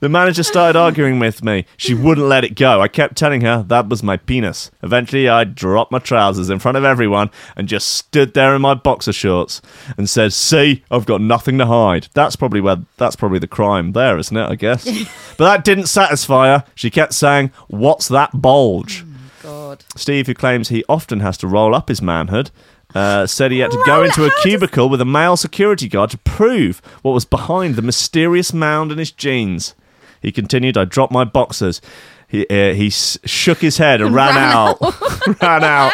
The 0.00 0.08
manager 0.08 0.44
started 0.44 0.78
arguing 0.78 1.18
with 1.18 1.42
me. 1.42 1.66
She 1.76 1.92
wouldn't 1.92 2.26
let 2.26 2.44
it 2.44 2.54
go. 2.54 2.80
I 2.80 2.86
kept 2.86 3.16
telling 3.16 3.40
her 3.40 3.64
that 3.64 3.88
was 3.88 4.02
my 4.02 4.16
penis. 4.16 4.70
Eventually, 4.82 5.28
I 5.28 5.42
dropped 5.42 5.90
my 5.90 5.98
trousers 5.98 6.50
in 6.50 6.60
front 6.60 6.76
of 6.76 6.84
everyone 6.84 7.30
and 7.56 7.68
just 7.68 7.88
stood 7.88 8.34
there 8.34 8.54
in 8.54 8.62
my 8.62 8.74
boxer 8.74 9.12
shorts 9.12 9.60
and 9.96 10.08
said, 10.08 10.32
"See, 10.32 10.84
I've 10.90 11.06
got 11.06 11.20
nothing 11.20 11.58
to 11.58 11.66
hide." 11.66 12.08
That's 12.14 12.36
probably 12.36 12.60
where 12.60 12.78
that's 12.96 13.16
probably 13.16 13.40
the 13.40 13.48
crime 13.48 13.92
there, 13.92 14.18
isn't 14.18 14.36
it? 14.36 14.48
I 14.48 14.54
guess. 14.54 14.84
but 15.36 15.44
that 15.44 15.64
didn't 15.64 15.86
satisfy 15.86 16.46
her. 16.46 16.64
She 16.76 16.90
kept 16.90 17.12
saying, 17.12 17.50
"What's 17.66 18.06
that 18.08 18.40
bulge?" 18.40 19.04
God. 19.48 19.84
Steve, 19.96 20.26
who 20.26 20.34
claims 20.34 20.68
he 20.68 20.84
often 20.88 21.20
has 21.20 21.38
to 21.38 21.46
roll 21.46 21.74
up 21.74 21.88
his 21.88 22.02
manhood, 22.02 22.50
uh, 22.94 23.26
said 23.26 23.50
he 23.50 23.60
had 23.60 23.70
to 23.70 23.82
go 23.86 24.02
into 24.02 24.24
a 24.26 24.30
cubicle 24.42 24.88
with 24.88 25.00
a 25.00 25.04
male 25.06 25.36
security 25.36 25.88
guard 25.88 26.10
to 26.10 26.18
prove 26.18 26.82
what 27.02 27.12
was 27.12 27.24
behind 27.24 27.74
the 27.76 27.82
mysterious 27.82 28.52
mound 28.52 28.92
in 28.92 28.98
his 28.98 29.10
jeans. 29.10 29.74
He 30.20 30.32
continued, 30.32 30.76
I 30.76 30.84
dropped 30.84 31.12
my 31.12 31.24
boxers. 31.24 31.80
He, 32.26 32.46
uh, 32.48 32.74
he 32.74 32.88
s- 32.88 33.18
shook 33.24 33.58
his 33.58 33.78
head 33.78 34.00
and 34.02 34.14
ran, 34.14 34.34
Ran 34.34 34.52
out. 34.52 34.78
ran 35.42 35.64
out. 35.64 35.92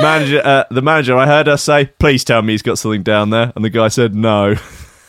manager, 0.00 0.42
uh, 0.44 0.64
the 0.70 0.82
manager, 0.82 1.16
I 1.16 1.26
heard 1.26 1.46
her 1.46 1.56
say, 1.56 1.86
please 1.98 2.24
tell 2.24 2.42
me 2.42 2.52
he's 2.54 2.62
got 2.62 2.78
something 2.78 3.02
down 3.04 3.30
there. 3.30 3.52
And 3.54 3.64
the 3.64 3.70
guy 3.70 3.88
said, 3.88 4.14
no. 4.14 4.54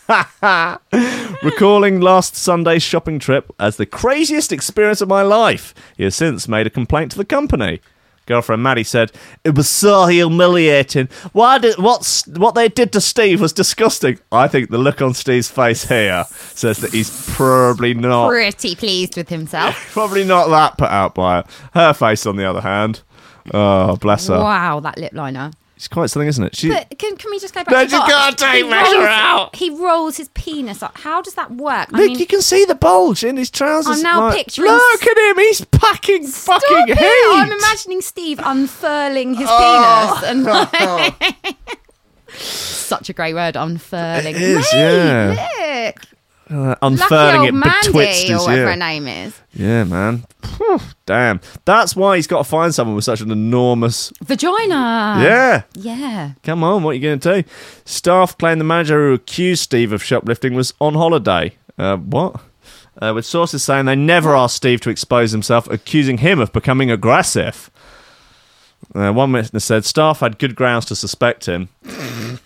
Recalling 1.43 2.01
last 2.01 2.36
Sunday's 2.36 2.84
shopping 2.84 3.20
trip 3.20 3.51
as 3.60 3.78
the 3.78 3.86
craziest 3.86 4.51
experience 4.51 5.01
of 5.01 5.07
my 5.07 5.22
life, 5.22 5.74
he 5.97 6.03
has 6.03 6.16
since 6.16 6.47
made 6.47 6.66
a 6.68 6.72
complaint 6.72 7.12
to 7.12 7.18
the 7.18 7.26
company. 7.26 7.80
Girlfriend 8.26 8.62
Maddie 8.62 8.84
said, 8.84 9.12
"It 9.43 9.55
was 9.55 9.68
so 9.68 10.05
humiliating. 10.05 11.10
Why 11.34 11.57
did 11.57 11.78
what's 11.80 12.28
what 12.28 12.53
they 12.53 12.70
did 12.70 12.91
to 12.93 13.01
Steve 13.01 13.41
was 13.41 13.53
disgusting. 13.53 14.20
I 14.32 14.47
think 14.47 14.70
the 14.70 14.78
look 14.78 15.01
on 15.01 15.16
Steve's 15.16 15.49
face 15.49 15.88
here 15.88 16.26
says 16.30 16.78
that 16.80 16.91
he's 16.93 17.28
probably 17.32 17.95
not 17.95 18.30
Pretty 18.30 18.76
pleased 18.76 19.18
with 19.18 19.30
himself. 19.30 19.76
probably 19.93 20.24
not 20.24 20.49
that 20.49 20.78
put 20.78 20.89
out 20.91 21.16
by 21.16 21.39
it. 21.39 21.47
Her 21.74 21.91
face, 21.93 22.28
on 22.28 22.36
the 22.36 22.45
other 22.45 22.62
hand, 22.62 23.01
oh 23.51 23.95
bless 23.95 24.28
her, 24.28 24.38
Wow, 24.39 24.80
that 24.82 24.99
lip 24.99 25.14
liner. 25.14 25.51
It's 25.80 25.88
quite 25.88 26.10
something, 26.10 26.28
isn't 26.28 26.44
it? 26.44 26.56
She, 26.58 26.68
But 26.68 26.90
can, 27.00 27.16
can 27.16 27.32
we 27.32 27.40
just 27.40 27.54
go 27.54 27.64
back 27.64 27.72
No, 27.72 27.86
to 27.86 27.90
you 27.96 28.02
can't 28.02 28.38
take 28.38 28.64
he 28.66 28.70
measure 28.70 28.96
rolls- 28.98 29.08
out. 29.08 29.56
He 29.56 29.70
rolls 29.70 30.18
his 30.18 30.28
penis 30.34 30.84
up. 30.84 30.98
How 30.98 31.22
does 31.22 31.36
that 31.36 31.52
work? 31.52 31.88
I 31.94 31.98
Look, 32.00 32.08
mean, 32.10 32.20
you 32.20 32.26
can 32.26 32.42
see 32.42 32.66
the 32.66 32.76
bulge 32.76 33.24
in 33.24 33.38
his 33.38 33.50
trousers. 33.50 33.96
I'm 33.96 34.04
now 34.04 34.20
like, 34.28 34.36
picturing- 34.46 34.74
Look 34.74 35.08
at 35.08 35.18
him, 35.18 35.38
he's 35.38 35.64
packing 35.72 36.28
Stop 36.28 36.62
fucking 36.62 36.90
it! 36.90 36.98
heat. 36.98 37.32
I'm 37.32 37.50
imagining 37.54 38.02
Steve 38.02 38.42
unfurling 38.44 39.36
his 39.36 39.48
Oh. 39.50 40.20
penis 40.20 40.30
and 40.30 40.44
like, 41.54 41.56
such 42.36 43.10
a 43.10 43.14
great 43.14 43.34
word, 43.34 43.56
unfurling. 43.56 44.36
It 44.36 44.42
is, 44.42 44.68
Mate, 44.74 44.78
yeah. 44.78 45.92
Look, 45.96 46.06
Uh, 46.50 46.76
unfurling 46.82 47.41
old 47.41 47.50
it 47.50 47.52
Mandy 47.54 47.88
betwixt 47.88 48.30
or 48.32 48.38
whatever 48.39 48.56
yeah. 48.56 48.70
her 48.72 48.76
name 48.76 49.08
is. 49.08 49.39
Yeah, 49.54 49.84
man. 49.84 50.26
Phew, 50.43 50.80
damn. 51.06 51.41
That's 51.66 51.95
why 51.95 52.16
he's 52.16 52.26
got 52.26 52.39
to 52.39 52.43
find 52.43 52.74
someone 52.74 52.95
with 52.95 53.06
such 53.06 53.22
an 53.22 53.30
enormous. 53.30 54.12
Vagina. 54.24 55.20
yeah. 55.22 55.62
Yeah. 55.76 56.32
Come 56.41 56.64
on, 56.64 56.82
what 56.82 56.91
are 56.91 56.93
you 56.95 57.02
going 57.02 57.20
to 57.20 57.43
do? 57.43 57.50
Staff 57.86 58.38
claim 58.39 58.58
the 58.58 58.64
manager 58.64 59.10
who 59.10 59.14
accused 59.14 59.62
Steve 59.62 59.91
of 59.91 60.04
shoplifting 60.04 60.56
was 60.56 60.74
on 60.82 60.95
holiday. 60.95 61.56
Uh, 61.78 61.97
what? 61.97 62.41
Uh, 63.00 63.14
with 63.14 63.26
sources 63.26 63.64
saying 63.64 63.86
they 63.86 63.95
never 63.95 64.36
asked 64.36 64.56
Steve 64.56 64.82
to 64.82 64.89
expose 64.89 65.32
himself, 65.32 65.70
accusing 65.70 66.18
him 66.18 66.39
of 66.39 66.52
becoming 66.52 66.89
aggressive. 66.89 67.70
Uh, 68.95 69.12
one 69.12 69.32
witness 69.32 69.66
said 69.66 69.86
staff 69.86 70.22
had 70.22 70.39
good 70.39 70.56
grounds 70.56 70.86
to 70.86 70.95
suspect 70.95 71.45
him. 71.45 71.70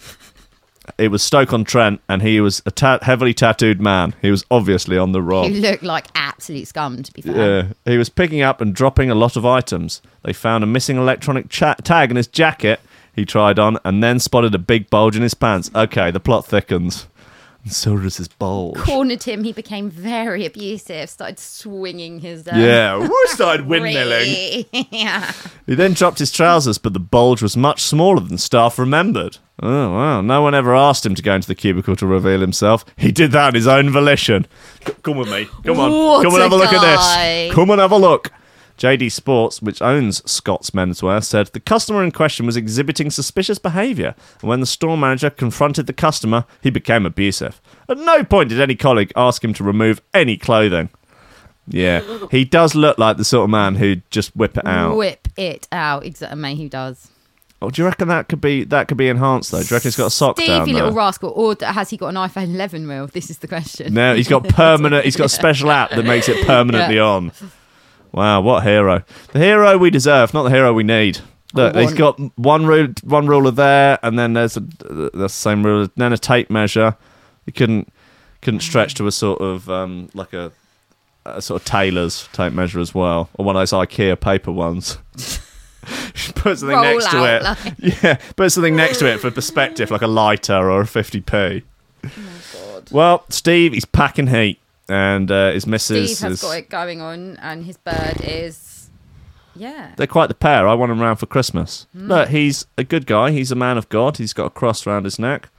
it 0.97 1.09
was 1.09 1.23
Stoke 1.23 1.53
on 1.53 1.63
Trent, 1.63 2.01
and 2.07 2.21
he 2.21 2.39
was 2.41 2.61
a 2.65 2.71
ta- 2.71 2.99
heavily 3.01 3.33
tattooed 3.33 3.81
man. 3.81 4.13
He 4.21 4.31
was 4.31 4.45
obviously 4.51 4.97
on 4.97 5.11
the 5.11 5.21
rob. 5.21 5.45
He 5.51 5.59
looked 5.59 5.83
like 5.83 6.05
absolute 6.15 6.67
scum, 6.67 7.01
to 7.03 7.11
be 7.11 7.21
fair. 7.21 7.35
Yeah, 7.35 7.67
he 7.91 7.97
was 7.97 8.09
picking 8.09 8.41
up 8.41 8.61
and 8.61 8.73
dropping 8.75 9.09
a 9.09 9.15
lot 9.15 9.35
of 9.35 9.45
items. 9.45 10.01
They 10.23 10.33
found 10.33 10.63
a 10.63 10.67
missing 10.67 10.97
electronic 10.97 11.49
cha- 11.49 11.75
tag 11.75 12.11
in 12.11 12.17
his 12.17 12.27
jacket 12.27 12.79
he 13.15 13.25
tried 13.25 13.59
on 13.59 13.77
and 13.85 14.03
then 14.03 14.19
spotted 14.19 14.55
a 14.55 14.59
big 14.59 14.89
bulge 14.89 15.15
in 15.15 15.21
his 15.21 15.33
pants. 15.35 15.69
Okay, 15.75 16.09
the 16.11 16.19
plot 16.19 16.45
thickens. 16.45 17.07
And 17.63 17.71
so 17.71 17.97
does 17.97 18.17
his 18.17 18.27
bulge. 18.27 18.77
Cornered 18.77 19.23
him, 19.23 19.45
he 19.45 19.53
became 19.53 19.89
very 19.89 20.45
abusive, 20.45 21.09
started 21.09 21.39
swinging 21.39 22.19
his. 22.19 22.45
Uh, 22.45 22.51
Yeah, 22.55 22.97
woo, 23.07 23.09
started 23.27 23.65
windmilling. 23.67 24.67
yeah. 24.91 25.31
He 25.65 25.73
then 25.75 25.93
dropped 25.93 26.19
his 26.19 26.29
trousers, 26.31 26.77
but 26.77 26.91
the 26.93 26.99
bulge 26.99 27.41
was 27.41 27.55
much 27.55 27.81
smaller 27.81 28.19
than 28.19 28.37
staff 28.37 28.77
remembered. 28.77 29.37
Oh, 29.61 29.93
wow. 29.93 30.19
No 30.19 30.41
one 30.41 30.53
ever 30.53 30.75
asked 30.75 31.05
him 31.05 31.15
to 31.15 31.21
go 31.21 31.35
into 31.35 31.47
the 31.47 31.55
cubicle 31.55 31.95
to 31.95 32.05
reveal 32.05 32.41
himself. 32.41 32.83
He 32.97 33.11
did 33.13 33.31
that 33.31 33.47
on 33.47 33.53
his 33.55 33.67
own 33.67 33.89
volition. 33.91 34.45
C- 34.85 34.93
come 35.01 35.15
with 35.17 35.29
me. 35.31 35.47
Come 35.63 35.79
on. 35.79 35.89
What 35.91 36.23
Come 36.23 36.33
and 36.33 36.43
have 36.43 36.51
a 36.51 36.55
look 36.57 36.73
at 36.73 36.81
this. 36.81 37.53
Come 37.55 37.69
and 37.69 37.79
have 37.79 37.91
a 37.93 37.97
look. 37.97 38.29
JD 38.77 39.11
Sports, 39.11 39.61
which 39.61 39.81
owns 39.81 40.27
Scott's 40.29 40.71
Menswear, 40.71 41.23
said 41.23 41.47
the 41.47 41.59
customer 41.59 42.03
in 42.03 42.11
question 42.11 42.45
was 42.45 42.57
exhibiting 42.57 43.11
suspicious 43.11 43.59
behaviour, 43.59 44.15
and 44.41 44.49
when 44.49 44.59
the 44.59 44.65
store 44.65 44.97
manager 44.97 45.29
confronted 45.29 45.85
the 45.87 45.93
customer, 45.93 46.45
he 46.61 46.69
became 46.69 47.05
abusive. 47.05 47.61
At 47.87 47.97
no 47.99 48.23
point 48.23 48.49
did 48.49 48.59
any 48.59 48.75
colleague 48.75 49.11
ask 49.15 49.43
him 49.43 49.53
to 49.53 49.63
remove 49.63 50.01
any 50.13 50.37
clothing. 50.37 50.89
Yeah, 51.67 52.01
he 52.29 52.43
does 52.43 52.75
look 52.75 52.97
like 52.97 53.15
the 53.17 53.23
sort 53.23 53.45
of 53.45 53.49
man 53.49 53.75
who'd 53.75 54.01
just 54.11 54.35
whip 54.35 54.57
it 54.57 54.65
out. 54.67 54.97
Whip 54.97 55.27
it 55.37 55.67
out. 55.71 56.05
Exactly. 56.05 56.37
Mate, 56.41 56.57
who 56.57 56.67
does? 56.67 57.09
Oh, 57.61 57.69
do 57.69 57.81
you 57.81 57.85
reckon 57.87 58.09
that 58.09 58.27
could 58.27 58.41
be 58.41 58.65
that 58.65 58.89
could 58.89 58.97
be 58.97 59.07
enhanced 59.07 59.51
though? 59.51 59.59
Do 59.61 59.67
you 59.69 59.75
reckon 59.77 59.87
he's 59.87 59.95
got 59.95 60.07
a 60.07 60.09
sock 60.09 60.35
Stevie 60.37 60.49
down 60.49 60.65
there? 60.65 60.73
little 60.73 60.91
rascal. 60.91 61.29
Or 61.29 61.55
has 61.61 61.89
he 61.89 61.95
got 61.95 62.07
an 62.09 62.15
iPhone 62.15 62.53
11 62.55 62.85
wheel? 62.85 63.07
This 63.07 63.29
is 63.29 63.37
the 63.37 63.47
question. 63.47 63.93
No, 63.93 64.13
he's 64.13 64.27
got 64.27 64.43
permanent. 64.49 65.05
He's 65.05 65.15
got 65.15 65.27
a 65.27 65.29
special 65.29 65.71
app 65.71 65.91
that 65.91 66.03
makes 66.03 66.27
it 66.27 66.45
permanently 66.45 66.95
Yeah. 66.95 67.03
on. 67.03 67.31
Wow, 68.13 68.41
what 68.41 68.63
hero! 68.63 69.03
The 69.31 69.39
hero 69.39 69.77
we 69.77 69.89
deserve, 69.89 70.33
not 70.33 70.43
the 70.43 70.49
hero 70.51 70.71
we 70.71 70.83
need. 70.83 71.19
Look, 71.55 71.75
I 71.75 71.81
he's 71.81 71.93
got 71.93 72.19
one 72.37 72.65
rule, 72.65 72.87
one 73.03 73.27
ruler 73.27 73.51
there, 73.51 73.99
and 74.03 74.17
then 74.17 74.33
there's 74.33 74.55
a 74.57 74.59
the 74.61 75.27
same 75.27 75.63
ruler. 75.65 75.89
Then 75.95 76.13
a 76.13 76.17
tape 76.17 76.49
measure. 76.49 76.95
He 77.45 77.51
couldn't 77.51 77.91
couldn't 78.41 78.59
stretch 78.61 78.93
to 78.95 79.07
a 79.07 79.11
sort 79.11 79.41
of 79.41 79.69
um, 79.69 80.09
like 80.13 80.33
a, 80.33 80.51
a 81.25 81.41
sort 81.41 81.61
of 81.61 81.65
tailor's 81.65 82.27
tape 82.33 82.53
measure 82.53 82.79
as 82.79 82.93
well, 82.93 83.29
or 83.35 83.45
one 83.45 83.55
of 83.55 83.59
those 83.61 83.71
IKEA 83.71 84.19
paper 84.19 84.51
ones. 84.51 84.97
put 86.35 86.57
something 86.59 86.69
Roll 86.77 86.83
next 86.83 87.09
to 87.11 87.23
it. 87.25 87.43
like- 87.43 87.73
Yeah, 88.03 88.15
put 88.35 88.51
something 88.51 88.75
next 88.75 88.99
to 88.99 89.11
it 89.11 89.19
for 89.19 89.29
perspective, 89.31 89.91
like 89.91 90.01
a 90.01 90.07
lighter 90.07 90.69
or 90.71 90.81
a 90.81 90.85
50p. 90.85 91.63
Oh 92.05 92.83
Well, 92.91 93.25
Steve, 93.29 93.73
he's 93.73 93.85
packing 93.85 94.27
heat, 94.27 94.59
and 94.89 95.31
uh, 95.31 95.51
his 95.51 95.65
missus 95.67 96.17
Steve 96.17 96.29
has 96.29 96.33
is. 96.33 96.41
got 96.41 96.57
it 96.57 96.69
going 96.69 97.01
on, 97.01 97.37
and 97.37 97.65
his 97.65 97.77
bird 97.77 98.21
is. 98.23 98.89
Yeah. 99.55 99.93
They're 99.97 100.07
quite 100.07 100.27
the 100.27 100.33
pair. 100.33 100.67
I 100.67 100.73
want 100.73 100.91
him 100.91 100.99
round 100.99 101.19
for 101.19 101.27
Christmas. 101.27 101.85
Hmm. 101.93 102.07
Look, 102.07 102.29
he's 102.29 102.65
a 102.77 102.83
good 102.83 103.05
guy. 103.05 103.29
He's 103.31 103.51
a 103.51 103.55
man 103.55 103.77
of 103.77 103.87
God. 103.89 104.17
He's 104.17 104.33
got 104.33 104.45
a 104.45 104.49
cross 104.49 104.85
round 104.87 105.05
his 105.05 105.19
neck. 105.19 105.49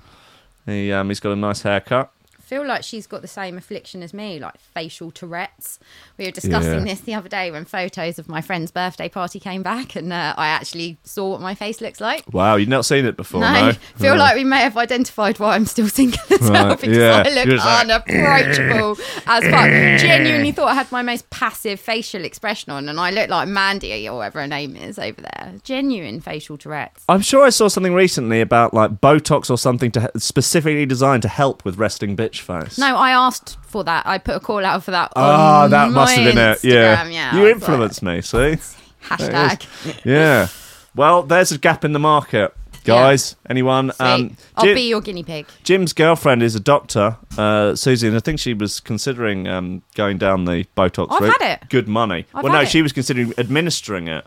He 0.67 0.93
um, 0.93 1.09
he's 1.09 1.21
got 1.21 1.33
a 1.33 1.37
nice 1.37 1.63
haircut. 1.63 2.11
I 2.45 2.47
feel 2.47 2.67
like 2.67 2.85
she's 2.85 3.07
got 3.07 3.23
the 3.23 3.29
same 3.29 3.57
affliction 3.57 4.03
as 4.03 4.13
me, 4.13 4.39
like 4.39 4.59
facial 4.61 5.11
Tourette's. 5.11 5.79
We 6.19 6.27
were 6.27 6.31
discussing 6.31 6.81
Yeah. 6.87 6.93
this 6.95 7.01
the 7.01 7.15
other 7.15 7.29
day 7.31 7.51
when 7.51 7.65
photos 7.65 8.19
of 8.19 8.29
my 8.29 8.43
friend's 8.43 8.71
birthday 8.71 9.09
party 9.09 9.41
came 9.41 9.63
back, 9.63 9.97
and 9.97 10.13
uh, 10.13 10.35
I 10.37 10.49
actually 10.49 10.99
saw 11.05 11.31
what 11.31 11.41
my 11.41 11.55
face 11.55 11.81
looks 11.81 12.03
like. 12.03 12.23
Wow, 12.35 12.57
you've 12.57 12.69
not 12.69 12.85
seen 12.85 13.07
it 13.07 13.17
before, 13.17 13.41
no, 13.41 13.69
no? 13.69 13.73
feel 13.97 14.11
Right. 14.11 14.19
like 14.19 14.35
we 14.37 14.45
may 14.45 14.59
have 14.59 14.77
identified 14.77 15.39
why 15.39 15.55
I'm 15.55 15.65
still 15.65 15.89
single 15.89 16.21
as 16.31 16.43
well 16.51 16.69
Right, 16.69 16.81
because 16.81 16.99
yeah. 16.99 17.23
I 17.25 17.31
look 17.33 17.47
like- 17.59 17.81
unapproachable 17.91 18.99
as 19.27 19.45
fuck. 19.45 20.01
Genuinely 20.01 20.53
thought 20.53 20.69
I 20.69 20.75
had 20.75 20.93
my 20.93 21.01
most 21.01 21.31
passive 21.31 21.81
facial 21.81 22.25
expression 22.27 22.73
on, 22.73 22.91
and 22.91 23.01
I 23.01 23.11
look 23.11 23.31
like 23.31 23.49
Mandy 23.49 24.07
or 24.07 24.17
whatever 24.19 24.43
her 24.43 24.47
name 24.47 24.77
is 24.77 24.99
over 24.99 25.23
there. 25.23 25.55
Genuine 25.65 26.21
facial 26.21 26.59
Tourette's. 26.59 27.05
I'm 27.09 27.23
sure 27.23 27.43
I 27.47 27.49
saw 27.51 27.69
something 27.69 27.95
recently 27.95 28.43
about 28.43 28.75
like 28.75 29.01
Botox 29.01 29.49
or 29.51 29.57
something 29.57 29.91
to 29.93 30.11
specifically 30.19 30.85
designed 30.85 31.23
to 31.23 31.29
help 31.29 31.65
with 31.65 31.79
resting 31.79 32.15
bitch 32.15 32.34
face. 32.41 32.79
No, 32.79 32.97
I 32.97 33.11
asked 33.11 33.57
for 33.63 33.85
that. 33.85 34.07
I 34.07 34.19
put 34.19 34.37
a 34.37 34.41
call 34.41 34.65
out 34.65 34.83
for 34.85 34.91
that. 34.93 35.13
Ah, 35.17 35.67
that 35.69 35.91
must 35.91 36.15
have 36.17 36.35
been 36.35 36.39
it. 36.39 36.65
Yeah, 36.65 36.97
Instagram, 37.05 37.13
yeah. 37.13 37.35
you 37.37 37.41
I 37.41 37.43
was 37.43 37.63
like, 37.63 37.71
influenced 37.71 38.03
me. 38.03 38.21
See, 38.21 38.37
Hashtag. 39.09 40.01
yeah. 40.05 40.49
Well, 40.95 41.23
there's 41.23 41.51
a 41.53 41.59
gap 41.59 41.85
in 41.85 41.93
the 41.93 41.99
market, 41.99 42.55
guys. 42.85 43.37
Anyone? 43.51 43.91
Um, 43.99 44.37
I'll 44.57 44.65
Jim- 44.65 44.75
be 44.77 44.89
your 44.89 45.01
guinea 45.01 45.23
pig. 45.25 45.47
Jim's 45.65 45.93
girlfriend 45.93 46.43
is 46.43 46.55
a 46.55 46.61
doctor, 46.61 47.17
uh, 47.37 47.75
Susie, 47.75 48.07
and 48.09 48.17
I 48.17 48.21
think 48.21 48.39
she 48.39 48.55
was 48.55 48.79
considering 48.81 49.49
um, 49.49 49.83
going 49.95 50.19
down 50.19 50.45
the 50.45 50.65
Botox 50.77 51.09
I've 51.11 51.21
route. 51.21 51.43
had 51.43 51.53
it. 51.63 51.69
Good 51.69 51.89
money. 51.89 52.27
I've 52.35 52.45
well, 52.45 52.53
no, 52.53 52.59
had 52.61 52.69
it. 52.69 52.71
she 52.71 52.83
was 52.83 52.93
considering 52.93 53.33
administering 53.39 54.09
it. 54.09 54.27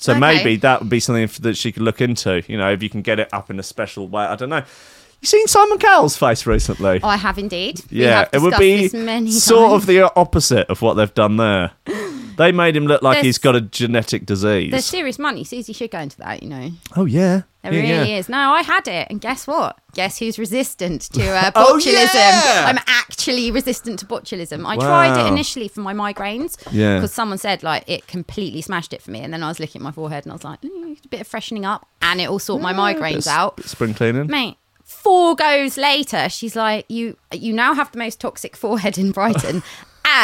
So 0.00 0.12
Okay. 0.12 0.20
maybe 0.20 0.56
that 0.58 0.80
would 0.80 0.88
be 0.90 1.00
something 1.00 1.24
f- 1.24 1.38
that 1.38 1.56
she 1.56 1.72
could 1.72 1.82
look 1.82 2.00
into. 2.00 2.42
You 2.46 2.56
know, 2.56 2.70
if 2.72 2.82
you 2.84 2.88
can 2.88 3.02
get 3.02 3.18
it 3.18 3.28
up 3.32 3.50
in 3.50 3.58
a 3.58 3.64
special 3.64 4.06
way. 4.08 4.24
I 4.24 4.36
don't 4.36 4.48
know. 4.48 4.62
You 5.20 5.26
seen 5.26 5.46
Simon 5.48 5.78
Cowell's 5.78 6.16
face 6.16 6.46
recently? 6.46 7.00
I 7.02 7.16
have 7.16 7.38
indeed. 7.38 7.80
We 7.90 8.02
yeah, 8.04 8.18
have 8.20 8.28
it 8.32 8.40
would 8.40 8.50
discussed 8.50 8.60
be 8.60 8.82
this 8.82 8.94
many 8.94 9.30
sort 9.32 9.70
times. 9.70 9.82
of 9.82 9.86
the 9.88 10.14
opposite 10.14 10.68
of 10.68 10.80
what 10.80 10.94
they've 10.94 11.14
done 11.14 11.36
there. 11.36 11.72
They 12.38 12.52
made 12.52 12.76
him 12.76 12.86
look 12.86 13.02
like 13.02 13.14
There's- 13.16 13.24
he's 13.26 13.38
got 13.38 13.56
a 13.56 13.60
genetic 13.60 14.24
disease. 14.24 14.70
There's 14.70 14.84
serious 14.84 15.18
money. 15.18 15.42
Susie 15.42 15.72
should 15.72 15.90
go 15.90 15.98
into 15.98 16.16
that, 16.18 16.40
you 16.40 16.48
know. 16.48 16.70
oh 16.94 17.04
yeah, 17.04 17.42
There 17.64 17.72
Yeah, 17.74 17.80
really 17.80 18.10
yeah. 18.12 18.18
is. 18.18 18.28
No, 18.28 18.38
I 18.52 18.62
had 18.62 18.86
it, 18.86 19.08
and 19.10 19.20
guess 19.20 19.44
what? 19.48 19.76
Guess 19.94 20.20
who's 20.20 20.38
resistant 20.38 21.02
to 21.14 21.28
uh, 21.32 21.50
Oh, 21.56 21.74
botulism? 21.82 22.14
yeah! 22.14 22.66
I'm 22.68 22.78
actually 22.86 23.50
resistant 23.50 23.98
to 23.98 24.06
botulism. 24.06 24.64
I 24.64 24.76
tried 24.76 25.16
Wow. 25.16 25.24
it 25.26 25.32
initially 25.32 25.66
for 25.66 25.80
my 25.80 25.92
migraines 25.92 26.56
Yeah. 26.70 26.98
because 26.98 27.12
someone 27.12 27.38
said 27.38 27.64
like 27.64 27.82
it 27.88 28.06
completely 28.06 28.62
smashed 28.62 28.92
it 28.92 29.02
for 29.02 29.10
me, 29.10 29.18
and 29.18 29.32
then 29.34 29.42
I 29.42 29.48
was 29.48 29.58
looking 29.58 29.80
at 29.80 29.82
my 29.82 29.90
forehead 29.90 30.24
and 30.24 30.30
I 30.30 30.36
was 30.36 30.44
like, 30.44 30.60
mm, 30.62 31.04
a 31.04 31.08
bit 31.08 31.22
of 31.22 31.26
freshening 31.26 31.64
up, 31.64 31.88
and 32.02 32.20
it 32.20 32.28
all 32.28 32.38
sort 32.38 32.62
my 32.62 32.72
migraines 32.72 33.24
Bit- 33.24 33.26
out. 33.26 33.56
bit 33.56 33.66
spring 33.66 33.94
cleaning. 33.94 34.28
Mate, 34.28 34.57
four 34.88 35.36
goes 35.36 35.76
later, 35.76 36.28
she's 36.28 36.56
like, 36.56 36.86
"You, 36.88 37.16
you 37.32 37.52
now 37.52 37.74
have 37.74 37.92
the 37.92 37.98
most 37.98 38.20
toxic 38.20 38.56
forehead 38.56 38.98
in 38.98 39.12
Brighton." 39.12 39.62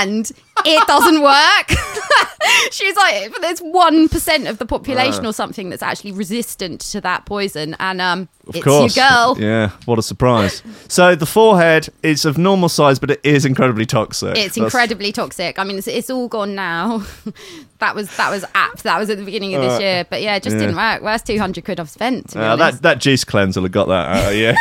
And 0.00 0.30
it 0.64 0.86
doesn't 0.86 1.20
work. 1.22 1.68
She's 2.72 2.96
like, 2.96 3.30
but 3.32 3.40
there's 3.42 3.60
one 3.60 4.08
percent 4.08 4.46
of 4.46 4.58
the 4.58 4.66
population 4.66 5.26
or 5.26 5.32
something 5.32 5.68
that's 5.70 5.82
actually 5.82 6.12
resistant 6.12 6.80
to 6.92 7.00
that 7.02 7.26
poison, 7.26 7.74
and 7.78 8.00
um, 8.00 8.28
Of 8.46 8.56
it's 8.56 8.64
course. 8.64 8.96
your 8.96 9.08
girl. 9.08 9.36
Yeah, 9.38 9.70
what 9.84 9.98
a 9.98 10.02
surprise. 10.02 10.62
so 10.88 11.14
the 11.14 11.26
forehead 11.26 11.88
is 12.02 12.24
of 12.24 12.38
normal 12.38 12.68
size, 12.68 12.98
but 12.98 13.10
it 13.10 13.20
is 13.24 13.44
incredibly 13.44 13.86
toxic. 13.86 14.30
It's 14.36 14.54
That's- 14.54 14.56
incredibly 14.58 15.12
toxic. 15.12 15.58
I 15.58 15.64
mean, 15.64 15.78
it's, 15.78 15.86
it's 15.88 16.10
all 16.10 16.28
gone 16.28 16.54
now. 16.54 17.04
that 17.78 17.94
was 17.94 18.14
that 18.16 18.30
was 18.30 18.44
apt. 18.54 18.82
That 18.84 18.98
was 18.98 19.10
at 19.10 19.18
the 19.18 19.24
beginning 19.24 19.54
of 19.54 19.62
this 19.62 19.80
year, 19.80 20.06
but 20.08 20.22
yeah, 20.22 20.36
it 20.36 20.42
just 20.42 20.54
Uh, 20.54 20.58
yeah. 20.60 20.66
didn't 20.66 20.76
work. 20.76 21.02
Where's 21.02 21.22
two 21.22 21.38
hundred 21.38 21.64
quid 21.64 21.78
I've 21.80 21.90
spent? 21.90 22.30
To 22.30 22.38
be 22.38 22.44
Uh, 22.44 22.56
that 22.56 22.82
that 22.82 22.98
juice 23.00 23.24
cleanse 23.24 23.56
will 23.56 23.64
have 23.64 23.72
got 23.72 23.88
that 23.88 24.08
out 24.08 24.32
of 24.32 24.38
you. 24.38 24.54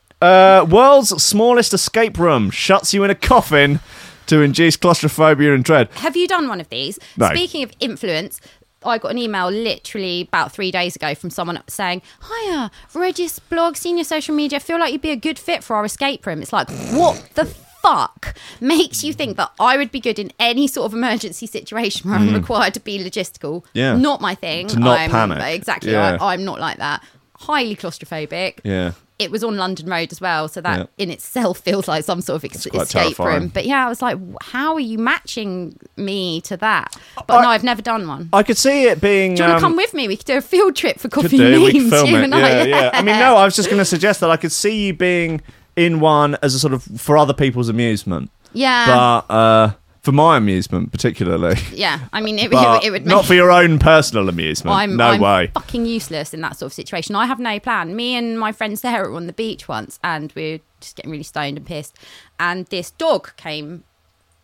uh, 0.20 0.66
world's 0.68 1.22
smallest 1.22 1.74
escape 1.74 2.18
room 2.18 2.50
shuts 2.50 2.94
you 2.94 3.04
in 3.04 3.10
a 3.10 3.14
coffin 3.14 3.80
to 4.26 4.42
induce 4.42 4.76
claustrophobia 4.76 5.54
and 5.54 5.64
dread. 5.64 5.88
Have 5.94 6.16
you 6.16 6.26
done 6.26 6.48
one 6.48 6.60
of 6.60 6.68
these? 6.68 6.98
No. 7.16 7.28
Speaking 7.28 7.62
of 7.62 7.72
influence, 7.80 8.40
I 8.84 8.98
got 8.98 9.10
an 9.10 9.18
email 9.18 9.50
literally 9.50 10.22
about 10.22 10.52
three 10.52 10.70
days 10.70 10.96
ago 10.96 11.14
from 11.14 11.30
someone 11.30 11.60
saying, 11.68 12.02
Hiya, 12.28 12.70
Regis 12.94 13.38
blog, 13.38 13.76
senior 13.76 14.04
social 14.04 14.34
media, 14.34 14.60
feel 14.60 14.78
like 14.78 14.92
you'd 14.92 15.02
be 15.02 15.10
a 15.10 15.16
good 15.16 15.38
fit 15.38 15.62
for 15.64 15.76
our 15.76 15.84
escape 15.84 16.26
room. 16.26 16.42
It's 16.42 16.52
like, 16.52 16.70
what 16.92 17.30
the 17.34 17.44
fuck 17.44 18.36
makes 18.60 19.04
you 19.04 19.12
think 19.12 19.36
that 19.36 19.52
I 19.60 19.76
would 19.76 19.92
be 19.92 20.00
good 20.00 20.18
in 20.18 20.32
any 20.38 20.66
sort 20.66 20.86
of 20.86 20.94
emergency 20.94 21.46
situation 21.46 22.10
where 22.10 22.18
I'm 22.18 22.34
required 22.34 22.74
to 22.74 22.80
be 22.80 22.98
logistical? 22.98 23.62
Mm. 23.62 23.66
Yeah. 23.74 23.96
Not 23.96 24.20
my 24.20 24.34
thing. 24.34 24.68
To 24.68 24.78
not 24.78 24.98
I'm, 24.98 25.10
panic. 25.10 25.42
Exactly. 25.54 25.92
Yeah. 25.92 26.18
I, 26.20 26.32
I'm 26.32 26.44
not 26.44 26.58
like 26.58 26.78
that. 26.78 27.02
Highly 27.38 27.76
claustrophobic 27.76 28.60
Yeah. 28.64 28.92
It 29.18 29.30
was 29.30 29.42
on 29.42 29.56
London 29.56 29.88
Road 29.88 30.12
as 30.12 30.20
well, 30.20 30.46
so 30.48 30.60
that 30.60 30.78
Yeah. 30.78 30.86
in 30.98 31.10
itself 31.10 31.58
feels 31.64 31.88
like 31.88 32.04
some 32.04 32.20
sort 32.20 32.36
of 32.36 32.44
ex- 32.44 32.66
escape 32.66 32.86
terrifying. 32.88 33.40
room. 33.42 33.48
But 33.48 33.64
yeah, 33.64 33.86
I 33.86 33.88
was 33.88 34.02
like, 34.02 34.18
how 34.42 34.74
are 34.74 34.80
you 34.80 34.98
matching 34.98 35.78
me 35.96 36.40
to 36.42 36.56
that? 36.58 36.94
But 37.26 37.40
no, 37.42 37.48
I've 37.48 37.64
never 37.64 37.80
done 37.82 38.06
one. 38.06 38.28
I 38.32 38.42
could 38.42 38.58
see 38.58 38.84
it 38.88 39.00
being. 39.00 39.34
do 39.34 39.42
you 39.42 39.48
want 39.48 39.54
um, 39.56 39.60
to 39.60 39.64
come 39.68 39.76
with 39.76 39.94
me? 39.94 40.06
We 40.08 40.16
could 40.16 40.26
do 40.26 40.36
a 40.36 40.42
field 40.42 40.76
trip 40.76 40.98
for 40.98 41.08
coffee 41.08 41.36
do. 41.38 41.50
memes. 41.50 41.72
We 41.74 41.90
film 41.90 42.10
you 42.10 42.16
it. 42.18 42.24
and 42.24 42.32
Yeah, 42.34 42.38
I. 42.46 42.62
yeah. 42.66 42.90
I 42.92 43.02
mean, 43.02 43.18
no, 43.18 43.36
I 43.36 43.44
was 43.44 43.56
just 43.56 43.68
going 43.70 43.78
to 43.86 43.86
suggest 43.86 44.20
that 44.20 44.30
I 44.30 44.36
could 44.36 44.52
see 44.52 44.86
you 44.86 44.92
being 44.94 45.40
in 45.76 46.00
one 46.00 46.36
as 46.42 46.54
a 46.54 46.58
sort 46.58 46.72
of 46.74 46.82
for 46.98 47.16
other 47.18 47.34
people's 47.34 47.68
amusement, 47.68 48.30
yeah, 48.54 48.86
but 49.28 49.34
uh, 49.34 49.72
for 50.06 50.12
my 50.12 50.36
amusement 50.36 50.92
particularly. 50.92 51.56
yeah. 51.72 51.98
I 52.12 52.20
mean, 52.20 52.38
it, 52.38 52.50
But 52.56 52.84
it 52.84 52.90
would 52.92 53.02
make 53.02 53.10
not 53.10 53.26
for 53.26 53.34
your 53.34 53.50
own 53.50 53.80
personal 53.80 54.28
amusement. 54.28 54.74
I'm, 54.74 54.96
no 54.96 55.08
I'm 55.08 55.20
way. 55.20 55.50
fucking 55.52 55.84
useless 55.84 56.32
in 56.32 56.40
that 56.42 56.56
sort 56.56 56.70
of 56.70 56.74
situation. 56.74 57.16
I 57.16 57.26
have 57.26 57.40
no 57.40 57.58
plan. 57.58 57.96
Me 57.96 58.14
and 58.14 58.38
my 58.38 58.52
friend 58.52 58.78
Sarah 58.78 59.10
were 59.10 59.16
on 59.16 59.26
the 59.26 59.32
beach 59.32 59.66
once, 59.66 59.98
and 60.04 60.32
we 60.36 60.52
were 60.52 60.58
just 60.80 60.94
getting 60.94 61.10
really 61.10 61.24
stoned 61.24 61.56
and 61.56 61.66
pissed. 61.66 61.98
And 62.38 62.66
this 62.66 62.92
dog 62.92 63.36
came 63.36 63.82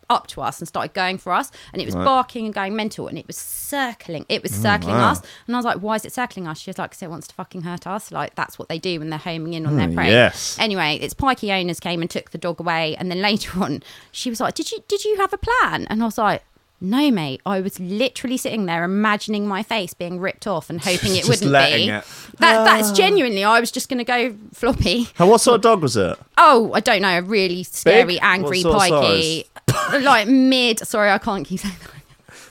up 0.09 0.27
to 0.27 0.41
us 0.41 0.59
and 0.59 0.67
started 0.67 0.93
going 0.93 1.17
for 1.17 1.33
us, 1.33 1.51
and 1.71 1.81
it 1.81 1.85
was 1.85 1.95
barking 1.95 2.45
and 2.45 2.53
going 2.53 2.75
mental, 2.75 3.07
and 3.07 3.17
it 3.17 3.27
was 3.27 3.37
circling. 3.37 4.25
It 4.29 4.41
was 4.43 4.51
circling 4.53 4.95
Mm, 4.95 4.99
wow. 4.99 5.11
us, 5.11 5.21
and 5.47 5.55
I 5.55 5.59
was 5.59 5.65
like, 5.65 5.77
"Why 5.77 5.95
is 5.95 6.05
it 6.05 6.13
circling 6.13 6.47
us?" 6.47 6.59
She 6.59 6.69
was 6.69 6.77
like, 6.77 6.91
"Because 6.91 7.03
it 7.03 7.09
wants 7.09 7.27
to 7.27 7.35
fucking 7.35 7.61
hurt 7.63 7.87
us. 7.87 8.11
Like 8.11 8.35
that's 8.35 8.57
what 8.59 8.69
they 8.69 8.79
do 8.79 8.99
when 8.99 9.09
they're 9.09 9.19
homing 9.19 9.53
in 9.53 9.65
on 9.65 9.77
their 9.77 9.87
Mm, 9.87 9.95
prey." 9.95 10.09
yes. 10.09 10.57
Anyway, 10.59 10.97
its 11.01 11.13
pikey 11.13 11.49
owners 11.57 11.79
came 11.79 12.01
and 12.01 12.09
took 12.09 12.31
the 12.31 12.37
dog 12.37 12.59
away, 12.59 12.95
and 12.97 13.09
then 13.11 13.21
later 13.29 13.61
on, 13.63 13.83
she 14.11 14.29
was 14.29 14.39
like, 14.39 14.53
"Did 14.55 14.71
you 14.71 14.79
did 14.87 15.03
you 15.05 15.17
have 15.17 15.33
a 15.33 15.37
plan?" 15.37 15.87
And 15.89 16.01
I 16.01 16.05
was 16.05 16.17
like. 16.17 16.43
No, 16.81 17.11
mate. 17.11 17.41
I 17.45 17.61
was 17.61 17.79
literally 17.79 18.35
sitting 18.35 18.65
there 18.65 18.83
imagining 18.83 19.47
my 19.47 19.63
face 19.63 19.93
being 19.93 20.19
ripped 20.19 20.47
off 20.47 20.69
and 20.69 20.81
hoping 20.81 21.15
it 21.15 21.27
wouldn't 21.27 21.51
be. 21.51 21.89
it. 21.89 22.03
That 22.39 22.65
that's 22.65 22.91
genuinely. 22.91 23.43
I 23.43 23.59
was 23.61 23.71
just 23.71 23.87
going 23.87 23.99
to 23.99 24.03
go 24.03 24.35
floppy. 24.53 25.07
And 25.17 25.29
what 25.29 25.39
sort 25.39 25.55
of 25.55 25.61
dog 25.61 25.81
was 25.81 25.95
it? 25.95 26.17
Oh, 26.37 26.71
I 26.73 26.81
don't 26.81 27.01
know. 27.01 27.17
A 27.19 27.21
really 27.21 27.63
scary, 27.63 28.19
angry 28.19 28.63
What 28.63 28.91
pikey, 28.91 29.45
like 30.03 30.27
mid. 30.27 30.79
Sorry, 30.79 31.09
I 31.09 31.19
can't 31.19 31.47
keep 31.47 31.61
saying 31.61 31.75
that. 31.79 31.89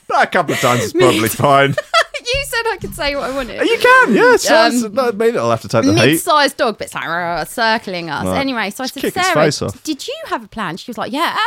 But 0.07 0.27
A 0.27 0.31
couple 0.31 0.53
of 0.55 0.59
times 0.61 0.81
is 0.81 0.93
probably 0.99 1.29
fine. 1.29 1.69
you 1.69 2.43
said 2.45 2.63
I 2.67 2.77
could 2.79 2.95
say 2.95 3.15
what 3.15 3.29
I 3.29 3.35
wanted. 3.35 3.61
You 3.61 3.77
can, 3.77 4.13
yes. 4.15 4.49
Um, 4.49 4.97
Um, 4.97 5.17
maybe 5.17 5.37
I'll 5.37 5.49
have 5.49 5.61
to 5.61 5.67
take 5.67 5.85
the 5.85 5.93
heat. 5.93 6.05
mid-sized 6.05 6.57
dog, 6.57 6.77
but 6.77 6.85
it's 6.87 6.95
like 6.95 7.47
circling 7.47 8.09
us. 8.09 8.25
Right. 8.25 8.39
Anyway, 8.39 8.69
so 8.71 8.83
I 8.83 8.87
Just 8.87 9.13
said, 9.13 9.51
Sarah, 9.51 9.71
did 9.83 10.07
you 10.07 10.15
have 10.27 10.43
a 10.43 10.47
plan? 10.47 10.77
She 10.77 10.89
was 10.89 10.97
like, 10.97 11.11
yeah. 11.11 11.37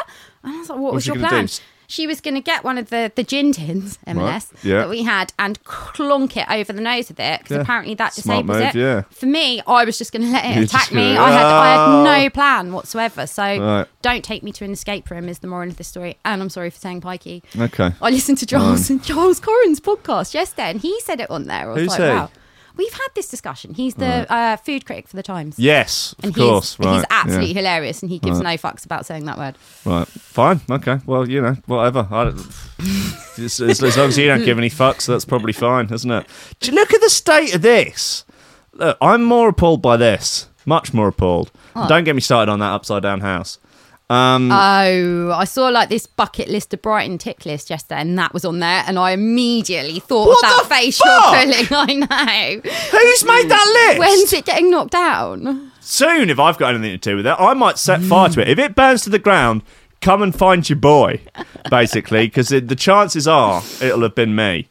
And 0.43 0.55
I 0.55 0.59
was 0.61 0.69
like, 0.71 0.79
what 0.79 0.95
was 0.95 1.07
was 1.07 1.07
your 1.09 1.17
plan? 1.29 1.47
do? 1.47 1.53
She 1.89 2.07
was 2.07 2.21
going 2.21 2.35
to 2.35 2.41
get 2.41 2.65
one 2.65 2.79
of 2.79 2.91
the 2.91 3.13
the 3.15 3.23
gin 3.23 3.53
tins 3.53 3.99
M&S 4.07 4.53
yeah. 4.63 4.79
that 4.79 4.89
we 4.89 5.03
had 5.03 5.33
and 5.39 5.63
clonk 5.65 6.37
it 6.37 6.47
over 6.51 6.73
the 6.73 6.81
nose 6.81 7.09
with 7.09 7.21
it 7.21 7.41
because 7.41 7.57
Yeah. 7.57 7.63
apparently 7.63 7.95
that 7.95 8.15
disables 8.15 8.47
move, 8.59 8.61
it. 8.63 8.75
yeah. 8.75 9.03
For 9.11 9.27
me, 9.27 9.63
I 9.67 9.85
was 9.85 9.99
just 9.99 10.13
going 10.13 10.23
to 10.23 10.31
let 10.33 10.45
it 10.45 10.55
You're 10.55 10.65
attack 10.65 10.93
me. 10.93 11.15
gonna- 11.15 11.21
I 11.21 11.31
had 11.31 11.47
I 11.47 11.47
Oh. 11.47 11.63
had 11.63 11.79
ah. 11.79 12.19
no 12.23 12.31
plan 12.31 12.73
whatsoever. 12.73 13.27
So 13.27 13.43
Right. 13.43 13.87
don't 14.03 14.25
take 14.25 14.43
me 14.43 14.53
to 14.53 14.65
an 14.65 14.73
escape 14.73 15.11
room 15.11 15.29
is 15.29 15.39
the 15.41 15.47
moral 15.47 15.69
of 15.69 15.77
this 15.77 15.89
story. 15.89 16.17
And 16.25 16.43
I'm 16.43 16.51
sorry 16.51 16.71
for 16.71 16.79
saying 16.79 17.01
pikey. 17.03 17.43
Okay. 17.59 17.93
I 18.03 18.11
listened 18.11 18.39
to 18.39 18.47
Giles 18.47 18.89
Giles 19.07 19.41
Coren's 19.41 19.81
podcast 19.81 20.35
yesterday, 20.35 20.71
and 20.71 20.81
he 20.81 20.99
said 21.01 21.21
it 21.21 21.31
on 21.31 21.45
there. 21.45 21.71
I 21.71 21.73
was 21.75 21.81
Who's 21.83 21.89
like, 21.91 22.01
he? 22.01 22.05
wow. 22.09 22.31
We've 22.77 22.93
had 22.93 23.09
this 23.15 23.29
discussion. 23.29 23.75
He's 23.75 23.95
the 23.95 24.31
uh, 24.33 24.57
food 24.57 24.85
critic 24.85 25.09
for 25.09 25.17
the 25.17 25.23
Times. 25.23 25.59
Yes, 25.59 26.15
of 26.19 26.25
And 26.27 26.35
course. 26.35 26.77
he's, 26.77 26.87
right. 26.87 26.97
he's 26.97 27.05
absolutely 27.11 27.49
yeah. 27.49 27.55
hilarious, 27.55 28.03
and 28.03 28.11
he 28.11 28.19
gives 28.19 28.41
Right. 28.43 28.61
no 28.61 28.69
fucks 28.71 28.85
about 28.85 29.07
saying 29.07 29.25
that 29.25 29.39
word. 29.39 29.57
Right. 29.85 30.07
Fine. 30.07 30.61
Okay. 30.71 30.99
Well, 31.07 31.29
you 31.29 31.41
know, 31.41 31.57
whatever. 31.67 32.07
As, 32.11 33.61
as, 33.61 33.97
long 33.97 34.09
as 34.09 34.19
you 34.19 34.27
don't 34.29 34.45
give 34.45 34.59
any 34.59 34.71
fucks, 34.71 35.07
that's 35.07 35.25
probably 35.25 35.53
fine, 35.53 35.93
isn't 35.93 36.11
it? 36.11 36.27
Do 36.61 36.71
you 36.71 36.75
look 36.75 36.93
at 36.93 37.01
the 37.01 37.11
state 37.11 37.55
of 37.55 37.63
this? 37.63 38.25
Look, 38.73 38.97
I'm 39.01 39.25
more 39.25 39.49
appalled 39.49 39.81
by 39.83 39.97
this. 39.97 40.49
Much 40.67 40.93
more 40.93 41.09
appalled. 41.09 41.51
Don't 41.89 42.05
get 42.05 42.15
me 42.15 42.21
started 42.21 42.51
on 42.51 42.59
that 42.59 42.73
upside 42.73 43.03
down 43.03 43.21
house. 43.21 43.59
Um, 44.09 44.53
Oh, 44.53 45.33
I 45.35 45.45
saw 45.45 45.69
like 45.69 45.89
this 45.89 46.07
bucket 46.07 46.49
list 46.49 46.73
of 46.73 46.81
Brighton 46.83 47.19
tick 47.19 47.45
list 47.45 47.71
yesterday, 47.71 48.01
and 48.03 48.17
that 48.19 48.33
was 48.33 48.45
on 48.45 48.61
there, 48.61 48.85
and 48.87 48.99
I 48.99 49.11
immediately 49.13 49.99
thought 49.99 50.29
What 50.29 50.45
of 50.45 50.69
that 50.69 50.77
face 50.77 50.99
fuck? 50.99 51.47
you're 51.47 51.67
pulling. 51.67 52.07
I 52.11 52.55
know. 52.55 52.61
who's 52.91 53.25
made 53.25 53.49
that 53.49 53.89
list? 53.89 53.99
When's 53.99 54.33
it 54.33 54.45
getting 54.45 54.71
knocked 54.71 54.93
down? 54.93 55.73
Soon, 55.81 56.31
if 56.31 56.39
I've 56.39 56.59
got 56.59 56.75
anything 56.75 56.99
to 56.99 57.11
do 57.11 57.17
with 57.17 57.27
it, 57.27 57.37
I 57.39 57.55
might 57.55 57.79
set 57.79 58.01
fire 58.03 58.29
to 58.31 58.41
it. 58.43 58.49
If 58.49 58.59
it 58.59 58.75
burns 58.75 59.03
to 59.03 59.11
the 59.11 59.19
ground, 59.19 59.63
come 60.01 60.23
and 60.23 60.35
find 60.35 60.69
your 60.69 60.79
boy, 60.79 61.21
basically, 61.71 62.27
because 62.27 62.49
the 62.51 62.77
chances 62.77 63.27
are 63.27 63.63
it'll 63.81 64.03
have 64.03 64.15
been 64.15 64.35
me. 64.37 64.69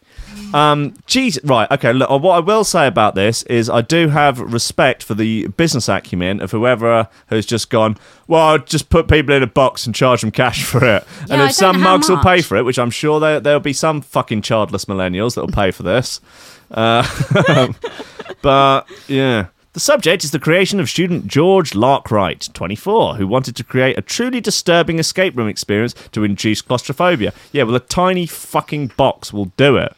Um, 0.56 0.94
geez, 1.06 1.38
right, 1.44 1.70
okay. 1.70 1.92
Look, 1.92 2.10
uh, 2.10 2.18
what 2.18 2.36
I 2.38 2.40
will 2.40 2.64
say 2.64 2.88
about 2.88 3.14
this 3.14 3.44
is 3.44 3.70
I 3.70 3.82
do 3.82 4.08
have 4.08 4.40
respect 4.40 5.04
for 5.04 5.14
the 5.14 5.48
business 5.48 5.90
acumen 5.90 6.40
of 6.40 6.52
whoever 6.52 7.10
has 7.28 7.46
just 7.46 7.70
gone. 7.70 7.98
Well, 8.28 8.42
I'll 8.42 8.60
just 8.60 8.90
put 8.90 9.10
people 9.10 9.36
in 9.36 9.44
a 9.44 9.48
box 9.48 9.86
and 9.86 9.94
charge 9.94 10.22
them 10.22 10.32
cash 10.32 10.64
for 10.64 10.78
it, 10.86 11.06
and 11.24 11.42
Yeah, 11.42 11.48
if 11.48 11.52
some 11.52 11.82
mugs 11.82 12.10
will 12.10 12.24
pay 12.24 12.42
for 12.42 12.56
it, 12.56 12.64
which 12.64 12.80
I'm 12.80 12.90
sure 12.90 13.20
there 13.20 13.42
there'll 13.42 13.60
be 13.60 13.74
some 13.74 14.00
fucking 14.00 14.44
childless 14.44 14.86
millennials 14.86 15.36
that'll 15.36 15.52
pay 15.52 15.72
for 15.72 15.84
this. 15.84 16.22
Uh, 16.72 17.06
but 18.42 18.88
yeah. 19.10 19.48
The 19.74 19.82
subject 19.82 20.24
is 20.24 20.32
the 20.32 20.40
creation 20.40 20.80
of 20.80 20.90
student 20.90 21.28
George 21.28 21.72
Larkwright, 21.72 22.54
24, 22.54 23.16
who 23.16 23.28
wanted 23.28 23.58
to 23.58 23.64
create 23.66 23.98
a 23.98 24.02
truly 24.02 24.40
disturbing 24.40 25.00
escape 25.00 25.36
room 25.36 25.50
experience 25.50 25.94
to 26.14 26.24
induce 26.24 26.62
claustrophobia. 26.62 27.34
Yeah, 27.52 27.64
well, 27.64 27.76
a 27.76 27.82
tiny 27.82 28.26
fucking 28.26 28.94
box 28.96 29.34
will 29.34 29.52
do 29.58 29.76
it. 29.76 29.94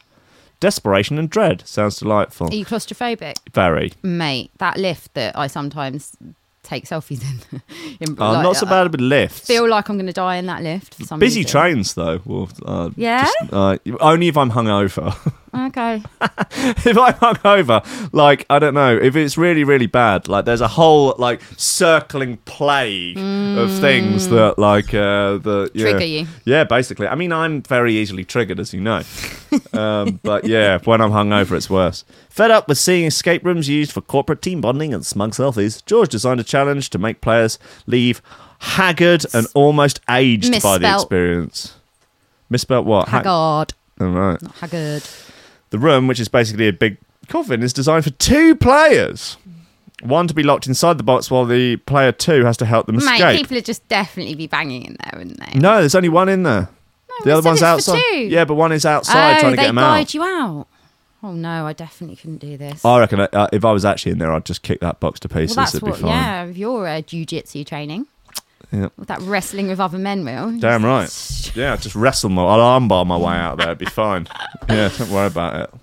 Desperation 0.60 1.18
and 1.18 1.30
dread 1.30 1.62
sounds 1.66 1.98
delightful. 1.98 2.48
Are 2.48 2.54
you 2.54 2.64
claustrophobic, 2.64 3.36
Very. 3.52 3.92
mate? 4.02 4.50
That 4.58 4.76
lift 4.76 5.14
that 5.14 5.38
I 5.38 5.46
sometimes 5.46 6.16
take 6.64 6.84
selfies 6.84 7.22
in. 7.22 7.62
in 8.00 8.16
Oh, 8.18 8.32
like, 8.32 8.42
not 8.42 8.56
so 8.56 8.66
bad 8.66 8.90
with 8.90 9.00
lifts. 9.00 9.46
Feel 9.46 9.68
like 9.68 9.88
I'm 9.88 9.96
going 9.96 10.06
to 10.08 10.12
die 10.12 10.36
in 10.36 10.46
that 10.46 10.62
lift. 10.62 10.94
For 10.96 11.04
some 11.04 11.20
Busy 11.20 11.40
reason. 11.40 11.50
trains, 11.50 11.94
though. 11.94 12.20
Will, 12.24 12.50
uh, 12.66 12.90
Yeah? 12.96 13.22
just, 13.24 13.52
uh, 13.52 13.78
only 14.00 14.28
if 14.28 14.36
I'm 14.36 14.50
hungover. 14.50 15.14
Okay. 15.58 16.02
if 16.20 16.96
I'm 16.98 17.14
hungover, 17.14 18.12
like 18.12 18.46
I 18.48 18.58
don't 18.58 18.74
know, 18.74 18.96
if 18.96 19.16
it's 19.16 19.36
really 19.36 19.64
really 19.64 19.86
bad, 19.86 20.28
like 20.28 20.44
there's 20.44 20.60
a 20.60 20.68
whole 20.68 21.14
like 21.18 21.42
circling 21.56 22.36
plague 22.38 23.18
of 23.18 23.70
things 23.80 24.28
that 24.28 24.58
like 24.58 24.94
uh, 24.94 25.38
the 25.38 25.70
yeah. 25.74 25.86
Mm. 25.86 25.90
Trigger 25.90 26.04
you. 26.04 26.26
Yeah, 26.44 26.64
basically. 26.64 27.06
I 27.06 27.14
mean, 27.14 27.32
I'm 27.32 27.62
very 27.62 27.94
easily 27.94 28.24
triggered, 28.24 28.60
as 28.60 28.72
you 28.72 28.80
know. 28.80 29.02
um, 29.72 30.20
but 30.22 30.44
yeah, 30.46 30.78
when 30.84 31.00
I'm 31.00 31.10
hungover, 31.10 31.56
it's 31.56 31.70
worse. 31.70 32.04
Fed 32.28 32.50
up 32.50 32.68
with 32.68 32.78
seeing 32.78 33.06
escape 33.06 33.44
rooms 33.44 33.68
used 33.68 33.92
for 33.92 34.00
corporate 34.00 34.42
team 34.42 34.60
bonding 34.60 34.94
and 34.94 35.04
smug 35.04 35.32
selfies, 35.32 35.84
George 35.84 36.10
designed 36.10 36.40
a 36.40 36.44
challenge 36.44 36.90
to 36.90 36.98
make 36.98 37.20
players 37.20 37.58
leave 37.86 38.22
haggard 38.60 39.24
and 39.34 39.46
almost 39.54 40.00
aged 40.08 40.62
by 40.62 40.78
the 40.78 40.92
experience. 40.94 41.74
Misspelt 42.50 42.86
what? 42.86 43.08
Ha- 43.08 43.18
Haggard. 43.18 43.74
oh, 44.00 44.10
right. 44.10 44.42
Not 44.42 44.56
Haggard. 44.56 45.02
The 45.70 45.78
room, 45.78 46.06
which 46.06 46.20
is 46.20 46.28
basically 46.28 46.68
a 46.68 46.72
big 46.72 46.96
coffin, 47.28 47.62
is 47.62 47.72
designed 47.72 48.04
for 48.04 48.10
two 48.10 48.54
players. 48.54 49.36
One 50.02 50.28
to 50.28 50.34
be 50.34 50.42
locked 50.44 50.66
inside 50.66 50.96
the 50.96 51.02
box 51.02 51.30
while 51.30 51.44
the 51.44 51.76
player 51.76 52.12
two 52.12 52.44
has 52.44 52.56
to 52.58 52.66
help 52.66 52.86
them 52.86 52.96
Mate, 52.96 53.14
escape. 53.14 53.40
people 53.40 53.56
would 53.56 53.64
just 53.64 53.86
definitely 53.88 54.34
be 54.36 54.46
banging 54.46 54.84
in 54.84 54.96
there, 55.02 55.18
wouldn't 55.18 55.40
they? 55.40 55.58
No, 55.58 55.80
there's 55.80 55.94
only 55.96 56.08
one 56.08 56.28
in 56.28 56.44
there. 56.44 56.68
the 57.24 57.32
other 57.36 57.48
one's 57.48 57.62
outside. 57.62 58.00
two. 58.12 58.18
Yeah, 58.18 58.44
but 58.44 58.54
one 58.54 58.70
is 58.72 58.86
outside 58.86 59.38
oh, 59.38 59.40
trying 59.40 59.52
to 59.52 59.56
they 59.56 59.62
get 59.62 59.70
him 59.70 59.76
guide 59.76 60.00
out. 60.02 60.14
you 60.14 60.22
out. 60.22 60.66
Oh 61.20 61.32
no, 61.32 61.66
I 61.66 61.72
definitely 61.72 62.14
couldn't 62.14 62.38
do 62.38 62.56
this. 62.56 62.84
I 62.84 63.00
reckon 63.00 63.20
uh, 63.20 63.48
if 63.52 63.64
I 63.64 63.72
was 63.72 63.84
actually 63.84 64.12
in 64.12 64.18
there, 64.18 64.32
I'd 64.32 64.44
just 64.44 64.62
kick 64.62 64.78
that 64.80 65.00
box 65.00 65.18
to 65.20 65.28
pieces. 65.28 65.56
well, 65.56 65.64
that's 65.66 65.74
It'd 65.74 65.82
what. 65.88 65.96
be 65.96 66.02
fine. 66.02 66.10
Yeah, 66.12 66.44
if 66.44 66.56
you're 66.56 66.86
uh, 66.86 67.02
jujitsu 67.02 67.66
training, 67.66 68.06
Yeah. 68.70 68.88
with 68.98 69.08
that 69.08 69.20
wrestling 69.22 69.68
with 69.68 69.80
other 69.80 69.96
men, 69.98 70.24
will. 70.24 70.58
Damn 70.58 70.84
right. 70.84 71.08
Yeah, 71.54 71.76
just 71.76 71.94
wrestle 71.94 72.28
my, 72.30 72.44
I'll 72.44 72.80
armbar 72.80 73.06
my 73.06 73.16
way 73.16 73.34
out 73.34 73.56
there. 73.58 73.68
It'd 73.68 73.78
be 73.78 73.86
fine. 74.04 74.28
Yeah, 74.68 74.90
don't 74.96 75.10
worry 75.10 75.26
about 75.28 75.56
it. 75.56 75.74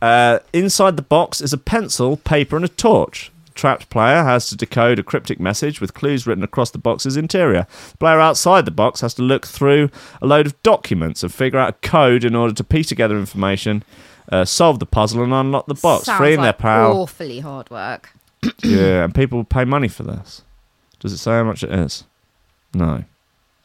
Uh, 0.00 0.38
inside 0.54 0.96
the 0.96 1.02
box 1.02 1.40
is 1.42 1.52
a 1.52 1.58
pencil, 1.58 2.16
paper, 2.16 2.56
and 2.56 2.64
a 2.64 2.68
torch. 2.68 3.30
The 3.46 3.52
trapped 3.52 3.90
player 3.90 4.22
has 4.24 4.48
to 4.48 4.56
decode 4.56 4.98
a 4.98 5.02
cryptic 5.02 5.38
message 5.38 5.82
with 5.82 5.92
clues 5.92 6.26
written 6.26 6.42
across 6.42 6.70
the 6.70 6.78
box's 6.78 7.18
interior. 7.18 7.66
The 7.90 7.96
player 7.98 8.18
outside 8.20 8.64
the 8.64 8.70
box 8.70 9.02
has 9.02 9.12
to 9.14 9.22
look 9.22 9.46
through 9.46 9.90
a 10.22 10.26
load 10.26 10.46
of 10.46 10.60
documents 10.62 11.22
and 11.22 11.32
figure 11.34 11.58
out 11.58 11.68
a 11.68 11.88
code 11.88 12.24
in 12.24 12.34
order 12.34 12.54
to 12.54 12.64
piece 12.64 12.86
together 12.86 13.18
information, 13.18 13.82
uh, 14.32 14.46
solve 14.46 14.78
the 14.78 14.86
puzzle, 14.86 15.22
and 15.22 15.34
unlock 15.34 15.66
the 15.66 15.74
box, 15.74 16.04
Sounds 16.04 16.16
freeing 16.16 16.38
like 16.38 16.44
their 16.46 16.52
pal. 16.54 16.92
Awfully 17.02 17.40
hard 17.40 17.68
work. 17.68 18.14
yeah, 18.62 19.04
and 19.04 19.14
people 19.14 19.44
pay 19.44 19.64
money 19.66 19.88
for 19.88 20.04
this. 20.04 20.40
Does 21.00 21.12
it 21.12 21.18
say 21.18 21.32
how 21.32 21.44
much 21.44 21.62
it 21.62 21.70
is? 21.70 22.04
No. 22.74 23.04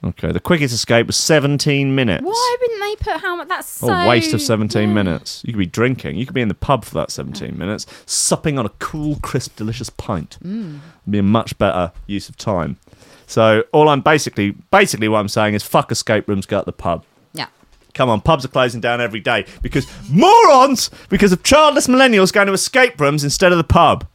Okay, 0.03 0.31
the 0.31 0.39
quickest 0.39 0.73
escape 0.73 1.07
was 1.07 1.15
17 1.15 1.95
minutes. 1.95 2.23
Why 2.23 2.57
wouldn't 2.61 2.79
they 2.81 2.95
put 3.11 3.21
how 3.21 3.35
much? 3.37 3.47
That's 3.47 3.81
Oh, 3.83 3.87
so 3.87 4.07
waste 4.07 4.33
of 4.33 4.41
17 4.41 4.89
yeah. 4.89 4.93
minutes. 4.93 5.41
You 5.45 5.53
could 5.53 5.59
be 5.59 5.65
drinking. 5.65 6.17
You 6.17 6.25
could 6.27 6.35
be 6.35 6.41
in 6.41 6.47
the 6.47 6.53
pub 6.53 6.85
for 6.85 6.93
that 6.95 7.09
17 7.09 7.57
minutes, 7.57 7.87
supping 8.05 8.59
on 8.59 8.65
a 8.67 8.69
cool, 8.77 9.17
crisp, 9.23 9.55
delicious 9.55 9.89
pint. 9.89 10.37
Mm. 10.43 10.79
Be 11.09 11.17
a 11.19 11.23
much 11.23 11.57
better 11.57 11.91
use 12.05 12.29
of 12.29 12.37
time. 12.37 12.77
So 13.25 13.63
all 13.71 13.89
I'm 13.89 14.01
basically, 14.01 14.51
basically 14.69 15.07
what 15.07 15.19
I'm 15.19 15.27
saying 15.27 15.55
is 15.55 15.63
fuck 15.63 15.91
escape 15.91 16.27
rooms, 16.27 16.45
go 16.45 16.59
to 16.59 16.65
the 16.65 16.71
pub. 16.71 17.03
Yeah. 17.33 17.47
Come 17.95 18.09
on, 18.09 18.21
pubs 18.21 18.45
are 18.45 18.49
closing 18.49 18.81
down 18.81 19.01
every 19.01 19.21
day 19.21 19.45
because 19.63 19.87
morons, 20.07 20.91
because 21.09 21.31
of 21.31 21.41
childless 21.41 21.87
millennials 21.87 22.31
going 22.31 22.47
to 22.47 22.53
escape 22.53 22.99
rooms 23.01 23.23
instead 23.23 23.51
of 23.51 23.57
the 23.57 23.63
pub. 23.63 24.05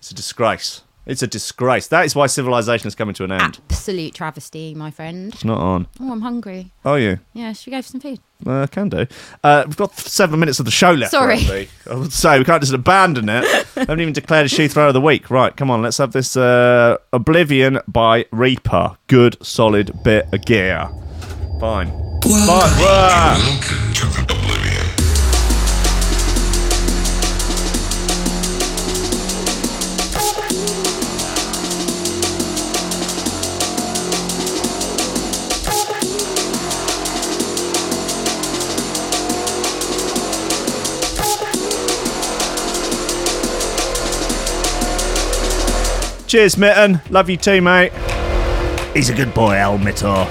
It's 0.00 0.10
a 0.10 0.14
disgrace. 0.14 0.82
It's 1.08 1.22
a 1.22 1.26
disgrace. 1.26 1.88
That 1.88 2.04
is 2.04 2.14
why 2.14 2.26
civilization 2.26 2.86
is 2.86 2.94
coming 2.94 3.14
to 3.14 3.24
an 3.24 3.32
end. 3.32 3.60
Absolute 3.70 4.12
travesty, 4.14 4.74
my 4.74 4.90
friend. 4.90 5.32
It's 5.32 5.42
not 5.42 5.58
on. 5.58 5.88
Oh, 5.98 6.12
I'm 6.12 6.20
hungry. 6.20 6.70
Are 6.84 6.98
you? 6.98 7.18
Yeah, 7.32 7.54
should 7.54 7.68
we 7.68 7.76
go 7.78 7.82
for 7.82 7.88
some 7.88 8.00
food? 8.00 8.20
Uh, 8.46 8.66
can 8.66 8.90
do. 8.90 9.06
Uh, 9.42 9.64
we've 9.66 9.76
got 9.76 9.96
seven 9.96 10.38
minutes 10.38 10.58
of 10.58 10.66
the 10.66 10.70
show 10.70 10.92
left. 10.92 11.12
Sorry. 11.12 11.38
Andy. 11.38 11.68
I 11.90 11.94
would 11.94 12.12
say 12.12 12.38
we 12.38 12.44
can't 12.44 12.60
just 12.62 12.74
abandon 12.74 13.30
it. 13.30 13.44
I 13.76 13.80
haven't 13.80 14.00
even 14.00 14.12
declared 14.12 14.44
a 14.44 14.48
shoe 14.50 14.68
throw 14.68 14.88
of 14.88 14.94
the 14.94 15.00
week. 15.00 15.30
Right, 15.30 15.56
come 15.56 15.70
on, 15.70 15.80
let's 15.80 15.96
have 15.96 16.12
this 16.12 16.36
uh, 16.36 16.98
Oblivion 17.14 17.80
by 17.88 18.26
Reaper. 18.30 18.98
Good, 19.06 19.38
solid 19.44 20.02
bit 20.04 20.28
of 20.32 20.44
gear. 20.44 20.90
Fine. 21.58 21.88
Fine. 22.22 22.78
Wah! 22.78 24.57
Cheers, 46.28 46.58
Mitten. 46.58 47.00
Love 47.08 47.30
you 47.30 47.38
too, 47.38 47.62
mate. 47.62 47.90
He's 48.92 49.08
a 49.08 49.14
good 49.14 49.32
boy, 49.32 49.54
Al 49.54 49.78
Mittor. 49.78 50.26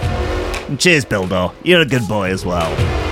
And 0.70 0.80
cheers, 0.80 1.04
Bildor. 1.04 1.56
You're 1.64 1.82
a 1.82 1.86
good 1.88 2.08
boy 2.08 2.30
as 2.30 2.46
well. 2.46 3.07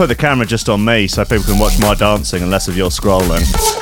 Put 0.00 0.06
the 0.06 0.14
camera 0.14 0.46
just 0.46 0.70
on 0.70 0.82
me 0.82 1.06
so 1.06 1.22
people 1.26 1.44
can 1.44 1.58
watch 1.58 1.78
my 1.78 1.94
dancing 1.94 2.40
and 2.40 2.50
less 2.50 2.68
of 2.68 2.74
your 2.74 2.88
scrolling. 2.88 3.79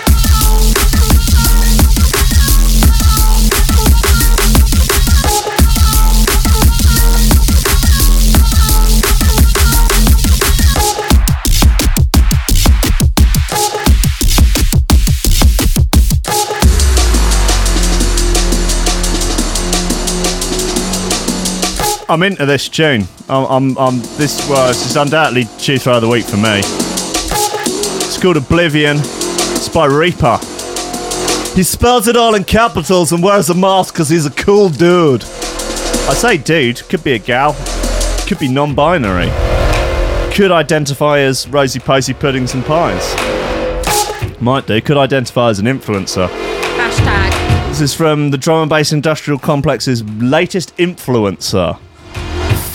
I'm 22.11 22.23
into 22.23 22.47
this 22.47 22.71
tune. 22.71 23.05
I'm, 23.29 23.45
I'm, 23.45 23.79
I'm 23.79 23.99
this 24.17 24.49
was 24.49 24.79
this 24.79 24.87
is 24.87 24.97
undoubtedly 24.97 25.45
tune 25.59 25.79
throw 25.79 25.97
of 25.97 26.03
the 26.03 26.09
week 26.09 26.25
for 26.25 26.39
me. 26.39 26.61
It's 26.61 28.21
called 28.21 28.39
Oblivion. 28.39 28.97
It's 28.97 29.69
by 29.69 29.85
Reaper. 29.85 30.39
He 31.55 31.63
spells 31.63 32.09
it 32.09 32.17
all 32.17 32.35
in 32.35 32.45
capitals 32.45 33.13
and 33.13 33.23
wears 33.23 33.51
a 33.51 33.55
mask 33.55 33.93
because 33.93 34.09
he's 34.09 34.25
a 34.25 34.31
cool 34.31 34.71
dude. 34.71 35.23
I 35.23 36.15
say 36.15 36.39
dude, 36.39 36.81
could 36.89 37.05
be 37.05 37.13
a 37.13 37.19
gal, 37.19 37.55
could 38.27 38.39
be 38.39 38.49
non-binary, 38.49 39.29
could 40.35 40.51
identify 40.51 41.19
as 41.19 41.47
rosy 41.49 41.79
posy 41.79 42.15
puddings 42.15 42.55
and 42.55 42.65
pies. 42.65 43.15
Might 44.41 44.67
do. 44.67 44.81
Could 44.81 44.97
identify 44.97 45.51
as 45.51 45.59
an 45.59 45.67
influencer. 45.67 46.29
Hashtag. 46.29 47.69
This 47.69 47.81
is 47.83 47.95
from 47.95 48.31
the 48.31 48.39
Drum 48.39 48.63
and 48.63 48.71
Bass 48.71 48.93
Industrial 48.93 49.39
Complex's 49.39 50.03
latest 50.05 50.75
influencer, 50.79 51.79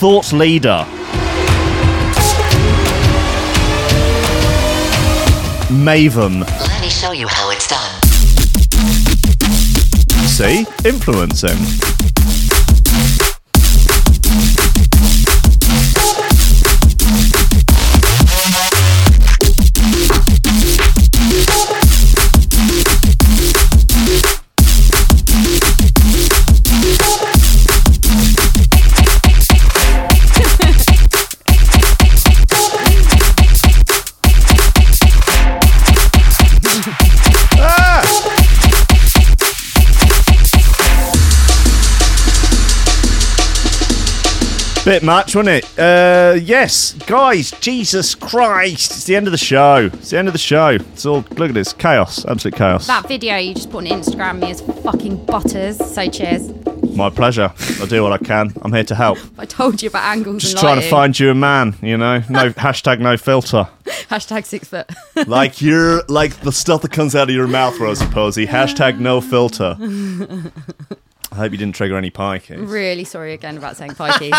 Thought 0.04 0.34
Leader. 0.34 0.84
Maven. 5.70 6.40
Let 6.40 6.80
me 6.82 6.90
show 6.90 7.12
you 7.12 7.26
how 7.26 7.48
it's 7.48 7.66
done. 7.66 8.02
See? 10.26 10.66
Influencing. 10.86 12.13
Bit 44.84 45.02
much, 45.02 45.34
wasn't 45.34 45.64
it? 45.64 45.78
Uh, 45.78 46.34
yes, 46.34 46.92
guys, 47.06 47.52
Jesus 47.52 48.14
Christ. 48.14 48.90
It's 48.90 49.04
the 49.04 49.16
end 49.16 49.26
of 49.26 49.30
the 49.30 49.38
show. 49.38 49.88
It's 49.90 50.10
the 50.10 50.18
end 50.18 50.28
of 50.28 50.34
the 50.34 50.38
show. 50.38 50.68
It's 50.72 51.06
all, 51.06 51.24
look 51.36 51.48
at 51.48 51.54
this 51.54 51.72
chaos, 51.72 52.26
absolute 52.26 52.54
chaos. 52.54 52.86
That 52.86 53.08
video 53.08 53.38
you 53.38 53.54
just 53.54 53.70
put 53.70 53.90
on 53.90 53.98
Instagram 53.98 54.40
me 54.40 54.50
as 54.50 54.60
fucking 54.60 55.24
butters. 55.24 55.78
So 55.78 56.06
cheers. 56.10 56.50
My 56.94 57.08
pleasure. 57.08 57.50
I'll 57.80 57.86
do 57.86 58.02
what 58.02 58.12
I 58.12 58.18
can. 58.18 58.52
I'm 58.60 58.74
here 58.74 58.84
to 58.84 58.94
help. 58.94 59.16
I 59.38 59.46
told 59.46 59.80
you 59.82 59.88
about 59.88 60.04
angles 60.04 60.42
Just 60.42 60.58
trying 60.58 60.78
to 60.78 60.90
find 60.90 61.18
you 61.18 61.30
a 61.30 61.34
man, 61.34 61.76
you 61.80 61.96
know? 61.96 62.18
No 62.28 62.50
hashtag 62.52 62.98
no 63.00 63.16
filter. 63.16 63.66
Hashtag 63.86 64.44
six 64.44 64.68
foot. 64.68 64.90
Like 65.26 65.62
you're 65.62 66.02
like 66.08 66.40
the 66.40 66.52
stuff 66.52 66.82
that 66.82 66.92
comes 66.92 67.14
out 67.14 67.30
of 67.30 67.34
your 67.34 67.46
mouth, 67.46 67.78
Rosie 67.80 68.06
Posey. 68.08 68.46
Hashtag 68.46 68.98
no 68.98 69.22
filter. 69.22 69.78
I 71.34 71.36
hope 71.38 71.52
you 71.52 71.58
didn't 71.58 71.74
trigger 71.74 71.96
any 71.96 72.10
pikeys. 72.12 72.68
really 72.70 73.02
sorry 73.04 73.32
again 73.32 73.56
about 73.58 73.76
saying 73.76 73.90
pikey. 73.92 74.30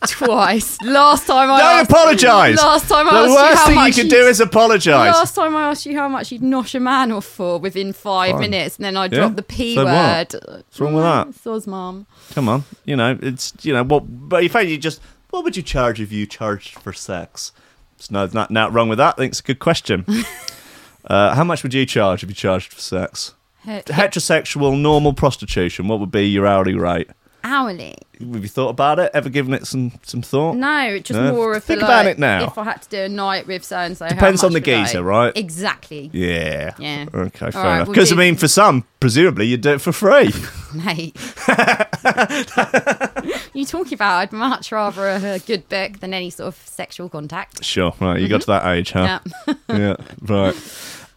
Twice. 0.06 0.80
Last 0.82 1.26
time 1.26 1.50
I 1.50 1.58
Don't 1.58 1.80
asked- 1.80 1.90
apologise. 1.90 2.56
Last 2.58 2.88
time 2.88 3.08
I 3.08 3.12
The 3.12 3.18
asked 3.18 3.30
you 3.30 3.38
how 3.56 3.64
thing 3.66 3.74
you 3.74 3.80
much 3.80 3.94
can 3.94 4.04
you'd- 4.04 4.16
do 4.16 4.22
is 4.28 4.40
apologise. 4.40 5.14
Last 5.14 5.34
time 5.34 5.56
I 5.56 5.70
asked 5.70 5.86
you 5.86 5.96
how 5.96 6.08
much 6.08 6.30
you'd 6.30 6.42
nosh 6.42 6.74
a 6.74 6.80
man 6.80 7.10
off 7.10 7.24
for 7.24 7.58
within 7.58 7.92
five 7.94 8.32
Fine. 8.32 8.40
minutes, 8.40 8.76
and 8.76 8.84
then 8.84 8.96
I 8.96 9.04
Yeah? 9.04 9.08
dropped 9.08 9.36
the 9.36 9.42
P 9.42 9.74
So 9.74 9.84
what? 9.84 9.92
word. 10.34 10.34
What's 10.48 10.80
wrong 10.80 10.94
with 10.94 11.04
that? 11.04 11.28
Soz 11.44 11.66
mum. 11.66 12.06
Come 12.34 12.48
on, 12.50 12.64
you 12.84 12.96
know 12.96 13.18
it's 13.22 13.54
you 13.62 13.72
know 13.72 13.82
what, 13.82 14.04
but 14.06 14.44
if 14.44 14.54
you 14.54 14.76
just 14.78 15.00
what 15.30 15.42
would 15.42 15.56
you 15.56 15.62
charge 15.62 16.00
if 16.00 16.12
you 16.12 16.26
charged 16.26 16.78
for 16.78 16.92
sex? 16.92 17.52
It's 17.98 18.10
no 18.10 18.28
not 18.32 18.50
not 18.50 18.72
wrong 18.74 18.88
with 18.90 18.98
that. 18.98 19.14
I 19.14 19.16
think 19.16 19.30
it's 19.32 19.40
a 19.40 19.44
good 19.44 19.58
question. 19.58 20.04
uh, 21.06 21.34
how 21.34 21.44
much 21.44 21.62
would 21.62 21.72
you 21.74 21.86
charge 21.86 22.22
if 22.22 22.28
you 22.28 22.34
charged 22.34 22.72
for 22.74 22.80
sex? 22.80 23.32
He- 23.66 23.72
Heterosexual 23.72 24.80
normal 24.80 25.12
prostitution. 25.12 25.88
What 25.88 26.00
would 26.00 26.12
be 26.12 26.28
your 26.28 26.46
hourly 26.46 26.74
rate? 26.74 27.10
Hourly. 27.42 27.96
Have 28.18 28.42
you 28.42 28.48
thought 28.48 28.70
about 28.70 28.98
it? 28.98 29.10
Ever 29.12 29.28
given 29.28 29.52
it 29.54 29.66
some 29.66 29.92
some 30.02 30.22
thought? 30.22 30.56
No, 30.56 30.98
just 30.98 31.20
No? 31.20 31.32
more 31.32 31.54
of 31.54 31.62
Think 31.62 31.80
the, 31.80 31.86
about 31.86 32.06
like, 32.06 32.14
it 32.14 32.18
now. 32.18 32.46
If 32.46 32.58
I 32.58 32.64
had 32.64 32.82
to 32.82 32.88
do 32.88 33.02
a 33.02 33.08
night 33.08 33.46
with 33.46 33.62
so 33.62 33.76
and 33.76 33.96
so, 33.96 34.08
Depends 34.08 34.42
on 34.42 34.52
the 34.52 34.60
geezer, 34.60 35.02
right? 35.02 35.36
Exactly, 35.36 36.10
Yeah. 36.12 36.74
Yeah. 36.78 37.06
Okay, 37.12 37.50
fair 37.50 37.62
right, 37.62 37.74
enough. 37.74 37.88
we'll 37.88 37.94
Because 37.94 38.12
I 38.12 38.16
mean, 38.16 38.36
for 38.36 38.48
some, 38.48 38.84
presumably 39.00 39.46
you'd 39.46 39.60
do 39.60 39.74
it 39.74 39.80
for 39.80 39.92
free. 39.92 40.32
mate. 40.74 41.16
you 43.52 43.64
talking 43.64 43.94
about? 43.94 44.18
I'd 44.18 44.32
much 44.32 44.72
rather 44.72 45.08
a 45.08 45.38
good 45.40 45.68
book 45.68 46.00
than 46.00 46.14
any 46.14 46.30
sort 46.30 46.48
of 46.48 46.56
sexual 46.66 47.08
contact. 47.08 47.64
sure. 47.64 47.92
Right. 48.00 48.20
You 48.20 48.28
got 48.28 48.40
mm-hmm. 48.40 48.42
to 48.42 48.46
that 48.46 48.66
age, 48.74 48.92
huh? 48.92 49.20
Yeah. 49.46 49.54
yeah, 49.68 49.96
right. 50.22 50.54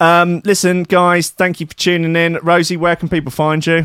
Um, 0.00 0.40
listen, 0.44 0.84
guys, 0.84 1.30
thank 1.30 1.60
you 1.60 1.66
for 1.66 1.74
tuning 1.74 2.16
in. 2.16 2.38
Rosie, 2.42 2.76
where 2.76 2.96
can 2.96 3.08
people 3.08 3.30
find 3.30 3.64
you? 3.66 3.84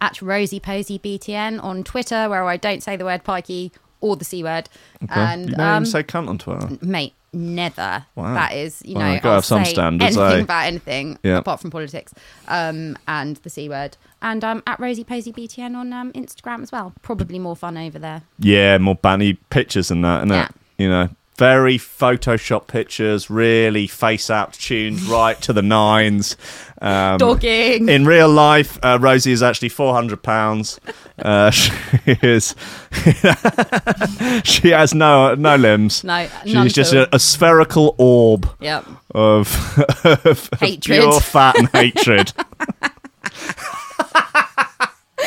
At 0.00 0.20
Rosie 0.20 0.60
Posey 0.60 0.98
BTN 0.98 1.62
on 1.62 1.84
Twitter, 1.84 2.28
where 2.28 2.44
I 2.44 2.56
don't 2.56 2.82
say 2.82 2.96
the 2.96 3.04
word 3.04 3.24
pikey 3.24 3.70
or 4.00 4.16
the 4.16 4.24
c 4.24 4.42
word. 4.42 4.68
And 5.08 5.50
you 5.50 5.54
don't 5.56 5.60
um, 5.66 5.82
even 5.82 5.86
say 5.86 6.02
cunt 6.02 6.28
on 6.28 6.38
Twitter. 6.38 6.76
mate, 6.82 7.14
never. 7.32 8.04
Wow. 8.16 8.34
That 8.34 8.52
is, 8.54 8.82
you 8.84 8.96
Well, 8.96 9.14
know, 9.14 9.20
I'll 9.22 9.34
have 9.36 9.44
some 9.44 9.64
standards, 9.64 10.16
anything 10.16 10.40
eh? 10.40 10.42
about 10.42 10.66
anything 10.66 11.18
Yeah. 11.22 11.38
apart 11.38 11.60
from 11.60 11.70
politics, 11.70 12.12
um, 12.48 12.98
and 13.06 13.36
the 13.38 13.48
c 13.48 13.68
word. 13.68 13.96
And 14.20 14.42
um, 14.44 14.62
at 14.66 14.78
Rosie 14.80 15.04
Posey 15.04 15.32
BTN 15.32 15.74
on 15.76 15.92
um, 15.92 16.12
Instagram 16.12 16.62
as 16.62 16.72
well. 16.72 16.92
Probably 17.02 17.38
more 17.38 17.56
fun 17.56 17.78
over 17.78 17.98
there. 17.98 18.22
Yeah, 18.40 18.76
more 18.78 18.96
banny 18.96 19.38
pictures 19.50 19.88
than 19.88 20.02
that, 20.02 20.18
isn't 20.24 20.30
Yeah. 20.30 20.44
it? 20.46 20.50
You 20.78 20.88
know, 20.88 21.08
very 21.36 21.78
Photoshop 21.78 22.66
pictures, 22.68 23.28
really 23.30 23.86
face 23.86 24.30
apt 24.30 24.60
tuned 24.60 25.02
right 25.08 25.40
to 25.42 25.52
the 25.52 25.62
nines. 25.62 26.36
Um, 26.80 27.18
Dogging. 27.18 27.88
In 27.88 28.04
real 28.04 28.28
life, 28.28 28.78
uh, 28.82 28.98
Rosie 29.00 29.32
is 29.32 29.42
actually 29.42 29.70
four 29.70 29.94
hundred 29.94 30.22
pounds. 30.22 30.78
Uh, 31.18 31.50
she 31.50 31.72
is. 32.06 32.54
she 34.44 34.68
has 34.70 34.92
no 34.94 35.34
no 35.34 35.56
limbs. 35.56 36.04
No, 36.04 36.28
she's 36.44 36.72
just 36.74 36.92
a, 36.92 37.12
a 37.14 37.18
spherical 37.18 37.94
orb 37.98 38.48
Yep. 38.60 38.86
of, 39.14 39.78
of 40.04 40.48
Hatred. 40.60 41.00
pure 41.00 41.20
fat 41.20 41.56
and 41.58 41.68
hatred. 41.72 42.32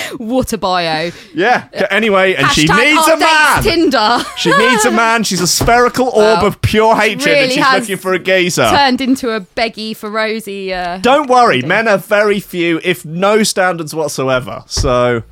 What 0.18 0.54
a 0.54 0.58
bio. 0.58 1.12
yeah. 1.34 1.68
Anyway, 1.90 2.36
and 2.36 2.48
she 2.50 2.68
Hashtag 2.68 2.84
needs 2.96 3.08
a 3.08 3.18
man. 3.18 3.64
Tinder. 3.64 4.18
She 4.38 4.56
needs 4.56 4.86
a 4.86 4.92
man. 4.92 5.24
She's 5.24 5.42
a 5.42 5.48
spherical 5.48 6.08
orb 6.10 6.44
of 6.44 6.62
pure 6.62 6.96
hatred, 6.96 7.26
really 7.26 7.40
and 7.44 7.52
she's 7.52 7.64
has 7.64 7.82
looking 7.82 7.98
for 7.98 8.14
a 8.14 8.20
geezer. 8.20 8.70
Turned 8.70 9.02
into 9.02 9.32
a 9.36 9.42
beggy 9.42 9.96
for 9.96 10.10
Rosie. 10.10 10.74
Uh, 10.74 11.00
Don't 11.00 11.28
worry, 11.30 11.62
men 11.62 11.88
are 11.88 11.98
very 11.98 12.40
few, 12.40 12.80
if 12.84 13.04
no 13.06 13.44
standards 13.44 13.96
whatsoever. 13.96 14.64
So, 14.68 15.24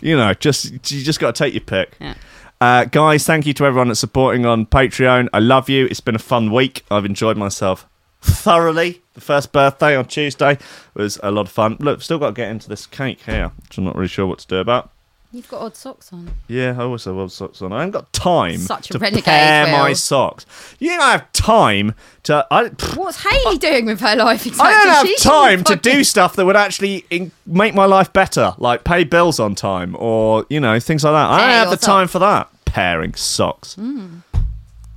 you 0.00 0.16
know, 0.16 0.34
just 0.34 0.72
you 0.90 1.02
just 1.04 1.20
got 1.20 1.34
to 1.34 1.44
take 1.44 1.54
your 1.54 1.60
pick. 1.62 1.96
Yeah. 2.00 2.14
Uh, 2.60 2.84
guys, 2.86 3.24
thank 3.24 3.46
you 3.46 3.52
to 3.54 3.64
everyone 3.66 3.88
that's 3.88 4.00
supporting 4.00 4.44
on 4.46 4.66
Patreon. 4.66 5.28
I 5.32 5.38
love 5.38 5.68
you. 5.68 5.86
It's 5.86 6.00
been 6.00 6.16
a 6.16 6.20
fun 6.20 6.50
week. 6.50 6.84
I've 6.90 7.04
enjoyed 7.04 7.36
myself 7.36 7.86
thoroughly. 8.20 9.02
The 9.14 9.20
first 9.20 9.52
birthday 9.52 9.96
on 9.96 10.06
Tuesday 10.06 10.58
was 10.94 11.18
a 11.22 11.30
lot 11.30 11.42
of 11.42 11.50
fun. 11.50 11.76
Look, 11.80 12.02
still 12.02 12.18
got 12.18 12.28
to 12.28 12.32
get 12.32 12.50
into 12.50 12.68
this 12.68 12.86
cake 12.86 13.20
here, 13.26 13.52
which 13.64 13.78
I'm 13.78 13.84
not 13.84 13.96
really 13.96 14.08
sure 14.08 14.26
what 14.26 14.38
to 14.40 14.46
do 14.46 14.56
about. 14.56 14.90
You've 15.30 15.48
got 15.48 15.60
odd 15.60 15.76
socks 15.76 16.10
on. 16.10 16.30
Yeah, 16.46 16.74
I 16.78 16.84
also 16.84 17.10
have 17.12 17.20
odd 17.24 17.32
socks 17.32 17.60
on. 17.60 17.70
I 17.70 17.80
haven't 17.80 17.90
got 17.90 18.10
time 18.14 18.56
Such 18.56 18.88
a 18.88 18.92
to 18.94 18.98
renegade, 18.98 19.24
pair 19.24 19.66
my 19.70 19.92
socks. 19.92 20.46
You 20.78 20.88
don't 20.88 21.02
have 21.02 21.30
time 21.32 21.94
to. 22.22 22.46
I, 22.50 22.68
What's 22.94 23.22
Hayley 23.28 23.58
doing 23.58 23.84
with 23.84 24.00
her 24.00 24.16
life 24.16 24.46
exactly? 24.46 24.72
I 24.72 24.84
don't 24.84 24.94
have 24.94 25.06
She 25.06 25.16
should 25.18 25.30
time 25.30 25.58
to 25.64 25.74
fucking- 25.76 25.92
do 25.92 26.02
stuff 26.04 26.34
that 26.36 26.46
would 26.46 26.56
actually 26.56 27.04
in- 27.10 27.32
make 27.44 27.74
my 27.74 27.84
life 27.84 28.10
better, 28.14 28.54
like 28.56 28.84
pay 28.84 29.04
bills 29.04 29.38
on 29.38 29.54
time 29.54 29.94
or 29.98 30.46
you 30.48 30.60
know 30.60 30.80
things 30.80 31.04
like 31.04 31.12
that. 31.12 31.28
I 31.30 31.40
don't 31.40 31.50
have 31.50 31.68
your 31.68 31.76
the 31.76 31.84
time 31.84 32.08
for 32.08 32.20
that. 32.20 32.48
Pairing 32.64 33.12
socks. 33.14 33.74
Hmm. 33.74 34.20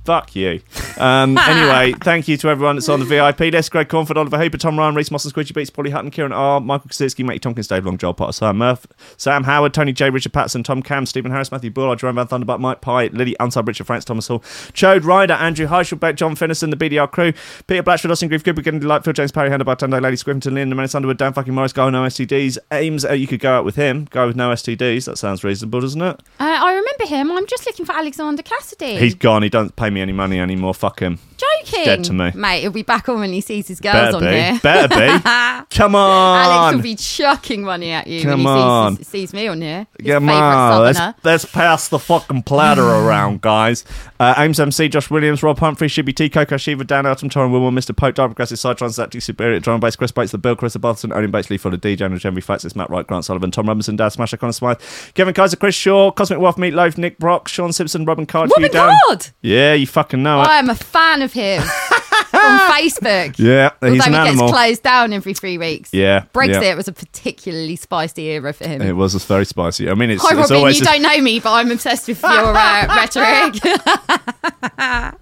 Fuck 0.04 0.34
you. 0.34 0.60
Um, 0.98 1.38
anyway, 1.46 1.92
thank 2.00 2.26
you 2.26 2.36
to 2.38 2.48
everyone 2.48 2.76
that's 2.76 2.88
on 2.88 2.98
the 2.98 3.06
VIP 3.06 3.52
list. 3.52 3.70
Greg 3.70 3.88
Cornford, 3.88 4.16
Oliver 4.16 4.38
Hooper, 4.38 4.58
Tom 4.58 4.76
Ryan, 4.78 4.94
Reese 4.94 5.10
Moss 5.10 5.24
and 5.24 5.32
Squidgy 5.32 5.54
Beats, 5.54 5.70
Polly 5.70 5.90
Hutton, 5.90 6.10
Kieran 6.10 6.32
R, 6.32 6.60
Michael 6.60 6.90
Kosicki, 6.90 7.24
Matty 7.24 7.38
Tompkins, 7.38 7.68
Dave 7.68 7.86
Long, 7.86 7.98
Joel 7.98 8.14
Potter, 8.14 8.32
Sam 8.32 8.58
Murph, 8.58 8.86
Sam 9.16 9.44
Howard, 9.44 9.74
Tony 9.74 9.92
J, 9.92 10.10
Richard 10.10 10.32
Patson, 10.32 10.64
Tom 10.64 10.82
Cam, 10.82 11.06
Stephen 11.06 11.30
Harris, 11.30 11.52
Matthew 11.52 11.70
Bull, 11.70 11.94
Jerome 11.94 12.16
Van 12.16 12.26
Thunderbutt, 12.26 12.58
Mike 12.58 12.80
Pye, 12.80 13.06
Lily 13.08 13.36
Unsub, 13.38 13.66
Richard 13.66 13.86
Franks, 13.86 14.04
Thomas 14.04 14.26
Hall, 14.26 14.40
Chode 14.40 15.04
Ryder, 15.04 15.34
Andrew 15.34 15.66
Heichelbeck, 15.66 16.16
John 16.16 16.34
Finnison, 16.34 16.70
the 16.70 16.76
BDR 16.76 17.10
crew, 17.10 17.32
Peter 17.68 17.82
Blatchford, 17.82 18.10
Austin 18.10 18.28
Grief, 18.28 18.42
Good 18.42 18.56
Beginning, 18.56 18.80
Delightful, 18.80 19.12
James 19.12 19.30
Parry, 19.30 19.50
Hannah 19.50 19.64
Bartender, 19.64 20.00
Lady 20.00 20.16
Scrimpton, 20.16 20.54
Lynn, 20.54 20.68
Menace 20.74 20.96
Underwood, 20.96 21.18
Dan 21.18 21.32
fucking 21.32 21.54
Morris, 21.54 21.72
Go 21.72 21.90
No 21.90 22.02
STDs, 22.02 22.58
Ames, 22.72 23.04
uh, 23.04 23.12
you 23.12 23.28
could 23.28 23.40
go 23.40 23.52
out 23.52 23.64
with 23.64 23.76
him, 23.76 24.08
Guy 24.10 24.24
with 24.24 24.36
no 24.36 24.50
STDs, 24.50 25.04
that 25.04 25.16
sounds 25.16 25.44
reasonable, 25.44 25.80
doesn't 25.80 26.02
it? 26.02 26.20
Uh, 26.40 26.58
I 26.60 26.74
remember 26.74 27.06
him. 27.06 27.30
I'm 27.30 27.46
just 27.46 27.66
looking 27.66 27.86
for 27.86 27.92
Alexander 27.92 28.42
Cassidy. 28.42 28.96
He's 28.96 29.14
gone, 29.14 29.42
he 29.42 29.48
doesn't 29.48 29.76
pay 29.76 29.91
me 29.92 30.00
any 30.00 30.12
money 30.12 30.40
anymore, 30.40 30.74
fuck 30.74 31.00
him. 31.00 31.18
Joking. 31.64 31.84
dead 31.84 32.04
to 32.04 32.12
me. 32.12 32.30
Mate, 32.34 32.60
he'll 32.60 32.70
be 32.70 32.82
back 32.82 33.08
on 33.08 33.20
when 33.20 33.32
he 33.32 33.40
sees 33.40 33.68
his 33.68 33.80
girls 33.80 33.94
Better 33.94 34.16
on 34.16 34.22
be. 34.22 34.28
here. 34.30 34.60
Better 34.62 34.88
be. 34.88 35.66
Come 35.76 35.94
on. 35.94 36.38
Alex 36.44 36.76
will 36.76 36.82
be 36.82 36.94
chucking 36.96 37.62
money 37.62 37.90
at 37.92 38.06
you 38.06 38.22
Come 38.22 38.44
when 38.44 38.56
he 38.56 38.62
on. 38.62 38.96
sees, 38.96 39.08
sees 39.08 39.32
me 39.32 39.46
on 39.48 39.60
here. 39.60 39.86
His 39.98 40.06
Come 40.12 40.26
favourite 40.26 40.40
on, 40.40 40.82
let's, 40.82 40.98
southerner. 40.98 41.14
let's 41.24 41.44
pass 41.46 41.88
the 41.88 41.98
fucking 41.98 42.42
platter 42.42 42.82
around, 42.86 43.40
guys. 43.40 43.84
Uh, 44.20 44.34
Ames 44.36 44.60
MC, 44.60 44.88
Josh 44.88 45.10
Williams, 45.10 45.42
Rob 45.42 45.58
Humphrey, 45.58 45.88
Shibby 45.88 46.14
T, 46.14 46.28
Coco 46.28 46.56
Shiva, 46.56 46.84
Dan 46.84 47.06
Elton, 47.06 47.28
Torrin 47.28 47.50
Wilmore, 47.50 47.70
Mr. 47.70 47.96
Pope, 47.96 48.14
Dark 48.14 48.30
Progressive, 48.30 48.58
Side 48.58 48.78
Transacting, 48.78 49.20
Superior, 49.20 49.58
Drum 49.60 49.80
Bass, 49.80 49.96
Chris 49.96 50.12
Bates, 50.12 50.30
The 50.32 50.38
Bill, 50.38 50.54
Chris 50.54 50.76
Barton, 50.76 51.12
Owen 51.12 51.30
Bates, 51.30 51.50
Lee 51.50 51.56
Fuller, 51.56 51.76
DJ, 51.76 52.02
and 52.02 52.22
Henry 52.22 52.40
Fats, 52.40 52.64
it's 52.64 52.76
Matt 52.76 52.88
Wright, 52.90 53.06
Grant 53.06 53.24
Sullivan, 53.24 53.50
Tom 53.50 53.66
Robinson, 53.66 53.96
Dad 53.96 54.10
Smasher, 54.10 54.36
Connor 54.36 54.52
Smythe, 54.52 54.80
Kevin 55.14 55.34
Kaiser, 55.34 55.56
Chris 55.56 55.74
Shaw, 55.74 56.10
Cosmic 56.12 56.38
Wealth, 56.38 56.56
Meatloaf, 56.56 56.96
Nick 56.98 57.18
Brock, 57.18 57.48
Sean 57.48 57.72
Simpson, 57.72 58.04
Robin 58.04 58.26
Card, 58.26 58.50
Robin 58.50 58.62
Hugh 58.64 58.68
Down. 58.72 58.96
Card? 59.08 59.26
Yeah, 59.40 59.72
you 59.74 59.86
fucking 59.86 60.22
know 60.22 60.40
it. 60.42 60.46
I 60.48 60.58
am 60.58 60.70
a 60.70 60.74
fan 60.76 61.22
of 61.22 61.31
him 61.32 61.62
on 61.62 61.68
Facebook. 62.70 63.38
Yeah, 63.38 63.70
he's 63.80 63.90
Although 63.90 64.04
an 64.04 64.12
he 64.12 64.18
animal. 64.18 64.46
gets 64.46 64.52
closed 64.52 64.82
down 64.82 65.12
every 65.12 65.34
three 65.34 65.58
weeks. 65.58 65.90
Yeah, 65.92 66.24
Brexit 66.32 66.62
yeah. 66.62 66.74
was 66.74 66.88
a 66.88 66.92
particularly 66.92 67.76
spicy 67.76 68.28
era 68.28 68.52
for 68.52 68.66
him. 68.66 68.82
It 68.82 68.96
was 68.96 69.14
very 69.24 69.46
spicy. 69.46 69.90
I 69.90 69.94
mean, 69.94 70.10
it's, 70.10 70.22
Hi, 70.22 70.30
it's 70.30 70.38
Robin. 70.50 70.56
always 70.56 70.78
You 70.78 70.84
don't 70.84 71.02
know 71.02 71.20
me, 71.20 71.40
but 71.40 71.52
I'm 71.52 71.70
obsessed 71.70 72.08
with 72.08 72.22
your 72.22 72.30
uh, 72.30 72.86
rhetoric. 72.96 73.54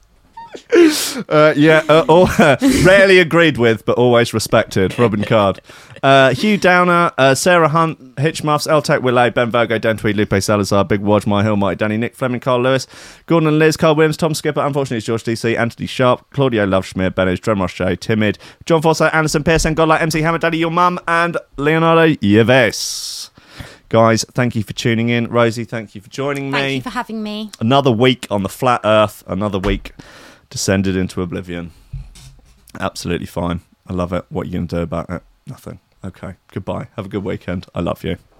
Uh, 1.28 1.52
yeah, 1.56 1.82
uh, 1.88 2.04
all, 2.08 2.28
rarely 2.84 3.18
agreed 3.18 3.58
with, 3.58 3.84
but 3.84 3.96
always 3.98 4.32
respected. 4.34 4.98
Robin 4.98 5.22
Card. 5.24 5.60
Uh, 6.02 6.32
Hugh 6.34 6.56
Downer, 6.56 7.12
uh, 7.18 7.34
Sarah 7.34 7.68
Hunt, 7.68 8.16
Hitchmuffs, 8.16 8.66
Eltec 8.66 9.02
Willay, 9.02 9.28
Ben 9.34 9.50
Virgo, 9.50 9.78
Dan 9.78 9.96
Tweed, 9.98 10.16
Lupe 10.16 10.42
Salazar, 10.42 10.84
Big 10.84 11.00
Wodge, 11.02 11.26
My 11.26 11.42
Hill, 11.42 11.56
Mighty 11.56 11.76
Danny, 11.76 11.96
Nick 11.98 12.14
Fleming, 12.14 12.40
Carl 12.40 12.62
Lewis, 12.62 12.86
Gordon 13.26 13.48
and 13.48 13.58
Liz, 13.58 13.76
Carl 13.76 13.94
Williams, 13.94 14.16
Tom 14.16 14.32
Skipper, 14.32 14.60
unfortunately 14.60 14.96
it's 14.98 15.06
George 15.06 15.24
DC, 15.24 15.58
Anthony 15.58 15.86
Sharp, 15.86 16.24
Claudio 16.30 16.66
Loveschmier, 16.66 17.14
Bennett, 17.14 17.42
Drum 17.42 17.60
Roche, 17.60 17.98
Timid, 18.00 18.38
John 18.64 18.80
Forsyth, 18.80 19.12
Anderson 19.12 19.44
Pearson, 19.44 19.74
Godlike, 19.74 20.00
MC 20.02 20.22
Hammer, 20.22 20.38
Daddy, 20.38 20.58
Your 20.58 20.70
Mum, 20.70 20.98
and 21.06 21.36
Leonardo 21.58 22.14
Yeves. 22.16 23.30
Guys, 23.90 24.24
thank 24.32 24.54
you 24.54 24.62
for 24.62 24.72
tuning 24.72 25.08
in. 25.10 25.26
Rosie, 25.26 25.64
thank 25.64 25.94
you 25.94 26.00
for 26.00 26.08
joining 26.08 26.50
me 26.50 26.58
Thank 26.58 26.74
you 26.76 26.82
for 26.82 26.90
having 26.90 27.22
me. 27.22 27.50
another 27.60 27.90
week 27.90 28.26
on 28.30 28.42
the 28.44 28.48
flat 28.48 28.80
earth 28.84 29.24
another 29.26 29.58
week 29.58 29.92
descended 30.48 30.96
into 30.96 31.20
oblivion 31.22 31.72
absolutely 32.78 33.26
fine 33.26 33.60
i 33.88 33.92
love 33.92 34.12
it 34.12 34.24
what 34.28 34.42
are 34.42 34.46
you 34.46 34.52
going 34.52 34.68
to 34.68 34.76
do 34.76 34.82
about 34.82 35.10
it 35.10 35.22
nothing 35.46 35.80
okay 36.04 36.34
goodbye. 36.52 36.88
Have 36.96 37.06
a 37.06 37.08
good 37.08 37.24
weekend. 37.24 37.66
I 37.74 37.80
love 37.80 38.04
you 38.04 38.16